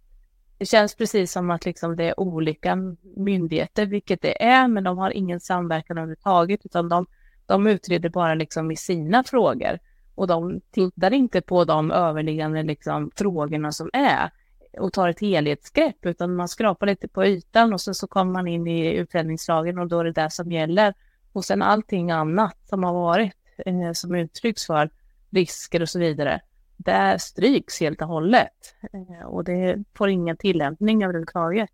det 0.57 0.65
känns 0.65 0.95
precis 0.95 1.31
som 1.31 1.51
att 1.51 1.65
liksom 1.65 1.95
det 1.95 2.03
är 2.03 2.19
olika 2.19 2.77
myndigheter, 3.17 3.85
vilket 3.85 4.21
det 4.21 4.43
är, 4.43 4.67
men 4.67 4.83
de 4.83 4.97
har 4.97 5.11
ingen 5.11 5.39
samverkan 5.39 5.97
överhuvudtaget, 5.97 6.65
utan 6.65 6.89
de, 6.89 7.05
de 7.45 7.67
utreder 7.67 8.09
bara 8.09 8.35
liksom 8.35 8.71
i 8.71 8.75
sina 8.75 9.23
frågor. 9.23 9.79
Och 10.15 10.27
de 10.27 10.61
tittar 10.71 11.13
inte 11.13 11.41
på 11.41 11.65
de 11.65 11.91
överliggande 11.91 12.63
liksom 12.63 13.11
frågorna 13.15 13.71
som 13.71 13.89
är 13.93 14.31
och 14.79 14.93
tar 14.93 15.09
ett 15.09 15.19
helhetsgrepp, 15.19 16.05
utan 16.05 16.35
man 16.35 16.47
skrapar 16.47 16.87
lite 16.87 17.07
på 17.07 17.25
ytan 17.25 17.73
och 17.73 17.81
sen 17.81 17.95
så 17.95 18.07
kommer 18.07 18.31
man 18.31 18.47
in 18.47 18.67
i 18.67 18.93
utlänningslagen 18.93 19.79
och 19.79 19.87
då 19.87 19.99
är 19.99 20.03
det 20.03 20.11
det 20.11 20.29
som 20.29 20.51
gäller. 20.51 20.93
Och 21.33 21.45
sen 21.45 21.61
allting 21.61 22.11
annat 22.11 22.57
som 22.69 22.83
har 22.83 22.93
varit, 22.93 23.33
eh, 23.65 23.91
som 23.93 24.15
uttrycks 24.15 24.65
för 24.65 24.89
risker 25.29 25.81
och 25.81 25.89
så 25.89 25.99
vidare, 25.99 26.41
där 26.77 27.17
stryks 27.17 27.79
helt 27.79 28.01
och 28.01 28.07
hållet. 28.07 28.75
Eh, 28.93 29.27
och 29.27 29.43
det 29.43 29.83
får 29.97 30.09
ingen 30.09 30.37
tillämpning 30.37 31.03
överhuvudtaget. 31.03 31.69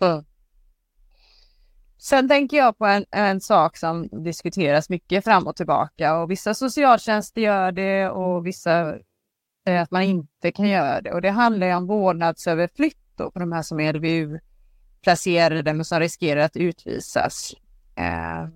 Mm. 0.00 0.24
Sen 1.98 2.28
tänker 2.28 2.56
jag 2.56 2.78
på 2.78 2.86
en, 2.86 3.04
en 3.10 3.40
sak 3.40 3.76
som 3.76 4.08
diskuteras 4.08 4.88
mycket 4.88 5.24
fram 5.24 5.46
och 5.46 5.56
tillbaka 5.56 6.16
och 6.18 6.30
vissa 6.30 6.54
socialtjänster 6.54 7.40
gör 7.40 7.72
det 7.72 8.08
och 8.08 8.46
vissa 8.46 8.94
säger 9.64 9.80
att 9.80 9.90
man 9.90 10.02
inte 10.02 10.52
kan 10.52 10.68
göra 10.68 11.00
det. 11.00 11.12
Och 11.12 11.22
det 11.22 11.30
handlar 11.30 11.66
ju 11.66 11.74
om 11.74 11.86
vårdnadsöverflytt 11.86 12.98
då 13.16 13.30
på 13.30 13.38
de 13.38 13.52
här 13.52 13.62
som 13.62 13.80
är 13.80 13.92
LVU-placerade 13.92 15.74
men 15.74 15.84
som 15.84 16.00
riskerar 16.00 16.40
att 16.40 16.56
utvisas. 16.56 17.54
Eh, 17.96 18.48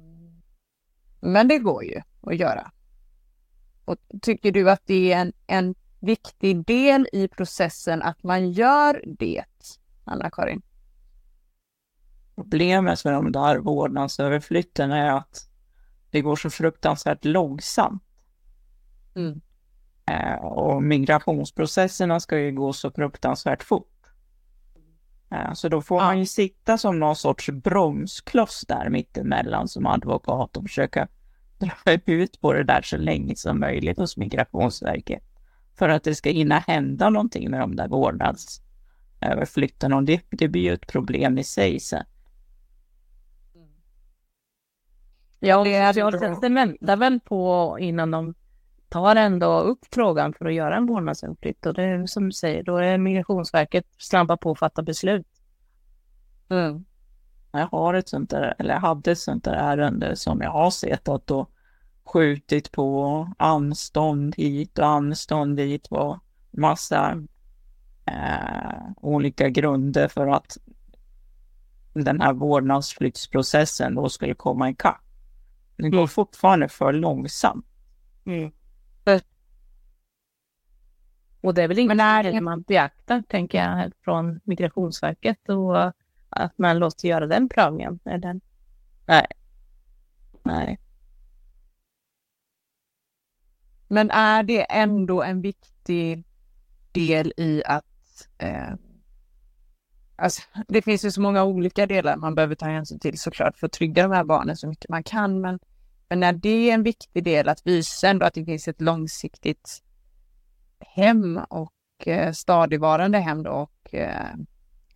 men 1.20 1.48
det 1.48 1.58
går 1.58 1.84
ju 1.84 2.02
att 2.22 2.36
göra. 2.36 2.70
Och 3.88 3.96
tycker 4.22 4.52
du 4.52 4.70
att 4.70 4.82
det 4.86 5.12
är 5.12 5.20
en, 5.20 5.32
en 5.46 5.74
viktig 6.00 6.66
del 6.66 7.08
i 7.12 7.28
processen 7.28 8.02
att 8.02 8.22
man 8.22 8.52
gör 8.52 9.02
det, 9.06 9.44
Anna-Karin? 10.04 10.62
Problemet 12.34 13.04
med 13.04 13.14
de 13.14 13.32
där 13.32 13.58
vårdnadsöverflytten 13.58 14.92
är 14.92 15.12
att 15.12 15.48
det 16.10 16.20
går 16.20 16.36
så 16.36 16.50
fruktansvärt 16.50 17.24
långsamt. 17.24 18.02
Mm. 19.14 19.40
Eh, 20.06 20.44
och 20.44 20.82
migrationsprocesserna 20.82 22.20
ska 22.20 22.38
ju 22.38 22.52
gå 22.52 22.72
så 22.72 22.90
fruktansvärt 22.90 23.62
fort. 23.62 24.06
Eh, 25.30 25.52
så 25.52 25.68
då 25.68 25.82
får 25.82 25.96
man 25.96 26.18
ju 26.18 26.26
sitta 26.26 26.78
som 26.78 26.98
någon 26.98 27.16
sorts 27.16 27.50
bromskloss 27.50 28.64
där 28.68 28.90
mittemellan 28.90 29.68
som 29.68 29.86
advokat 29.86 30.56
och 30.56 30.62
försöka 30.62 31.08
dra 31.58 31.98
ut 32.06 32.40
på 32.40 32.52
det 32.52 32.64
där 32.64 32.82
så 32.82 32.96
länge 32.96 33.36
som 33.36 33.60
möjligt 33.60 33.98
hos 33.98 34.16
Migrationsverket. 34.16 35.22
För 35.78 35.88
att 35.88 36.04
det 36.04 36.14
ska 36.14 36.30
hinna 36.30 36.58
hända 36.58 37.10
någonting 37.10 37.50
med 37.50 37.60
de 37.60 37.76
där 37.76 37.88
vårdnadsöverflytten 37.88 39.92
och 39.92 40.02
det, 40.02 40.22
det 40.30 40.48
blir 40.48 40.62
ju 40.62 40.72
ett 40.72 40.86
problem 40.86 41.38
i 41.38 41.44
sig 41.44 41.80
sen. 41.80 42.04
Ja, 45.40 45.64
socialtjänsten 45.64 46.54
väntar 46.54 46.96
väl 46.96 47.20
på 47.20 47.76
innan 47.80 48.10
de 48.10 48.34
tar 48.88 49.16
ändå 49.16 49.60
upp 49.60 49.78
frågan 49.92 50.32
för 50.32 50.46
att 50.46 50.54
göra 50.54 50.76
en 50.76 50.86
vårdnadsöverflytt. 50.86 51.66
Och 51.66 51.74
det 51.74 51.82
är 51.82 52.06
som 52.06 52.24
du 52.24 52.32
säger, 52.32 52.62
då 52.62 52.76
är 52.76 52.98
Migrationsverket 52.98 53.86
snabba 53.98 54.36
på 54.36 54.50
att 54.50 54.58
fatta 54.58 54.82
beslut. 54.82 55.26
Mm. 56.48 56.84
Jag 57.52 57.66
har 57.66 57.94
ett 57.94 58.08
sånt 58.08 58.30
där, 58.30 58.54
eller 58.58 58.74
jag 58.74 58.80
hade 58.80 59.12
ett 59.12 59.18
sånt 59.18 59.44
där 59.44 59.52
ärende 59.52 60.16
som 60.16 60.40
jag 60.40 60.50
har 60.50 60.70
sett 60.70 61.08
att 61.08 61.26
då 61.26 61.46
skjutit 62.04 62.72
på 62.72 63.28
anstånd 63.38 64.34
hit 64.36 64.78
och 64.78 64.86
anstånd 64.86 65.56
dit 65.56 65.86
och 65.86 66.18
massa 66.50 67.24
eh, 68.06 68.90
olika 68.96 69.48
grunder 69.48 70.08
för 70.08 70.26
att 70.26 70.58
den 71.92 72.20
här 72.20 72.32
vårdnadsflyttsprocessen 72.32 73.94
då 73.94 74.08
skulle 74.08 74.34
komma 74.34 74.70
ikapp. 74.70 75.00
Det 75.76 75.90
går 75.90 76.06
fortfarande 76.06 76.68
för 76.68 76.92
långsamt. 76.92 77.66
Mm. 78.24 78.52
Och 81.40 81.54
det 81.54 81.62
är 81.62 81.68
väl 81.68 81.78
inget 81.78 82.42
man 82.42 82.62
beaktar, 82.62 83.22
tänker 83.28 83.58
jag, 83.58 83.92
från 84.04 84.40
Migrationsverket 84.44 85.48
och 85.48 85.92
att 86.30 86.58
man 86.58 86.78
låter 86.78 87.08
göra 87.08 87.26
den 87.26 87.48
prövningen. 87.48 88.00
eller? 88.04 88.40
Nej. 89.06 89.26
Nej. 90.42 90.78
Men 93.88 94.10
är 94.10 94.42
det 94.42 94.62
ändå 94.62 95.22
en 95.22 95.40
viktig 95.40 96.24
del 96.92 97.32
i 97.36 97.62
att 97.66 98.28
eh, 98.38 98.74
alltså, 100.16 100.42
det 100.68 100.82
finns 100.82 101.04
ju 101.04 101.10
så 101.10 101.20
många 101.20 101.44
olika 101.44 101.86
delar 101.86 102.16
man 102.16 102.34
behöver 102.34 102.54
ta 102.54 102.66
hänsyn 102.66 102.98
till 102.98 103.18
såklart 103.18 103.56
för 103.58 103.66
att 103.66 103.72
trygga 103.72 104.02
de 104.02 104.12
här 104.12 104.24
barnen 104.24 104.56
så 104.56 104.68
mycket 104.68 104.90
man 104.90 105.02
kan. 105.02 105.40
Men, 105.40 105.58
men 106.08 106.22
är 106.22 106.32
det 106.32 106.70
en 106.70 106.82
viktig 106.82 107.24
del 107.24 107.48
att 107.48 107.66
visa 107.66 108.08
ändå 108.08 108.26
att 108.26 108.34
det 108.34 108.44
finns 108.44 108.68
ett 108.68 108.80
långsiktigt 108.80 109.82
hem 110.80 111.40
och 111.50 111.72
eh, 112.06 112.32
stadigvarande 112.32 113.18
hem 113.18 113.42
då 113.42 113.50
och 113.50 113.94
eh, 113.94 114.34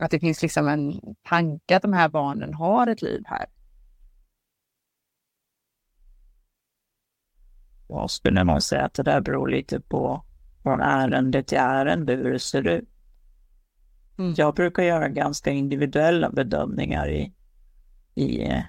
att 0.04 0.10
det 0.10 0.20
finns 0.20 0.42
liksom 0.42 0.68
en 0.68 1.00
tanke 1.22 1.76
att 1.76 1.82
de 1.82 1.92
här 1.92 2.08
barnen 2.08 2.54
har 2.54 2.86
ett 2.86 3.02
liv 3.02 3.22
här. 3.26 3.46
Jag 7.88 8.10
skulle 8.10 8.44
nog 8.44 8.62
säga 8.62 8.84
att 8.84 8.94
det 8.94 9.02
där 9.02 9.20
beror 9.20 9.48
lite 9.48 9.80
på 9.80 10.24
från 10.62 10.80
ärende 10.80 11.42
till 11.42 11.58
ärende 11.58 12.14
hur 12.14 12.32
det 12.32 12.38
ser 12.38 12.68
ut. 12.68 12.88
Mm. 14.18 14.34
Jag 14.36 14.54
brukar 14.54 14.82
göra 14.82 15.08
ganska 15.08 15.50
individuella 15.50 16.30
bedömningar 16.30 17.08
i, 17.08 17.32
i 18.14 18.42
eh, 18.42 18.62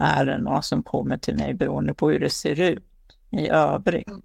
ärenden 0.00 0.62
som 0.62 0.82
kommer 0.82 1.16
till 1.16 1.36
mig 1.36 1.54
beroende 1.54 1.94
på 1.94 2.10
hur 2.10 2.20
det 2.20 2.30
ser 2.30 2.60
ut 2.60 2.84
i 3.30 3.48
övrigt. 3.48 4.08
Mm. 4.08 4.22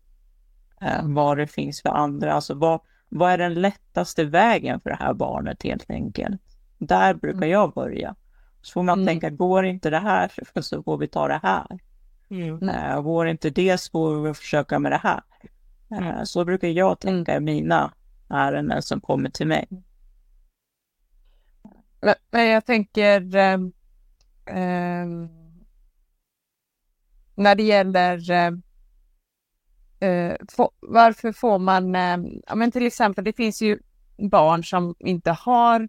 Eh, 0.82 1.16
vad 1.16 1.38
det 1.38 1.47
finns 1.47 1.82
för 1.82 1.89
andra, 1.89 2.34
alltså 2.34 2.53
vad, 2.53 2.82
vad 3.10 3.32
är 3.32 3.38
den 3.38 3.53
lättaste 3.53 4.24
vägen 4.24 4.80
för 4.80 4.89
det 4.89 4.95
här 4.95 5.14
barnet 5.14 5.64
helt 5.64 5.89
enkelt. 5.89 6.41
Där 6.80 7.14
brukar 7.14 7.38
mm. 7.38 7.50
jag 7.50 7.74
börja. 7.74 8.16
Så 8.62 8.72
får 8.74 8.84
man 8.84 9.00
mm. 9.00 9.08
tänka, 9.08 9.30
går 9.30 9.66
inte 9.66 9.90
det 9.90 10.00
här 10.00 10.32
så 10.62 10.84
får 10.84 10.98
vi 10.98 11.08
ta 11.08 11.28
det 11.28 11.40
här. 11.44 11.80
Mm. 12.30 12.70
Äh, 12.70 13.02
går 13.02 13.28
inte 13.28 13.50
det 13.50 13.78
så 13.78 13.92
får 13.92 14.22
vi 14.22 14.34
försöka 14.34 14.80
med 14.80 14.92
det 14.92 15.02
här. 15.04 15.22
Äh, 15.92 16.24
så 16.24 16.46
brukar 16.46 16.68
jag 16.68 17.00
tänka 17.00 17.38
i 17.38 17.40
mina 17.40 17.94
ärenden 18.30 18.82
som 18.82 19.02
kommer 19.02 19.30
till 19.30 19.48
mig. 19.48 19.68
Men 22.32 22.48
jag 22.48 22.66
tänker 22.66 23.36
eh, 23.36 23.54
eh, 24.46 25.08
när 27.36 27.56
det 27.56 27.64
gäller 27.64 28.32
eh, 28.32 28.52
eh 30.10 30.36
få, 30.52 30.72
varför 30.80 31.32
får 31.32 31.60
man, 31.60 31.96
eh, 31.96 32.18
ja 32.48 32.56
men 32.56 32.72
till 32.72 32.86
exempel 32.86 33.24
det 33.24 33.34
finns 33.34 33.62
ju 33.62 33.80
barn 34.18 34.64
som 34.64 34.96
inte 35.00 35.32
har 35.32 35.88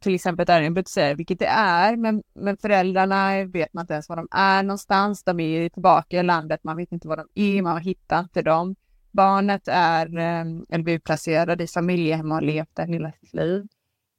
till 0.00 0.14
exempel 0.14 0.76
ett 0.78 0.88
säga 0.88 1.14
vilket 1.14 1.38
det 1.38 1.46
är, 1.46 1.96
men, 1.96 2.22
men 2.34 2.56
föräldrarna 2.56 3.44
vet 3.44 3.72
man 3.72 3.82
inte 3.82 3.92
ens 3.92 4.08
var 4.08 4.16
de 4.16 4.28
är 4.30 4.62
någonstans. 4.62 5.24
De 5.24 5.40
är 5.40 5.68
tillbaka 5.68 6.20
i 6.20 6.22
landet, 6.22 6.64
man 6.64 6.76
vet 6.76 6.92
inte 6.92 7.08
var 7.08 7.16
de 7.16 7.26
är, 7.34 7.62
man 7.62 7.80
hittar 7.80 8.20
inte 8.20 8.42
dem. 8.42 8.76
Barnet 9.10 9.68
är 9.68 10.18
eh, 10.18 10.78
LVU-placerad 10.78 11.60
i 11.60 11.66
familjehem 11.66 12.30
och 12.30 12.36
har 12.36 12.42
levt 12.42 12.74
där 12.74 12.86
hela 12.86 13.12
sitt 13.12 13.34
liv. 13.34 13.66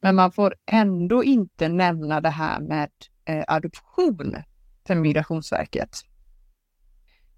Men 0.01 0.15
man 0.15 0.31
får 0.31 0.55
ändå 0.65 1.23
inte 1.23 1.67
nämna 1.67 2.21
det 2.21 2.29
här 2.29 2.59
med 2.59 2.89
eh, 3.25 3.43
adoption 3.47 4.35
för 4.87 4.95
Migrationsverket. 4.95 5.89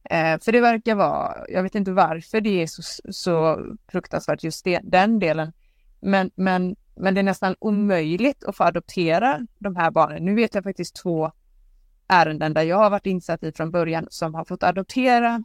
Eh, 0.09 0.39
för 0.39 0.51
det 0.51 0.61
verkar 0.61 0.95
vara, 0.95 1.45
jag 1.49 1.63
vet 1.63 1.75
inte 1.75 1.91
varför 1.91 2.41
det 2.41 2.61
är 2.61 2.67
så, 2.67 2.81
så 3.11 3.65
fruktansvärt 3.91 4.43
just 4.43 4.65
det, 4.65 4.79
den 4.83 5.19
delen. 5.19 5.53
Men, 5.99 6.31
men, 6.35 6.75
men 7.01 7.13
det 7.13 7.21
är 7.21 7.23
nästan 7.23 7.55
omöjligt 7.59 8.43
att 8.43 8.57
få 8.57 8.63
adoptera 8.63 9.47
de 9.59 9.75
här 9.75 9.91
barnen. 9.91 10.25
Nu 10.25 10.35
vet 10.35 10.55
jag 10.55 10.63
faktiskt 10.63 10.95
två 10.95 11.31
ärenden 12.07 12.53
där 12.53 12.61
jag 12.61 12.77
har 12.77 12.89
varit 12.89 13.05
insatt 13.05 13.43
i 13.43 13.51
från 13.51 13.71
början 13.71 14.07
som 14.09 14.35
har 14.35 14.45
fått 14.45 14.63
adoptera 14.63 15.43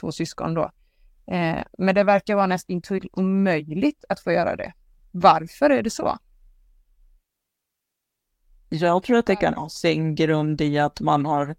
två 0.00 0.12
syskon 0.12 0.54
då. 0.54 0.70
Eh, 1.26 1.58
men 1.78 1.94
det 1.94 2.04
verkar 2.04 2.34
vara 2.34 2.46
nästan 2.46 2.82
omöjligt 3.12 4.04
att 4.08 4.20
få 4.20 4.32
göra 4.32 4.56
det. 4.56 4.72
Varför 5.10 5.70
är 5.70 5.82
det 5.82 5.90
så? 5.90 6.18
Jag 8.68 9.02
tror 9.02 9.18
att 9.18 9.26
det 9.26 9.36
kan 9.36 9.54
ha 9.54 9.68
sin 9.68 10.14
grund 10.14 10.60
i 10.60 10.78
att 10.78 11.00
man 11.00 11.26
har, 11.26 11.56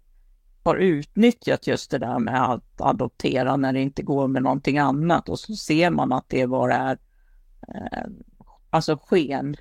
har 0.64 0.76
utnyttjat 0.76 1.66
just 1.66 1.90
det 1.90 1.98
där 1.98 2.18
med 2.18 2.50
att 2.50 2.80
adoptera 2.80 3.56
när 3.56 3.72
det 3.72 3.80
inte 3.80 4.02
går 4.02 4.28
med 4.28 4.42
någonting 4.42 4.78
annat 4.78 5.28
och 5.28 5.38
så 5.38 5.54
ser 5.54 5.90
man 5.90 6.12
att 6.12 6.28
det 6.28 6.46
bara 6.46 6.76
är 6.76 6.98
eh, 7.68 8.08
alltså 8.72 8.98
sken. 9.06 9.56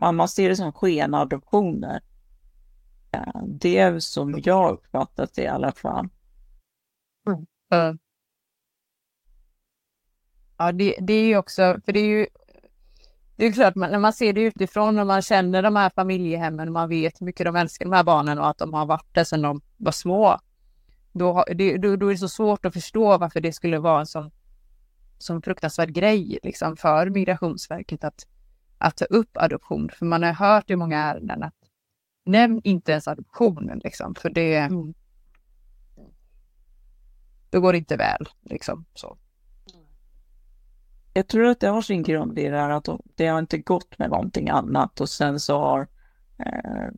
Man, 0.00 0.16
man 0.16 0.28
ser 0.28 0.48
det 0.48 0.56
som 0.56 0.72
skenadoptioner. 0.72 2.00
Det 3.46 3.78
är 3.78 3.98
som 3.98 4.40
jag 4.44 4.72
uppfattat 4.72 5.34
det 5.34 5.42
i 5.42 5.46
alla 5.46 5.72
fall. 5.72 6.08
Mm. 7.26 7.98
Ja, 10.56 10.72
det, 10.72 10.96
det 11.00 11.12
är 11.12 11.24
ju 11.24 11.36
också, 11.36 11.80
för 11.84 11.92
det 11.92 12.00
är 12.00 12.06
ju 12.06 12.26
det 13.36 13.46
är 13.46 13.52
klart, 13.52 13.74
när 13.74 13.98
man 13.98 14.12
ser 14.12 14.32
det 14.32 14.40
utifrån 14.40 14.98
och 14.98 15.06
man 15.06 15.22
känner 15.22 15.62
de 15.62 15.76
här 15.76 15.90
familjehemmen 15.90 16.68
och 16.68 16.72
man 16.72 16.88
vet 16.88 17.20
hur 17.20 17.24
mycket 17.26 17.46
de 17.46 17.56
älskar 17.56 17.84
de 17.84 17.92
här 17.92 18.04
barnen 18.04 18.38
och 18.38 18.48
att 18.48 18.58
de 18.58 18.74
har 18.74 18.86
varit 18.86 19.14
där 19.14 19.24
sedan 19.24 19.42
de 19.42 19.60
var 19.76 19.92
små. 19.92 20.38
Då, 21.12 21.44
det, 21.54 21.76
då, 21.76 21.96
då 21.96 22.06
är 22.06 22.12
det 22.12 22.18
så 22.18 22.28
svårt 22.28 22.64
att 22.64 22.72
förstå 22.72 23.18
varför 23.18 23.40
det 23.40 23.52
skulle 23.52 23.78
vara 23.78 24.00
en 24.00 24.06
sån, 24.06 24.30
sån 25.18 25.42
fruktansvärd 25.42 25.92
grej 25.92 26.38
liksom, 26.42 26.76
för 26.76 27.10
Migrationsverket 27.10 28.04
att, 28.04 28.26
att 28.78 28.96
ta 28.96 29.04
upp 29.04 29.30
adoption. 29.36 29.90
För 29.92 30.06
man 30.06 30.22
har 30.22 30.32
hört 30.32 30.70
i 30.70 30.76
många 30.76 30.98
ärenden 30.98 31.42
att 31.42 31.54
nämn 32.24 32.60
inte 32.64 32.92
ens 32.92 33.08
adoptionen, 33.08 33.80
liksom, 33.84 34.14
för 34.14 34.30
det... 34.30 34.56
Mm. 34.56 34.94
Då 37.50 37.60
går 37.60 37.72
det 37.72 37.78
inte 37.78 37.96
väl. 37.96 38.28
Liksom, 38.42 38.84
så 38.94 39.18
jag 41.16 41.28
tror 41.28 41.46
att 41.46 41.60
det 41.60 41.68
har 41.68 41.82
sin 41.82 42.02
grund 42.02 42.38
i 42.38 42.48
det 42.48 42.58
här 42.58 42.70
att 42.70 42.88
det 43.14 43.26
har 43.26 43.38
inte 43.38 43.58
gått 43.58 43.98
med 43.98 44.10
någonting 44.10 44.48
annat 44.48 45.00
och 45.00 45.08
sen 45.08 45.40
så 45.40 45.58
har 45.58 45.88
eh, 46.38 46.88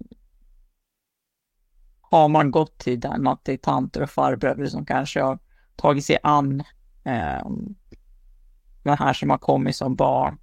har 2.01 2.29
man 2.29 2.51
gått 2.51 2.79
till 2.79 3.01
den 3.01 3.27
att 3.27 3.45
det 3.45 3.53
är 3.53 3.57
tanter 3.57 4.03
och 4.03 4.11
farbröder 4.11 4.67
som 4.67 4.87
kanske 4.87 5.23
har 5.23 5.39
tagit 5.77 6.05
sig 6.05 6.19
an 6.23 6.61
eh, 7.05 7.49
den 8.83 8.99
här 8.99 9.13
som 9.13 9.31
har 9.31 9.39
kommit 9.39 9.77
som 9.77 9.95
barn 9.95 10.39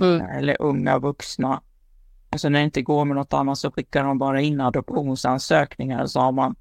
mm. 0.00 0.20
Eller 0.20 0.62
unga 0.62 0.98
vuxna. 0.98 1.60
Och 2.30 2.40
så 2.40 2.48
när 2.48 2.58
det 2.58 2.64
inte 2.64 2.82
går 2.82 3.04
med 3.04 3.16
något 3.16 3.32
annat 3.32 3.58
så 3.58 3.70
skickar 3.70 4.04
de 4.04 4.18
bara 4.18 4.40
in 4.40 4.60
adoptionsansökningar 4.60 6.06
så 6.06 6.20
har 6.20 6.32
man, 6.32 6.56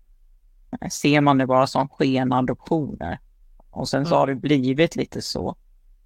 ser 0.92 1.22
man 1.22 1.38
det 1.38 1.48
bara 1.48 1.68
som 1.68 1.90
skenadoptioner. 1.90 3.20
Och 3.70 3.90
sen 3.90 4.06
så 4.06 4.16
mm. 4.16 4.20
har 4.20 4.28
det 4.28 4.36
blivit 4.36 4.96
lite 4.96 5.22
så. 5.22 5.56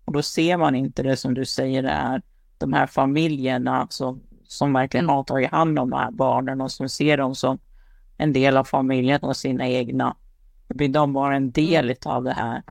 Och 0.05 0.13
då 0.13 0.21
ser 0.21 0.57
man 0.57 0.75
inte 0.75 1.03
det 1.03 1.17
som 1.17 1.33
du 1.33 1.45
säger 1.45 1.83
är 1.83 2.21
de 2.57 2.73
här 2.73 2.87
familjerna 2.87 3.87
som, 3.89 4.21
som 4.43 4.73
verkligen 4.73 5.09
har 5.09 5.23
tagit 5.23 5.51
hand 5.51 5.79
om 5.79 5.89
de 5.89 5.97
här 5.97 6.11
barnen 6.11 6.61
och 6.61 6.71
som 6.71 6.89
ser 6.89 7.17
dem 7.17 7.35
som 7.35 7.59
en 8.17 8.33
del 8.33 8.57
av 8.57 8.63
familjen 8.63 9.21
och 9.21 9.37
sina 9.37 9.67
egna. 9.67 10.15
Då 10.67 10.75
blir 10.75 10.89
de 10.89 11.13
bara 11.13 11.35
en 11.35 11.51
del 11.51 11.95
av 12.05 12.23
det 12.23 12.33
här. 12.33 12.63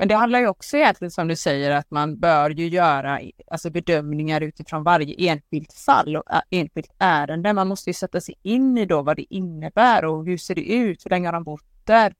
Men 0.00 0.08
det 0.08 0.14
handlar 0.14 0.38
ju 0.40 0.48
också 0.48 0.76
egentligen 0.76 1.10
som 1.10 1.28
du 1.28 1.36
säger 1.36 1.70
att 1.70 1.90
man 1.90 2.18
bör 2.18 2.50
ju 2.50 2.68
göra 2.68 3.20
alltså 3.50 3.70
bedömningar 3.70 4.40
utifrån 4.40 4.82
varje 4.82 5.30
enskilt 5.30 5.72
fall 5.72 6.16
och 6.16 6.30
ä- 6.30 6.42
enskilt 6.50 6.90
ärende. 6.98 7.52
Man 7.52 7.68
måste 7.68 7.90
ju 7.90 7.94
sätta 7.94 8.20
sig 8.20 8.34
in 8.42 8.78
i 8.78 8.86
då 8.86 9.02
vad 9.02 9.16
det 9.16 9.34
innebär 9.34 10.04
och 10.04 10.24
hur 10.26 10.36
ser 10.38 10.54
det 10.54 10.72
ut, 10.72 11.04
hur 11.04 11.10
länge 11.10 11.28
har 11.28 11.32
de 11.32 11.44
bott 11.44 11.64
där? 11.84 12.14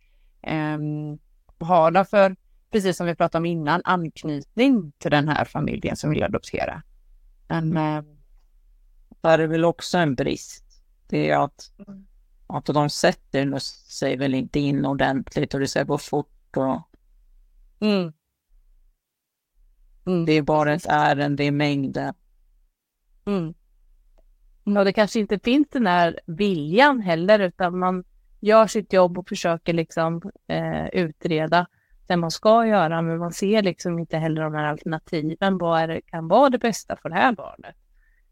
Um, 0.47 1.19
har 1.59 1.91
de 1.91 2.05
för, 2.05 2.37
precis 2.73 2.97
som 2.97 3.07
vi 3.07 3.15
pratade 3.15 3.41
om 3.41 3.47
innan, 3.47 3.81
anknytning 3.85 4.93
till 4.99 5.11
den 5.11 5.29
här 5.29 5.45
familjen 5.45 5.97
som 5.97 6.11
vill 6.11 6.23
adoptera? 6.23 6.83
Men, 7.49 7.77
eh, 7.77 8.03
Där 9.21 9.39
är 9.39 9.47
väl 9.47 9.65
också 9.65 9.99
en 9.99 10.15
brist. 10.15 10.65
Det 11.09 11.31
är 11.31 11.39
att, 11.45 11.73
att 12.47 12.67
de 12.67 12.91
sätter 12.91 13.59
sig 13.91 14.17
väl 14.17 14.35
inte 14.35 14.61
in 14.61 14.87
ordentligt 14.87 15.55
och 15.55 15.61
det 15.61 15.69
ska 15.69 15.83
gå 15.83 15.99
fort 15.99 16.57
och 16.57 16.90
mm. 17.81 18.13
Mm. 20.07 20.25
det 20.25 20.33
är 20.33 20.43
bara 20.43 20.75
ett 20.75 20.87
ärende 20.89 21.45
i 21.45 21.51
mängden. 21.51 22.15
Mm. 23.27 23.55
Och 24.65 24.85
det 24.85 24.93
kanske 24.93 25.21
inte 25.21 25.39
finns 25.39 25.69
den 25.71 25.87
här 25.87 26.21
viljan 26.27 27.01
heller, 27.01 27.39
utan 27.39 27.79
man 27.79 28.05
gör 28.41 28.67
sitt 28.67 28.93
jobb 28.93 29.19
och 29.19 29.29
försöker 29.29 29.73
liksom 29.73 30.23
eh, 30.47 30.87
utreda 30.87 31.67
det 32.07 32.17
man 32.17 32.31
ska 32.31 32.67
göra, 32.67 33.03
men 33.03 33.19
man 33.19 33.33
ser 33.33 33.63
liksom 33.63 33.99
inte 33.99 34.17
heller 34.19 34.43
de 34.43 34.55
här 34.55 34.65
alternativen. 34.65 35.59
Vad 35.59 35.81
är 35.81 35.89
det, 35.89 36.01
kan 36.01 36.29
vara 36.29 36.51
det 36.51 36.59
bästa 36.59 36.97
för 36.97 37.09
det 37.09 37.15
här 37.15 37.33
barnet? 37.33 37.77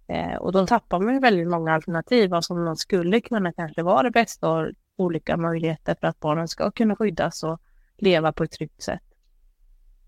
Eh, 0.06 0.34
och 0.34 0.52
då 0.52 0.66
tappar 0.66 1.00
man 1.00 1.14
ju 1.14 1.20
väldigt 1.20 1.48
många 1.48 1.74
alternativ, 1.74 2.30
vad 2.30 2.44
som 2.44 2.76
skulle 2.76 3.20
kunna 3.20 3.52
kanske 3.52 3.82
vara 3.82 4.02
det 4.02 4.10
bästa 4.10 4.50
och 4.50 4.72
olika 4.96 5.36
möjligheter 5.36 5.96
för 6.00 6.06
att 6.06 6.20
barnen 6.20 6.48
ska 6.48 6.70
kunna 6.70 6.96
skyddas 6.96 7.42
och 7.42 7.60
leva 7.96 8.32
på 8.32 8.44
ett 8.44 8.50
tryggt 8.50 8.82
sätt. 8.82 9.07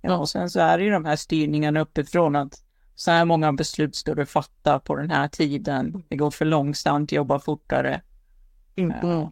Ja, 0.02 0.16
och 0.16 0.28
sen 0.28 0.50
så 0.50 0.60
är 0.60 0.78
det 0.78 0.84
ju 0.84 0.90
de 0.90 1.04
här 1.04 1.16
styrningarna 1.16 1.80
uppifrån 1.80 2.36
att 2.36 2.64
så 2.94 3.10
här 3.10 3.24
många 3.24 3.52
beslut 3.52 3.96
ska 3.96 4.14
du 4.14 4.26
fatta 4.26 4.78
på 4.78 4.96
den 4.96 5.10
här 5.10 5.28
tiden. 5.28 6.04
Det 6.08 6.16
går 6.16 6.30
för 6.30 6.44
långsamt, 6.44 7.12
jobba 7.12 7.38
fortare. 7.38 8.02
Mm. 8.76 9.28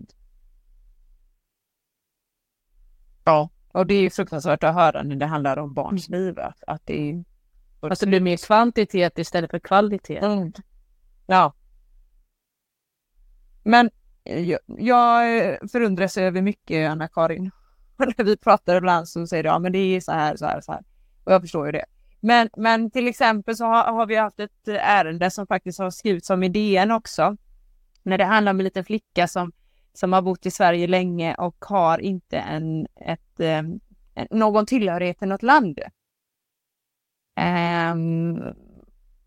Ja, 3.24 3.50
och 3.72 3.86
det 3.86 3.94
är 3.94 4.00
ju 4.00 4.10
fruktansvärt 4.10 4.64
att 4.64 4.74
höra 4.74 5.02
när 5.02 5.16
det 5.16 5.26
handlar 5.26 5.56
om 5.56 5.74
barns 5.74 6.08
liv. 6.08 6.38
Att, 6.38 6.64
att 6.66 6.82
det 6.84 7.10
är... 7.10 7.24
Alltså 7.80 8.06
det 8.06 8.10
blir 8.10 8.20
mer 8.20 8.36
kvantitet 8.36 9.18
istället 9.18 9.50
för 9.50 9.58
kvalitet. 9.58 10.18
Mm. 10.18 10.52
Ja. 11.26 11.52
Men 13.62 13.90
jag, 14.24 14.60
jag 14.66 15.24
förundras 15.70 16.16
över 16.16 16.42
mycket, 16.42 16.90
Anna-Karin. 16.90 17.50
När 18.16 18.24
vi 18.24 18.36
pratar 18.36 18.76
ibland 18.76 19.08
så 19.08 19.26
säger 19.26 19.42
du, 19.42 19.48
ja 19.48 19.58
men 19.58 19.72
det 19.72 19.78
är 19.78 20.00
så 20.00 20.12
här, 20.12 20.36
så 20.36 20.46
här, 20.46 20.60
så 20.60 20.72
här. 20.72 20.82
Och 21.24 21.32
jag 21.32 21.40
förstår 21.40 21.66
ju 21.66 21.72
det. 21.72 21.84
Men, 22.20 22.48
men 22.56 22.90
till 22.90 23.08
exempel 23.08 23.56
så 23.56 23.64
har, 23.64 23.92
har 23.92 24.06
vi 24.06 24.16
haft 24.16 24.40
ett 24.40 24.68
eh, 24.68 24.90
ärende 24.90 25.30
som 25.30 25.46
faktiskt 25.46 25.78
har 25.78 25.90
skrivits 25.90 26.30
om 26.30 26.42
i 26.42 26.48
DN 26.48 26.90
också. 26.90 27.36
När 28.02 28.18
det 28.18 28.24
handlar 28.24 28.52
om 28.52 28.60
en 28.60 28.64
liten 28.64 28.84
flicka 28.84 29.28
som, 29.28 29.52
som 29.92 30.12
har 30.12 30.22
bott 30.22 30.46
i 30.46 30.50
Sverige 30.50 30.86
länge 30.86 31.34
och 31.34 31.64
har 31.68 31.98
inte 31.98 32.38
en, 32.38 32.86
ett, 32.96 33.40
eh, 33.40 33.58
en, 33.58 33.80
någon 34.30 34.66
tillhörighet 34.66 35.18
till 35.18 35.28
något 35.28 35.42
land. 35.42 35.80
Um, 37.92 38.54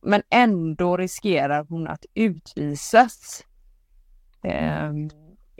men 0.02 0.22
ändå 0.30 0.98
riskerar 0.98 1.66
hon 1.70 1.88
att 1.88 2.06
utvisas. 2.14 3.46
Um, 4.44 5.10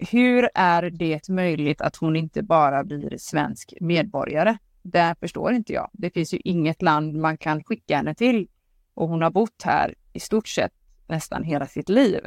hur 0.10 0.50
är 0.56 0.90
det 0.90 1.30
möjligt 1.30 1.82
att 1.82 1.96
hon 1.96 2.16
inte 2.16 2.44
bara 2.44 2.84
blir 2.84 3.18
svensk 3.18 3.74
medborgare? 3.82 4.58
Det 4.82 5.16
förstår 5.20 5.54
inte 5.54 5.74
jag. 5.74 5.90
Det 5.94 6.10
finns 6.10 6.34
ju 6.34 6.40
inget 6.44 6.82
land 6.82 7.16
man 7.16 7.38
kan 7.38 7.64
skicka 7.64 7.98
henne 7.98 8.16
till 8.16 8.48
och 8.94 9.10
hon 9.10 9.22
har 9.22 9.32
bott 9.32 9.62
här 9.64 9.96
i 10.14 10.20
stort 10.20 10.48
sett 10.48 10.74
nästan 11.08 11.44
hela 11.44 11.68
sitt 11.68 11.90
liv. 11.90 12.22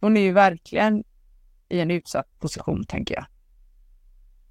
Hon 0.00 0.16
är 0.16 0.20
ju 0.20 0.32
verkligen 0.32 1.04
i 1.68 1.80
en 1.80 1.90
utsatt 1.90 2.38
position, 2.38 2.84
tänker 2.84 3.14
jag. 3.14 3.26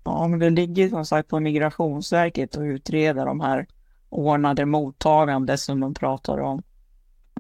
Ja, 0.04 0.28
men 0.28 0.40
det 0.40 0.50
ligger 0.50 0.90
som 0.90 1.06
sagt 1.06 1.30
på 1.30 1.40
Migrationsverket 1.40 2.58
att 2.58 2.64
utreda 2.64 3.26
de 3.26 3.40
här 3.40 3.68
ordnade 4.10 4.66
mottagande 4.66 5.58
som 5.58 5.80
de 5.80 5.94
pratar 5.94 6.38
om. 6.38 6.64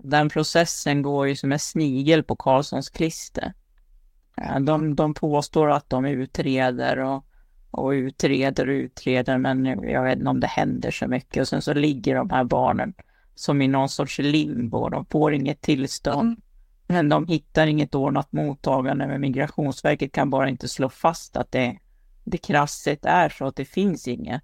Den 0.04 0.30
processen 0.30 1.02
går 1.02 1.28
ju 1.28 1.36
som 1.36 1.52
en 1.52 1.60
snigel 1.60 2.24
på 2.24 2.36
Karlssons 2.36 2.90
klister. 2.90 3.54
De, 4.62 4.96
de 4.96 5.14
påstår 5.14 5.72
att 5.72 5.90
de 5.90 6.06
utreder 6.06 6.98
och, 7.00 7.26
och 7.72 7.90
utreder 7.90 8.70
och 8.70 8.74
utreder, 8.74 9.38
men 9.38 9.66
jag 9.66 10.04
vet 10.04 10.18
inte 10.18 10.30
om 10.30 10.40
det 10.40 10.48
händer 10.48 10.92
så 10.92 11.08
mycket. 11.08 11.42
Och 11.42 11.48
sen 11.48 11.62
så 11.62 11.74
ligger 11.74 12.16
de 12.16 12.30
här 12.30 12.44
barnen 12.44 12.94
som 13.36 13.62
i 13.62 13.68
någon 13.68 13.90
sorts 13.90 14.20
limbo. 14.20 14.90
De 14.90 15.06
får 15.06 15.34
inget 15.34 15.62
tillstånd. 15.62 16.28
Mm. 16.28 16.42
Men 16.88 17.10
de 17.10 17.28
hittar 17.28 17.68
inget 17.68 17.96
ordnat 17.96 18.32
mottagande, 18.32 19.08
men 19.08 19.22
Migrationsverket 19.22 20.12
kan 20.12 20.30
bara 20.30 20.50
inte 20.50 20.68
slå 20.68 20.90
fast 20.90 21.38
att 21.38 21.52
det, 21.52 21.80
det 22.24 22.38
krasset 22.38 23.06
är 23.06 23.30
så 23.30 23.46
att 23.46 23.56
det 23.56 23.66
finns 23.66 24.08
inget. 24.08 24.44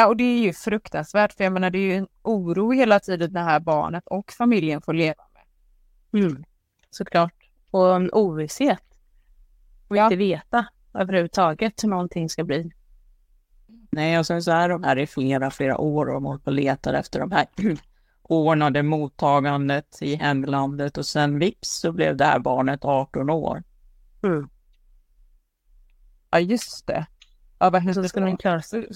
Ja, 0.00 0.06
och 0.06 0.16
det 0.16 0.24
är 0.24 0.38
ju 0.38 0.52
fruktansvärt, 0.52 1.32
för 1.32 1.44
jag 1.44 1.52
menar 1.52 1.70
det 1.70 1.78
är 1.78 1.86
ju 1.86 1.94
en 1.94 2.08
oro 2.22 2.72
hela 2.72 3.00
tiden 3.00 3.32
det 3.32 3.40
här 3.40 3.60
barnet 3.60 4.04
och 4.06 4.32
familjen 4.32 4.82
får 4.82 4.92
leva 4.92 5.22
med. 6.12 6.24
Mm. 6.24 6.44
Såklart. 6.90 7.34
Och 7.70 7.96
en 7.96 8.10
ovisshet. 8.12 8.82
Och 9.88 9.96
Ja. 9.96 10.04
inte 10.04 10.16
veta 10.16 10.66
överhuvudtaget 10.94 11.84
hur 11.84 11.88
någonting 11.88 12.28
ska 12.28 12.44
bli. 12.44 12.70
Nej, 13.90 14.18
och 14.18 14.26
sen 14.26 14.42
så 14.42 14.50
är 14.50 14.68
de 14.68 14.84
här 14.84 14.98
i 14.98 15.06
flera, 15.06 15.50
flera 15.50 15.78
år 15.78 16.06
och 16.06 16.14
de 16.14 16.26
och 16.26 16.52
letar 16.52 16.94
efter 16.94 17.20
de 17.20 17.32
här 17.32 17.46
ordnade 18.22 18.82
mottagandet 18.82 19.98
i 20.02 20.14
hemlandet 20.14 20.98
och 20.98 21.06
sen 21.06 21.38
vips 21.38 21.68
så 21.70 21.92
blev 21.92 22.16
det 22.16 22.24
här 22.24 22.38
barnet 22.38 22.84
18 22.84 23.30
år. 23.30 23.62
Mm. 24.22 24.48
Ja, 26.30 26.38
just 26.40 26.86
det. 26.86 27.06
Ja, 27.58 27.70
vad 27.70 27.82
Så 27.82 27.86
hände 27.86 28.08
ska 28.08 28.20
de 28.20 28.36
klara 28.36 28.62
sig. 28.62 28.88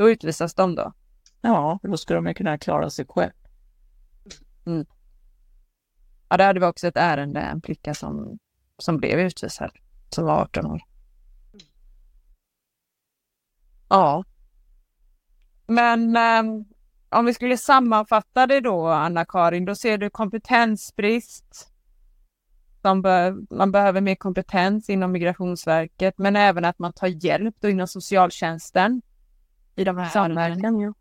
Då 0.00 0.10
utvisas 0.10 0.54
de 0.54 0.74
då? 0.74 0.92
Ja, 1.40 1.78
då 1.82 1.96
ska 1.96 2.14
de 2.14 2.26
ju 2.26 2.34
kunna 2.34 2.58
klara 2.58 2.90
sig 2.90 3.06
själv. 3.08 3.32
Ja, 6.28 6.36
där 6.36 6.46
hade 6.46 6.60
vi 6.60 6.66
också 6.66 6.86
ett 6.86 6.96
ärende, 6.96 7.40
en 7.40 7.62
flicka 7.62 7.94
som, 7.94 8.38
som 8.78 8.96
blev 8.96 9.20
utvisad, 9.20 9.70
som 10.08 10.24
var 10.24 10.42
18 10.42 10.66
år. 10.66 10.82
Ja. 13.88 14.24
Men 15.66 16.16
ehm, 16.16 16.64
om 17.08 17.24
vi 17.24 17.34
skulle 17.34 17.56
sammanfatta 17.56 18.46
det 18.46 18.60
då, 18.60 18.86
Anna-Karin, 18.86 19.64
då 19.64 19.74
ser 19.74 19.98
du 19.98 20.10
kompetensbrist. 20.10 21.72
Be- 23.02 23.56
man 23.56 23.72
behöver 23.72 24.00
mer 24.00 24.14
kompetens 24.14 24.90
inom 24.90 25.12
Migrationsverket, 25.12 26.18
men 26.18 26.36
även 26.36 26.64
att 26.64 26.78
man 26.78 26.92
tar 26.92 27.24
hjälp 27.24 27.64
inom 27.64 27.86
socialtjänsten. 27.86 29.02
I 29.80 29.84
de 29.84 29.98
här. 29.98 30.08
Samverkan, 30.08 30.80
ja. 30.80 30.94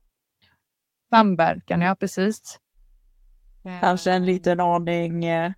Samverkan, 1.10 1.82
ja 1.82 1.96
precis. 1.96 2.60
Kanske 3.80 4.12
en 4.12 4.26
liten 4.26 4.60
aning, 4.60 5.26
eh, 5.26 5.52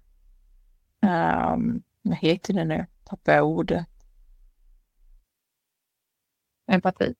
ehm, 1.01 1.83
vad 2.01 2.17
heter 2.17 2.53
det 2.53 2.65
nu? 2.65 2.85
Tappar 3.03 3.33
jag 3.33 3.47
ordet. 3.47 3.87
Empati. 6.71 7.15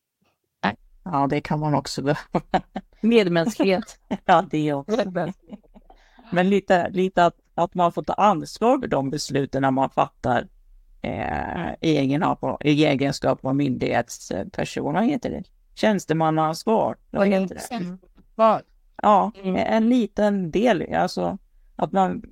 Ja, 1.04 1.28
det 1.28 1.42
kan 1.42 1.60
man 1.60 1.76
också 1.76 2.02
behöva. 2.02 2.42
Medmänsklighet. 3.02 4.00
ja, 4.26 4.46
det 4.52 4.74
också. 4.74 5.32
Men 6.32 6.50
lite, 6.50 6.90
lite 6.90 7.26
att, 7.26 7.36
att 7.56 7.74
man 7.74 7.92
får 7.92 8.04
ta 8.04 8.14
ansvar 8.14 8.80
för 8.80 8.88
de 8.88 9.10
besluten 9.10 9.74
man 9.74 9.90
fattar 9.90 10.48
eh, 11.02 11.74
i 11.82 12.86
egenskap 12.86 13.46
av 13.46 13.56
myndighetsperson. 13.56 14.94
Vad 14.94 15.06
heter 15.06 15.30
det? 15.30 15.44
Tjänstemannaansvar. 15.74 16.98
Vad 17.10 17.28
heter 17.28 17.56
det? 17.56 17.76
Mm. 17.76 18.00
Vad? 18.36 18.62
Ja, 19.02 19.32
Mm. 19.44 19.56
en 19.56 19.90
liten 19.90 20.52
del. 20.52 20.94
Alltså 20.96 21.38
att 21.76 21.92
man 21.92 22.24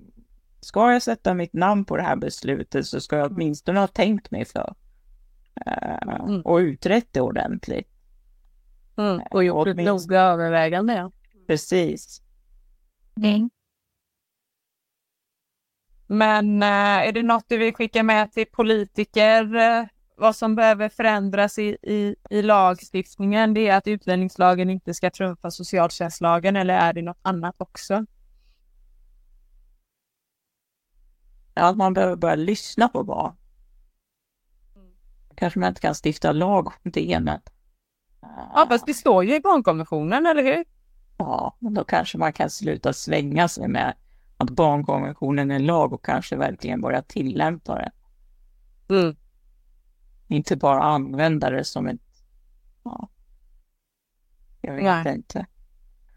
ska 0.62 0.92
jag 0.94 1.02
sätta 1.02 1.34
mitt 1.34 1.54
namn 1.54 1.86
på 1.86 1.98
det 1.98 2.04
här 2.04 2.16
beslutet 2.16 2.86
så 2.88 3.02
ska 3.02 3.18
jag 3.18 3.32
åtminstone 3.32 3.80
ha 3.80 3.88
tänkt 3.88 4.32
mig 4.32 4.46
för. 4.46 4.74
Eh, 5.66 6.24
Mm. 6.24 6.42
och 6.42 6.58
utrett 6.58 7.08
det 7.14 7.22
ordentligt. 7.22 7.90
Mm. 8.98 9.22
Och 9.32 9.44
gjort 9.44 9.68
ett 9.68 9.74
Åtminstone- 9.78 9.92
noga 9.92 10.22
övervägande. 10.22 10.94
Ja. 10.94 11.12
Precis. 11.48 12.22
Men 16.08 16.64
eh, 16.64 17.08
är 17.08 17.12
det 17.12 17.24
något 17.24 17.46
du 17.48 17.58
vill 17.58 17.74
skicka 17.74 18.04
med 18.04 18.32
till 18.32 18.46
politiker? 18.52 19.44
Vad 20.20 20.36
som 20.36 20.56
behöver 20.56 20.90
förändras 20.90 21.60
i, 21.60 21.78
i, 21.84 22.16
i 22.30 22.42
lagstiftningen 22.42 23.54
det 23.54 23.68
är 23.68 23.78
att 23.78 23.88
utlänningslagen 23.88 24.70
inte 24.70 24.94
ska 24.94 25.12
trumfa 25.12 25.52
socialtjänstlagen 25.52 26.56
eller 26.56 26.74
är 26.74 26.94
det 26.94 27.02
något 27.02 27.20
annat 27.22 27.56
också? 27.58 28.06
Att 31.54 31.78
man 31.78 31.94
behöver 31.94 32.16
börja 32.16 32.36
lyssna 32.36 32.90
på 32.90 33.04
barn. 33.04 33.36
Kanske 35.36 35.60
man 35.60 35.70
inte 35.70 35.82
kan 35.82 35.96
stifta 36.06 36.32
lag 36.32 36.68
om 36.68 36.92
det, 36.92 37.20
men... 37.20 37.40
Ja, 38.54 38.66
fast 38.70 38.86
det 38.86 38.94
står 38.94 39.24
ju 39.24 39.36
i 39.36 39.40
barnkonventionen, 39.40 40.26
eller 40.26 40.44
hur? 40.44 40.66
Ja, 41.18 41.58
men 41.60 41.74
då 41.74 41.84
kanske 41.84 42.18
man 42.18 42.34
kan 42.34 42.50
sluta 42.50 42.94
svänga 42.94 43.48
sig 43.48 43.68
med 43.68 43.96
att 44.38 44.50
barnkonventionen 44.50 45.52
är 45.52 45.60
lag 45.60 45.94
och 45.94 46.06
kanske 46.06 46.36
verkligen 46.36 46.82
börja 46.82 47.02
tillämpa 47.02 47.76
den. 47.76 47.92
Mm. 49.00 49.16
Inte 50.30 50.56
bara 50.56 50.84
använda 50.84 51.50
det 51.50 51.64
som 51.64 51.88
ett... 51.88 52.02
Ja. 52.84 53.10
Jag 54.62 54.74
vet 54.74 55.06
Nej. 55.06 55.16
inte. 55.16 55.46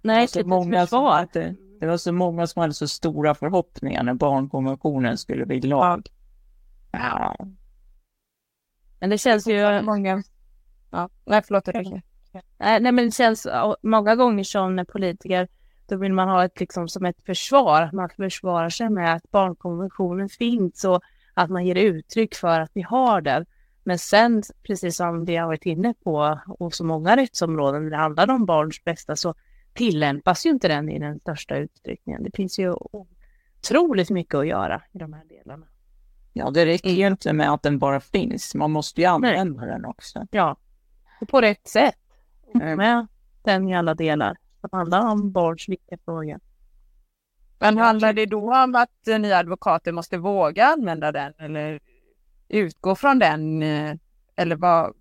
Nej, 0.03 0.29
så 0.29 0.39
typ 0.39 0.47
många 0.47 0.87
som 0.87 1.05
hade, 1.05 1.55
det 1.81 1.87
var 1.87 1.97
så 1.97 2.13
många 2.13 2.47
som 2.47 2.61
hade 2.61 2.75
så 2.75 2.89
stora 2.89 3.35
förhoppningar 3.35 4.03
när 4.03 4.15
barnkonventionen 4.15 5.19
skulle 5.19 5.47
bli 5.47 5.61
lag. 5.61 6.09
Ja. 6.91 7.37
Men 9.01 9.11
det 9.11 9.19
känns 9.19 9.47
ju... 9.47 9.83
Många... 9.83 10.23
Ja, 10.91 11.09
nej 11.25 11.43
förlåt 11.47 11.69
Ulrika. 11.69 12.03
Nej, 12.59 12.81
men 12.81 12.97
det 12.97 13.11
känns 13.11 13.47
ja, 13.47 13.77
många 13.83 14.17
gånger 14.17 14.45
som 14.45 14.77
när 14.77 14.85
politiker, 14.85 15.49
då 15.87 15.97
vill 15.97 16.13
man 16.13 16.29
ha 16.29 16.45
ett 16.45 16.61
liksom 16.61 16.89
som 16.89 17.05
ett 17.05 17.23
försvar. 17.23 17.91
Man 17.93 18.09
försvarar 18.09 18.71
sig 18.71 18.91
med 18.91 19.15
att 19.15 19.31
barnkonventionen 19.31 20.29
finns 20.29 20.85
och 20.85 21.03
att 21.35 21.51
man 21.51 21.67
ger 21.67 21.75
uttryck 21.75 22.35
för 22.35 22.61
att 22.61 22.71
vi 22.75 22.83
har 22.83 23.21
den. 23.21 23.47
Men 23.85 23.99
sen, 23.99 24.43
precis 24.63 24.97
som 24.97 25.25
vi 25.25 25.37
har 25.37 25.47
varit 25.47 25.67
inne 25.67 25.95
på, 26.05 26.41
och 26.47 26.75
så 26.75 26.85
många 26.85 27.17
rättsområden 27.17 27.85
där 27.85 27.91
det 27.91 27.97
handlar 27.97 28.31
om 28.31 28.47
barns 28.47 28.85
bästa, 28.85 29.17
så 29.17 29.35
tillämpas 29.75 30.47
ju 30.47 30.51
inte 30.51 30.69
den 30.69 30.89
i 30.89 30.99
den 30.99 31.21
största 31.21 31.57
utsträckningen. 31.57 32.23
Det 32.23 32.31
finns 32.37 32.59
ju 32.59 32.75
otroligt 33.63 34.11
mycket 34.11 34.35
att 34.35 34.47
göra 34.47 34.83
i 34.93 34.99
de 34.99 35.13
här 35.13 35.25
delarna. 35.25 35.67
ja, 36.33 36.51
det 36.51 36.67
räcker 36.67 36.91
ju 36.91 37.07
inte 37.07 37.33
med 37.33 37.53
att 37.53 37.63
den 37.63 37.79
bara 37.79 38.01
finns. 38.01 38.55
Man 38.55 38.71
måste 38.71 39.01
ju 39.01 39.07
använda 39.07 39.67
den 39.67 39.85
också. 39.85 40.27
Ja, 40.31 40.57
och 41.21 41.29
på 41.29 41.41
rätt 41.41 41.69
sätt. 41.69 41.99
Mm. 42.55 42.77
Med 42.77 43.07
den 43.43 43.69
i 43.69 43.77
alla 43.77 43.95
delar 43.95 44.37
som 44.61 44.69
handlar 44.73 45.11
om 45.11 45.33
barns 45.33 45.69
viktiga 45.69 45.99
frågor. 46.05 46.41
Men 47.59 47.79
handlar 47.79 48.13
det 48.13 48.27
då 48.27 48.55
om 48.55 48.75
att 48.75 49.09
eh, 49.09 49.19
ni 49.19 49.33
advokater 49.33 49.93
måste 49.93 50.19
våga 50.19 50.67
använda 50.67 51.13
den 51.13 51.33
eller 51.39 51.81
utgå 52.53 52.95
från 52.95 53.19
den? 53.19 53.63
eh, 53.63 53.95
Eller 54.37 54.57
vad, 54.57 54.95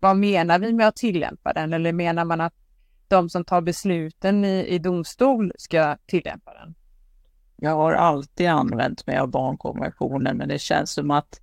vad 0.00 0.16
menar 0.16 0.58
vi 0.58 0.72
med 0.72 0.88
att 0.88 0.96
tillämpa 0.96 1.52
den? 1.52 1.72
Eller 1.72 1.92
menar 1.92 2.24
man 2.24 2.40
att 2.40 2.54
de 3.08 3.30
som 3.30 3.44
tar 3.44 3.60
besluten 3.60 4.44
i, 4.44 4.66
i 4.66 4.78
domstol 4.78 5.52
ska 5.58 5.96
tillämpa 6.06 6.54
den? 6.54 6.74
Jag 7.56 7.76
har 7.76 7.92
alltid 7.92 8.48
använt 8.48 9.06
mig 9.06 9.18
av 9.18 9.28
barnkonventionen, 9.30 10.36
men 10.36 10.48
det 10.48 10.58
känns 10.58 10.92
som 10.92 11.10
att 11.10 11.40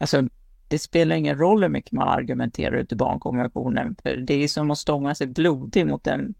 Alltså, 0.00 0.28
det 0.68 0.78
spelar 0.78 1.16
ingen 1.16 1.38
roll 1.38 1.62
hur 1.62 1.70
mycket 1.70 1.92
man 1.92 2.08
argumenterar 2.08 2.74
ut 2.76 2.92
i 2.92 2.96
barnkonventionen, 2.96 3.96
för 4.02 4.16
det 4.16 4.34
är 4.44 4.48
som 4.48 4.70
att 4.70 4.78
stånga 4.78 5.14
sig 5.14 5.26
blodig 5.26 5.86
mot 5.86 6.06
en 6.06 6.34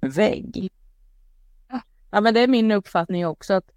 vägg. 0.00 0.70
Ja, 2.10 2.20
men 2.20 2.34
det 2.34 2.40
är 2.40 2.48
min 2.48 2.70
uppfattning 2.72 3.26
också. 3.26 3.54
att 3.54 3.70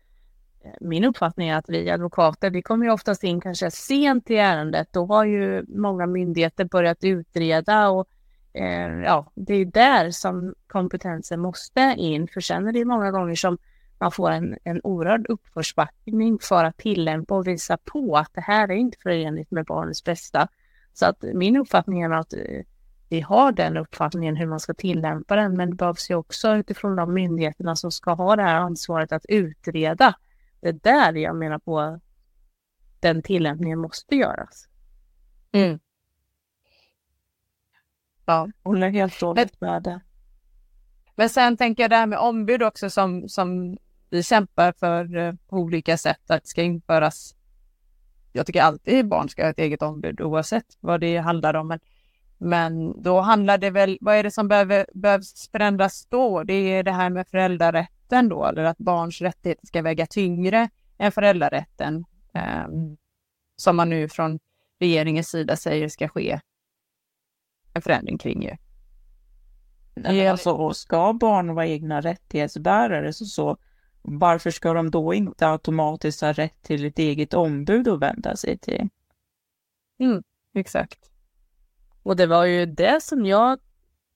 min 0.82 1.04
uppfattning 1.04 1.50
är 1.50 1.58
att 1.58 1.70
vi 1.70 1.90
advokater, 1.90 2.50
vi 2.50 2.62
kommer 2.62 2.86
ju 2.86 2.92
oftast 2.92 3.24
in 3.24 3.42
kanske 3.42 3.72
sent 3.72 4.30
i 4.30 4.36
ärendet. 4.36 4.88
Då 4.92 5.06
har 5.06 5.26
ju 5.26 5.66
många 5.68 6.06
myndigheter 6.06 6.66
börjat 6.66 7.04
utreda 7.04 7.90
och 7.90 8.08
eh, 8.54 9.02
ja, 9.04 9.32
det 9.36 9.54
är 9.54 9.66
där 9.66 10.12
som 10.12 10.54
kompetensen 10.68 11.40
måste 11.40 11.96
in. 11.98 12.28
För 12.28 12.42
sen 12.42 12.68
är 12.68 12.72
det 12.72 12.86
många 12.86 13.12
gånger 13.12 13.36
som 13.36 13.58
man 14.00 14.12
får 14.12 14.32
en, 14.32 14.58
en 14.64 14.82
oerhörd 14.84 15.26
uppförsbackning 15.30 16.40
för 16.42 16.64
att 16.64 16.78
tillämpa 16.78 17.36
och 17.36 17.48
visa 17.48 17.78
på 17.78 18.18
att 18.18 18.34
det 18.34 18.42
här 18.42 18.72
är 18.72 18.76
inte 18.76 18.98
förenligt 19.04 19.52
med 19.52 19.66
barnets 19.66 20.04
bästa. 20.04 20.48
Så 20.94 21.06
att 21.06 21.24
min 21.34 21.58
uppfattning 21.58 22.02
är 22.02 22.10
att 22.10 22.34
eh, 22.34 22.40
vi 23.10 23.22
har 23.22 23.52
den 23.52 23.78
uppfattningen 23.78 24.36
hur 24.36 24.48
man 24.48 24.60
ska 24.60 24.74
tillämpa 24.74 25.36
den, 25.36 25.58
men 25.58 25.70
det 25.70 25.76
behövs 25.76 26.10
ju 26.10 26.16
också 26.16 26.56
utifrån 26.56 26.96
de 26.96 27.14
myndigheterna 27.14 27.76
som 27.76 27.92
ska 27.92 28.14
ha 28.14 28.36
det 28.36 28.44
här 28.44 28.56
ansvaret 28.56 29.12
att 29.12 29.26
utreda. 29.30 30.16
Det 30.66 30.70
är 30.70 30.80
där 30.84 31.14
jag 31.14 31.36
menar 31.36 31.60
på 31.60 32.00
den 33.00 33.22
tillämpningen 33.22 33.80
måste 33.80 34.16
göras. 34.16 34.68
Mm. 35.52 35.80
Ja. 38.26 38.50
Håller 38.64 38.90
helt 38.90 39.22
och 39.22 39.28
hållet 39.28 39.62
med 39.62 39.84
det. 39.84 40.02
Men 41.16 41.30
sen 41.30 41.58
tänker 41.58 41.84
jag 41.84 41.90
det 41.90 41.96
här 41.96 42.06
med 42.06 42.20
ombud 42.20 42.64
också 42.64 42.90
som, 42.90 43.30
som 43.30 43.78
vi 44.10 44.24
kämpar 44.24 44.72
för 44.72 45.18
eh, 45.18 45.34
på 45.48 45.56
olika 45.56 45.98
sätt 45.98 46.32
att 46.32 46.44
det 46.44 46.50
ska 46.50 46.62
införas. 46.62 47.36
Jag 48.34 48.46
tycker 48.46 48.62
alltid 48.62 49.08
barn 49.08 49.30
ska 49.30 49.44
ha 49.44 49.50
ett 49.50 49.60
eget 49.60 49.82
ombud 49.82 50.22
oavsett 50.22 50.78
vad 50.80 51.02
det 51.02 51.18
handlar 51.18 51.54
om. 51.54 51.68
Men, 51.68 51.80
men 52.38 53.02
då 53.02 53.22
handlar 53.22 53.58
det 53.58 53.70
väl, 53.70 53.98
vad 54.02 54.16
är 54.16 54.24
det 54.24 54.32
som 54.32 54.48
behöver, 54.48 54.86
behövs 54.94 55.50
förändras 55.52 56.06
då? 56.10 56.44
Det 56.44 56.54
är 56.54 56.84
det 56.84 56.92
här 56.92 57.10
med 57.10 57.28
föräldrarätten 58.10 58.30
då, 58.30 58.46
eller 58.46 58.64
att 58.64 58.78
barns 58.78 59.22
rättigheter 59.22 59.68
ska 59.68 59.82
väga 59.82 60.06
tyngre 60.06 60.70
än 60.98 61.12
föräldrarätten. 61.12 62.06
Eh, 62.34 62.68
som 63.56 63.76
man 63.76 63.90
nu 63.90 64.10
från 64.10 64.40
regeringens 64.80 65.30
sida 65.30 65.56
säger 65.56 65.90
ska 65.90 66.08
ske 66.08 66.40
en 67.74 67.82
förändring 67.82 68.18
kring 68.18 68.44
ju. 68.44 68.56
Nej, 69.96 70.18
men 70.18 70.32
alltså, 70.32 70.74
ska 70.74 71.14
barn 71.14 71.56
vara 71.56 71.68
egna 71.68 72.02
rättighetsbärare 72.02 73.14
så, 73.14 73.26
så 73.26 73.58
varför 74.02 74.52
ska 74.52 74.74
de 74.74 74.92
då 74.92 75.14
inte 75.14 75.48
automatiskt 75.48 76.22
ha 76.22 76.34
rätt 76.34 76.62
till 76.64 76.86
ett 76.86 77.00
eget 77.00 77.34
ombud 77.34 77.88
att 77.88 78.00
vända 78.00 78.36
sig 78.36 78.58
till? 78.58 78.90
Exakt. 80.54 81.12
Och 82.04 82.16
det 82.16 82.28
var 82.28 82.46
ju 82.46 82.66
det 82.66 83.04
som 83.04 83.26
jag 83.26 83.60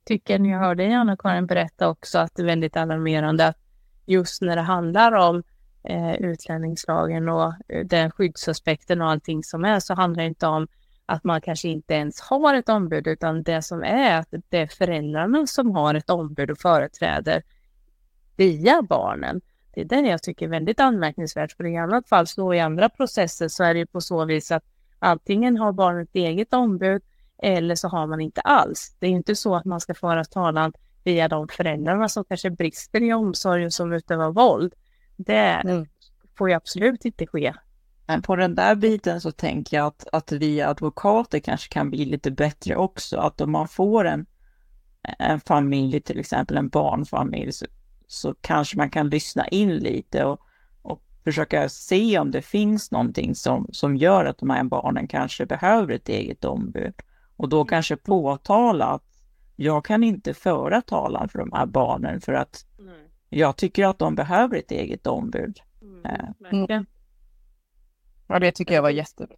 tycker 0.05 0.39
när 0.39 0.49
jag 0.49 0.59
hörde 0.59 0.97
Anna-Karin 0.97 1.47
berätta 1.47 1.89
också 1.89 2.19
att 2.19 2.35
det 2.35 2.41
är 2.41 2.45
väldigt 2.45 2.77
alarmerande 2.77 3.47
att 3.47 3.68
just 4.09 4.41
när 4.41 4.55
det 4.55 4.61
handlar 4.61 5.11
om 5.11 5.43
eh, 5.83 6.15
utlänningslagen 6.15 7.29
och 7.29 7.53
eh, 7.67 7.85
den 7.85 8.11
skyddsaspekten 8.11 9.01
och 9.01 9.09
allting 9.09 9.43
som 9.43 9.65
är 9.65 9.79
så 9.79 9.93
handlar 9.93 10.23
det 10.23 10.27
inte 10.27 10.47
om 10.47 10.67
att 11.05 11.23
man 11.23 11.41
kanske 11.41 11.67
inte 11.67 11.93
ens 11.93 12.21
har 12.21 12.53
ett 12.53 12.69
ombud 12.69 13.07
utan 13.07 13.43
det 13.43 13.61
som 13.61 13.83
är 13.83 14.19
att 14.19 14.27
det 14.49 14.57
är 14.57 14.67
föräldrarna 14.67 15.47
som 15.47 15.71
har 15.71 15.93
ett 15.93 16.09
ombud 16.09 16.51
och 16.51 16.57
företräder 16.57 17.43
via 18.37 18.81
barnen. 18.81 19.41
Det 19.73 19.81
är 19.81 19.85
det 19.85 20.09
jag 20.09 20.23
tycker 20.23 20.45
är 20.45 20.49
väldigt 20.49 20.79
anmärkningsvärt 20.79 21.51
för 21.51 21.65
i 21.65 21.77
annat 21.77 22.09
fall 22.09 22.27
så 22.27 22.53
i 22.53 22.59
andra 22.59 22.89
processer 22.89 23.47
så 23.47 23.63
är 23.63 23.73
det 23.73 23.79
ju 23.79 23.85
på 23.85 24.01
så 24.01 24.25
vis 24.25 24.51
att 24.51 24.63
antingen 24.99 25.57
har 25.57 25.71
barnet 25.71 26.09
eget 26.13 26.53
ombud 26.53 27.01
eller 27.37 27.75
så 27.75 27.87
har 27.87 28.07
man 28.07 28.21
inte 28.21 28.41
alls. 28.41 28.95
Det 28.99 29.05
är 29.05 29.09
ju 29.09 29.15
inte 29.15 29.35
så 29.35 29.55
att 29.55 29.65
man 29.65 29.79
ska 29.79 29.93
föra 29.93 30.23
talan 30.23 30.73
via 31.03 31.27
de 31.27 31.47
föräldrarna 31.47 32.09
som 32.09 32.23
kanske 32.25 32.49
brister 32.49 33.03
i 33.03 33.13
omsorg 33.13 33.65
och 33.65 33.73
som 33.73 33.93
utövar 33.93 34.31
våld. 34.31 34.73
Det 35.17 35.61
Mm. 35.65 35.85
får 36.37 36.49
ju 36.49 36.55
absolut 36.55 37.05
inte 37.05 37.27
ske. 37.27 37.53
Men 38.07 38.21
på 38.21 38.35
den 38.35 38.55
där 38.55 38.75
biten 38.75 39.21
så 39.21 39.31
tänker 39.31 39.77
jag 39.77 39.85
att, 39.87 40.07
att 40.11 40.31
vi 40.31 40.61
advokater 40.61 41.39
kanske 41.39 41.69
kan 41.73 41.89
bli 41.89 42.05
lite 42.05 42.31
bättre 42.31 42.75
också. 42.75 43.17
Att 43.17 43.41
om 43.41 43.51
man 43.51 43.67
får 43.67 44.05
en, 44.05 44.25
en 45.19 45.39
familj, 45.39 46.01
till 46.01 46.19
exempel 46.19 46.57
en 46.57 46.69
barnfamilj, 46.69 47.51
så, 47.51 47.65
så 48.07 48.35
kanske 48.41 48.77
man 48.77 48.89
kan 48.89 49.09
lyssna 49.09 49.47
in 49.47 49.69
lite 49.75 50.25
och, 50.25 50.39
och 50.81 51.01
försöka 51.23 51.69
se 51.69 52.19
om 52.19 52.31
det 52.31 52.41
finns 52.41 52.91
någonting 52.91 53.35
som, 53.35 53.67
som 53.71 53.95
gör 53.97 54.25
att 54.25 54.37
de 54.37 54.49
här 54.49 54.63
barnen 54.63 55.07
kanske 55.07 55.45
behöver 55.45 55.93
ett 55.93 56.09
eget 56.09 56.45
ombud. 56.45 56.93
Och 57.35 57.49
då 57.49 57.65
kanske 57.65 57.95
påtala 57.95 58.85
att 58.85 59.08
jag 59.61 59.85
kan 59.85 60.03
inte 60.03 60.33
föra 60.33 60.81
talan 60.81 61.29
för 61.29 61.39
de 61.39 61.51
här 61.51 61.65
barnen 61.65 62.21
för 62.21 62.33
att 62.33 62.65
jag 63.29 63.55
tycker 63.55 63.85
att 63.87 63.99
de 63.99 64.15
behöver 64.15 64.57
ett 64.57 64.71
eget 64.71 65.07
ombud. 65.07 65.59
Eh, 66.05 66.29
Verkligen. 66.39 66.85
Ja, 68.27 68.39
det 68.39 68.51
tycker 68.51 68.75
jag 68.75 68.81
var 68.81 68.89
jättebra. 68.89 69.35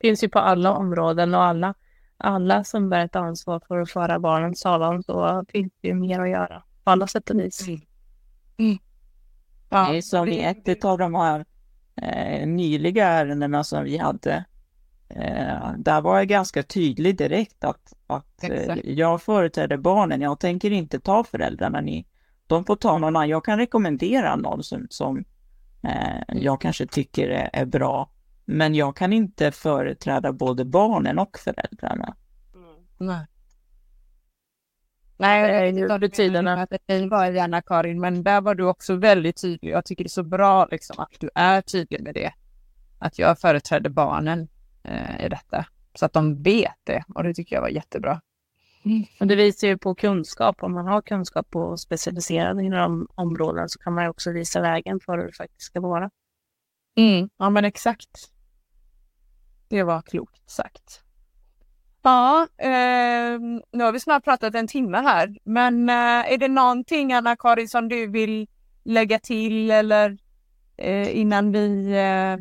finns 0.00 0.24
ju 0.24 0.28
på 0.28 0.38
alla 0.38 0.72
områden 0.76 1.34
och 1.34 1.42
alla, 1.42 1.74
alla 2.16 2.64
som 2.64 2.88
bär 2.88 3.04
ett 3.04 3.16
ansvar 3.16 3.60
för 3.68 3.78
att 3.78 3.90
föra 3.90 4.18
barnens 4.18 4.62
talan 4.62 5.02
så 5.02 5.44
finns 5.48 5.72
det 5.80 5.88
ju 5.88 5.94
mer 5.94 6.20
att 6.20 6.30
göra 6.30 6.62
på 6.84 6.90
alla 6.90 7.06
sätt 7.06 7.30
och 7.30 7.38
vis. 7.38 7.66
Ja, 9.68 9.90
Det 9.90 9.96
är 9.98 10.02
som 10.02 10.28
i 10.28 10.44
ett 10.44 10.84
av 10.84 10.98
de 10.98 11.14
här 11.14 11.44
eh, 12.02 12.46
nyliga 12.46 13.08
ärendena 13.08 13.64
som 13.64 13.84
vi 13.84 13.98
hade. 13.98 14.44
Eh, 15.16 15.72
där 15.78 16.00
var 16.00 16.18
jag 16.18 16.28
ganska 16.28 16.62
tydlig 16.62 17.18
direkt 17.18 17.64
att, 17.64 17.92
att 18.06 18.44
eh, 18.44 18.76
jag 18.84 19.22
företräder 19.22 19.76
barnen. 19.76 20.20
Jag 20.20 20.40
tänker 20.40 20.70
inte 20.70 21.00
ta 21.00 21.24
föräldrarna. 21.24 21.80
Ni, 21.80 22.06
de 22.46 22.64
får 22.64 22.76
ta 22.76 22.98
någon 22.98 23.16
annan. 23.16 23.28
Jag 23.28 23.44
kan 23.44 23.58
rekommendera 23.58 24.36
någon 24.36 24.62
som, 24.62 24.86
som 24.90 25.24
eh, 25.82 26.36
jag 26.36 26.60
kanske 26.60 26.86
tycker 26.86 27.28
är, 27.28 27.50
är 27.52 27.64
bra. 27.64 28.10
Men 28.44 28.74
jag 28.74 28.96
kan 28.96 29.12
inte 29.12 29.52
företräda 29.52 30.32
både 30.32 30.64
barnen 30.64 31.18
och 31.18 31.38
föräldrarna. 31.38 32.16
Nej. 32.98 33.26
Nej, 35.16 35.52
jag 35.52 35.72
ju 35.72 35.86
vet 35.86 36.00
rutinerna. 36.00 36.62
att 36.62 36.72
det 36.86 37.06
var 37.06 37.30
i 37.30 37.38
Anna-Karin, 37.38 38.00
men 38.00 38.22
där 38.22 38.40
var 38.40 38.54
du 38.54 38.64
också 38.64 38.96
väldigt 38.96 39.40
tydlig. 39.40 39.70
Jag 39.70 39.84
tycker 39.84 40.04
det 40.04 40.08
är 40.08 40.10
så 40.10 40.22
bra 40.22 40.66
liksom, 40.70 40.96
att 40.98 41.20
du 41.20 41.30
är 41.34 41.60
tydlig 41.60 42.02
med 42.02 42.14
det. 42.14 42.32
Att 42.98 43.18
jag 43.18 43.38
företräder 43.38 43.90
barnen 43.90 44.48
eh, 44.84 45.26
i 45.26 45.28
detta. 45.28 45.66
Så 45.94 46.06
att 46.06 46.12
de 46.12 46.42
vet 46.42 46.78
det 46.84 47.04
och 47.14 47.22
det 47.22 47.34
tycker 47.34 47.56
jag 47.56 47.62
var 47.62 47.68
jättebra. 47.68 48.20
Och 49.20 49.26
det 49.26 49.36
visar 49.36 49.68
ju 49.68 49.78
på 49.78 49.94
kunskap. 49.94 50.62
Om 50.62 50.72
man 50.72 50.86
har 50.86 51.02
kunskap 51.02 51.50
på 51.50 51.76
specialiserade 51.76 52.62
inom 52.62 53.08
områden 53.14 53.68
så 53.68 53.78
kan 53.78 53.92
man 53.94 54.04
ju 54.04 54.10
också 54.10 54.30
visa 54.32 54.60
vägen 54.60 55.00
för 55.00 55.18
hur 55.18 55.26
det 55.26 55.32
faktiskt 55.32 55.62
ska 55.62 55.80
vara. 55.80 56.10
Ja, 57.36 57.50
men 57.50 57.64
exakt. 57.64 58.30
Det 59.68 59.82
var 59.82 60.02
klokt 60.02 60.50
sagt. 60.50 61.00
Ja, 62.02 62.46
eh, 62.58 63.40
nu 63.72 63.84
har 63.84 63.92
vi 63.92 64.00
snart 64.00 64.24
pratat 64.24 64.54
en 64.54 64.68
timme 64.68 64.98
här, 64.98 65.38
men 65.44 65.88
eh, 65.88 66.32
är 66.32 66.38
det 66.38 66.48
någonting 66.48 67.12
Anna-Karin 67.12 67.68
som 67.68 67.88
du 67.88 68.06
vill 68.06 68.46
lägga 68.84 69.18
till 69.18 69.70
eller 69.70 70.18
eh, 70.76 71.18
innan 71.18 71.52
vi 71.52 71.92
eh, 71.92 72.36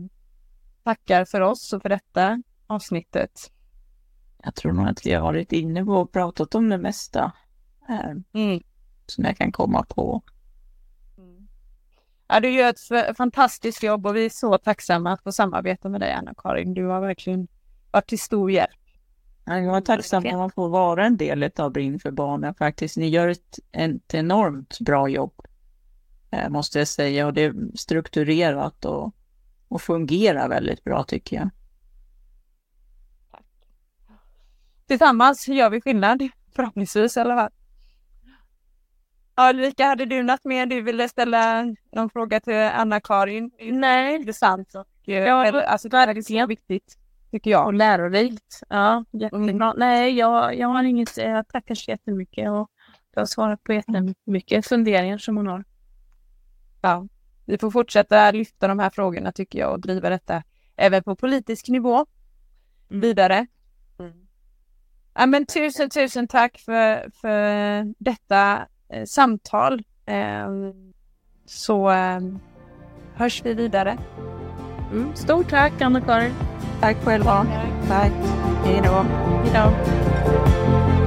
tackar 0.84 1.26
för 1.26 1.42
oss 1.42 1.74
och 1.74 1.82
för 1.82 1.90
detta 1.90 2.42
avsnittet? 2.68 3.52
Jag 4.44 4.56
tror 4.56 4.72
nog 4.72 4.88
att 4.88 5.06
vi 5.06 5.14
har 5.14 5.22
varit 5.22 5.52
inne 5.52 5.86
på 5.86 5.92
och 5.92 6.12
pratat 6.12 6.56
om 6.56 6.70
det 6.70 6.78
mesta 6.78 7.32
här, 7.88 8.24
Mm. 8.34 8.64
som 9.06 9.24
jag 9.26 9.38
kan 9.38 9.52
komma 9.52 9.84
på. 9.84 10.22
Ja, 12.28 12.40
du 12.40 12.50
gör 12.50 12.70
ett 12.70 13.18
fantastiskt 13.18 13.84
jobb 13.84 14.06
och 14.08 14.16
vi 14.16 14.26
är 14.26 14.30
så 14.30 14.58
tacksamma 14.58 15.12
att 15.14 15.24
få 15.24 15.32
samarbeta 15.32 15.90
med 15.90 16.02
dig 16.02 16.12
Anna-Karin. 16.14 16.74
Du 16.74 16.86
har 16.86 17.02
verkligen 17.02 17.48
varit 17.92 18.08
till 18.08 18.20
stor 18.20 18.52
hjälp. 18.52 18.70
Ja, 19.46 19.60
Jag 19.60 19.78
är 19.78 19.82
tacksam 19.82 20.26
att 20.26 20.34
man 20.34 20.52
får 20.52 20.70
vara 20.70 21.06
en 21.06 21.18
del 21.18 21.52
av 21.56 21.72
Brinn 21.72 22.00
för 22.00 22.12
barnen 22.12 22.56
faktiskt. 22.56 22.98
Ni 22.98 23.08
gör 23.08 23.28
ett, 23.28 23.60
ett 23.72 24.14
enormt 24.14 24.80
bra 24.80 25.08
jobb, 25.10 25.34
eh, 26.32 26.50
måste 26.50 26.80
jag 26.80 26.88
säga. 26.88 27.28
Och 27.28 27.34
det 27.34 27.42
är 27.44 27.54
strukturerat 27.76 28.86
och, 28.86 29.12
och 29.74 29.82
fungerar 29.82 30.50
väldigt 30.50 30.84
bra 30.84 31.04
tycker 31.04 31.36
jag. 31.36 31.50
Tillsammans 34.88 35.48
gör 35.48 35.70
vi 35.70 35.82
skillnad, 35.82 36.30
förhoppningsvis 36.56 37.18
i 37.18 37.20
alla 37.20 37.36
fall. 37.36 37.52
Ja, 39.36 39.50
Ulrika, 39.50 39.86
hade 39.86 40.06
du 40.06 40.24
något 40.24 40.46
mer 40.46 40.66
du 40.66 40.82
ville 40.82 41.10
ställa 41.10 41.66
någon 41.92 42.10
fråga 42.10 42.40
till 42.40 42.54
Anna-Karin? 42.54 43.52
Nej. 43.72 44.16
Intressant 44.16 44.76
och 44.76 45.10
eh, 45.10 45.24
Ja, 45.24 45.62
alltså, 45.64 45.90
det 45.90 45.98
är 45.98 46.04
så 46.04 46.14
verkligen. 46.14 46.48
viktigt, 46.48 46.98
tycker 47.32 47.52
jag. 47.52 47.66
Och 47.66 47.74
lärorikt. 47.74 48.62
Ja, 48.70 49.06
jättebra. 49.12 49.74
Nej, 49.78 50.18
jag, 50.18 50.58
jag 50.58 50.68
har 50.68 50.84
inget. 50.84 51.18
Jag 51.18 51.48
tackar 51.48 51.76
så 51.76 51.92
jättemycket 51.92 52.50
och 52.50 52.70
du 53.14 53.20
har 53.20 53.26
svarat 53.26 53.64
på 53.64 53.74
jättemycket 53.74 54.68
funderingar 54.68 55.18
som 55.18 55.38
hon 55.38 55.48
har. 55.48 55.64
Ja. 56.82 57.08
Vi 57.46 57.58
får 57.58 57.72
fortsätta 57.72 58.32
lyfta 58.32 58.68
de 58.68 58.80
här 58.80 58.90
frågorna 58.90 59.32
tycker 59.32 59.60
jag 59.60 59.72
och 59.72 59.80
driva 59.80 60.10
detta 60.10 60.44
även 60.76 61.04
på 61.04 61.16
politisk 61.16 61.68
nivå 61.68 62.06
vidare. 62.88 63.48
Ja, 65.14 65.26
men 65.26 65.46
tusen, 65.46 65.90
tusen 65.90 66.28
tack 66.28 66.58
för, 66.58 67.10
för 67.22 67.94
detta 68.04 68.68
eh, 68.90 69.06
samtal. 69.06 69.84
Eh, 70.06 70.48
så 71.46 71.92
eh, 71.92 72.20
hörs 73.16 73.42
vi 73.46 73.54
vidare. 73.54 73.98
Mm. 74.92 75.16
Stort 75.16 75.50
tack 75.50 75.82
Anna-Karin. 75.82 76.34
Tack 76.82 76.98
själva. 77.04 77.48
Tack. 77.88 78.12
Hej 78.66 78.82
då. 78.84 79.06
Hej 79.44 79.52
då. 79.54 81.03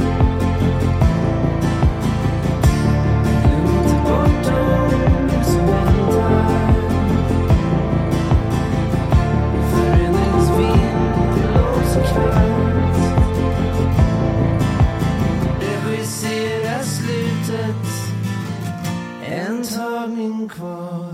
kvar 20.45 21.06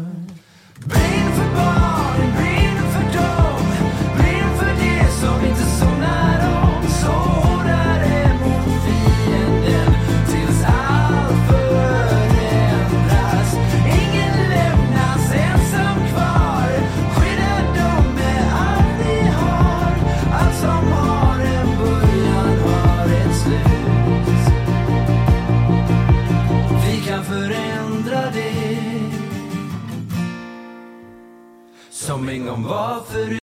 aning 32.33 32.51
om 32.51 32.63
varför 32.63 33.13
förut 33.13 33.42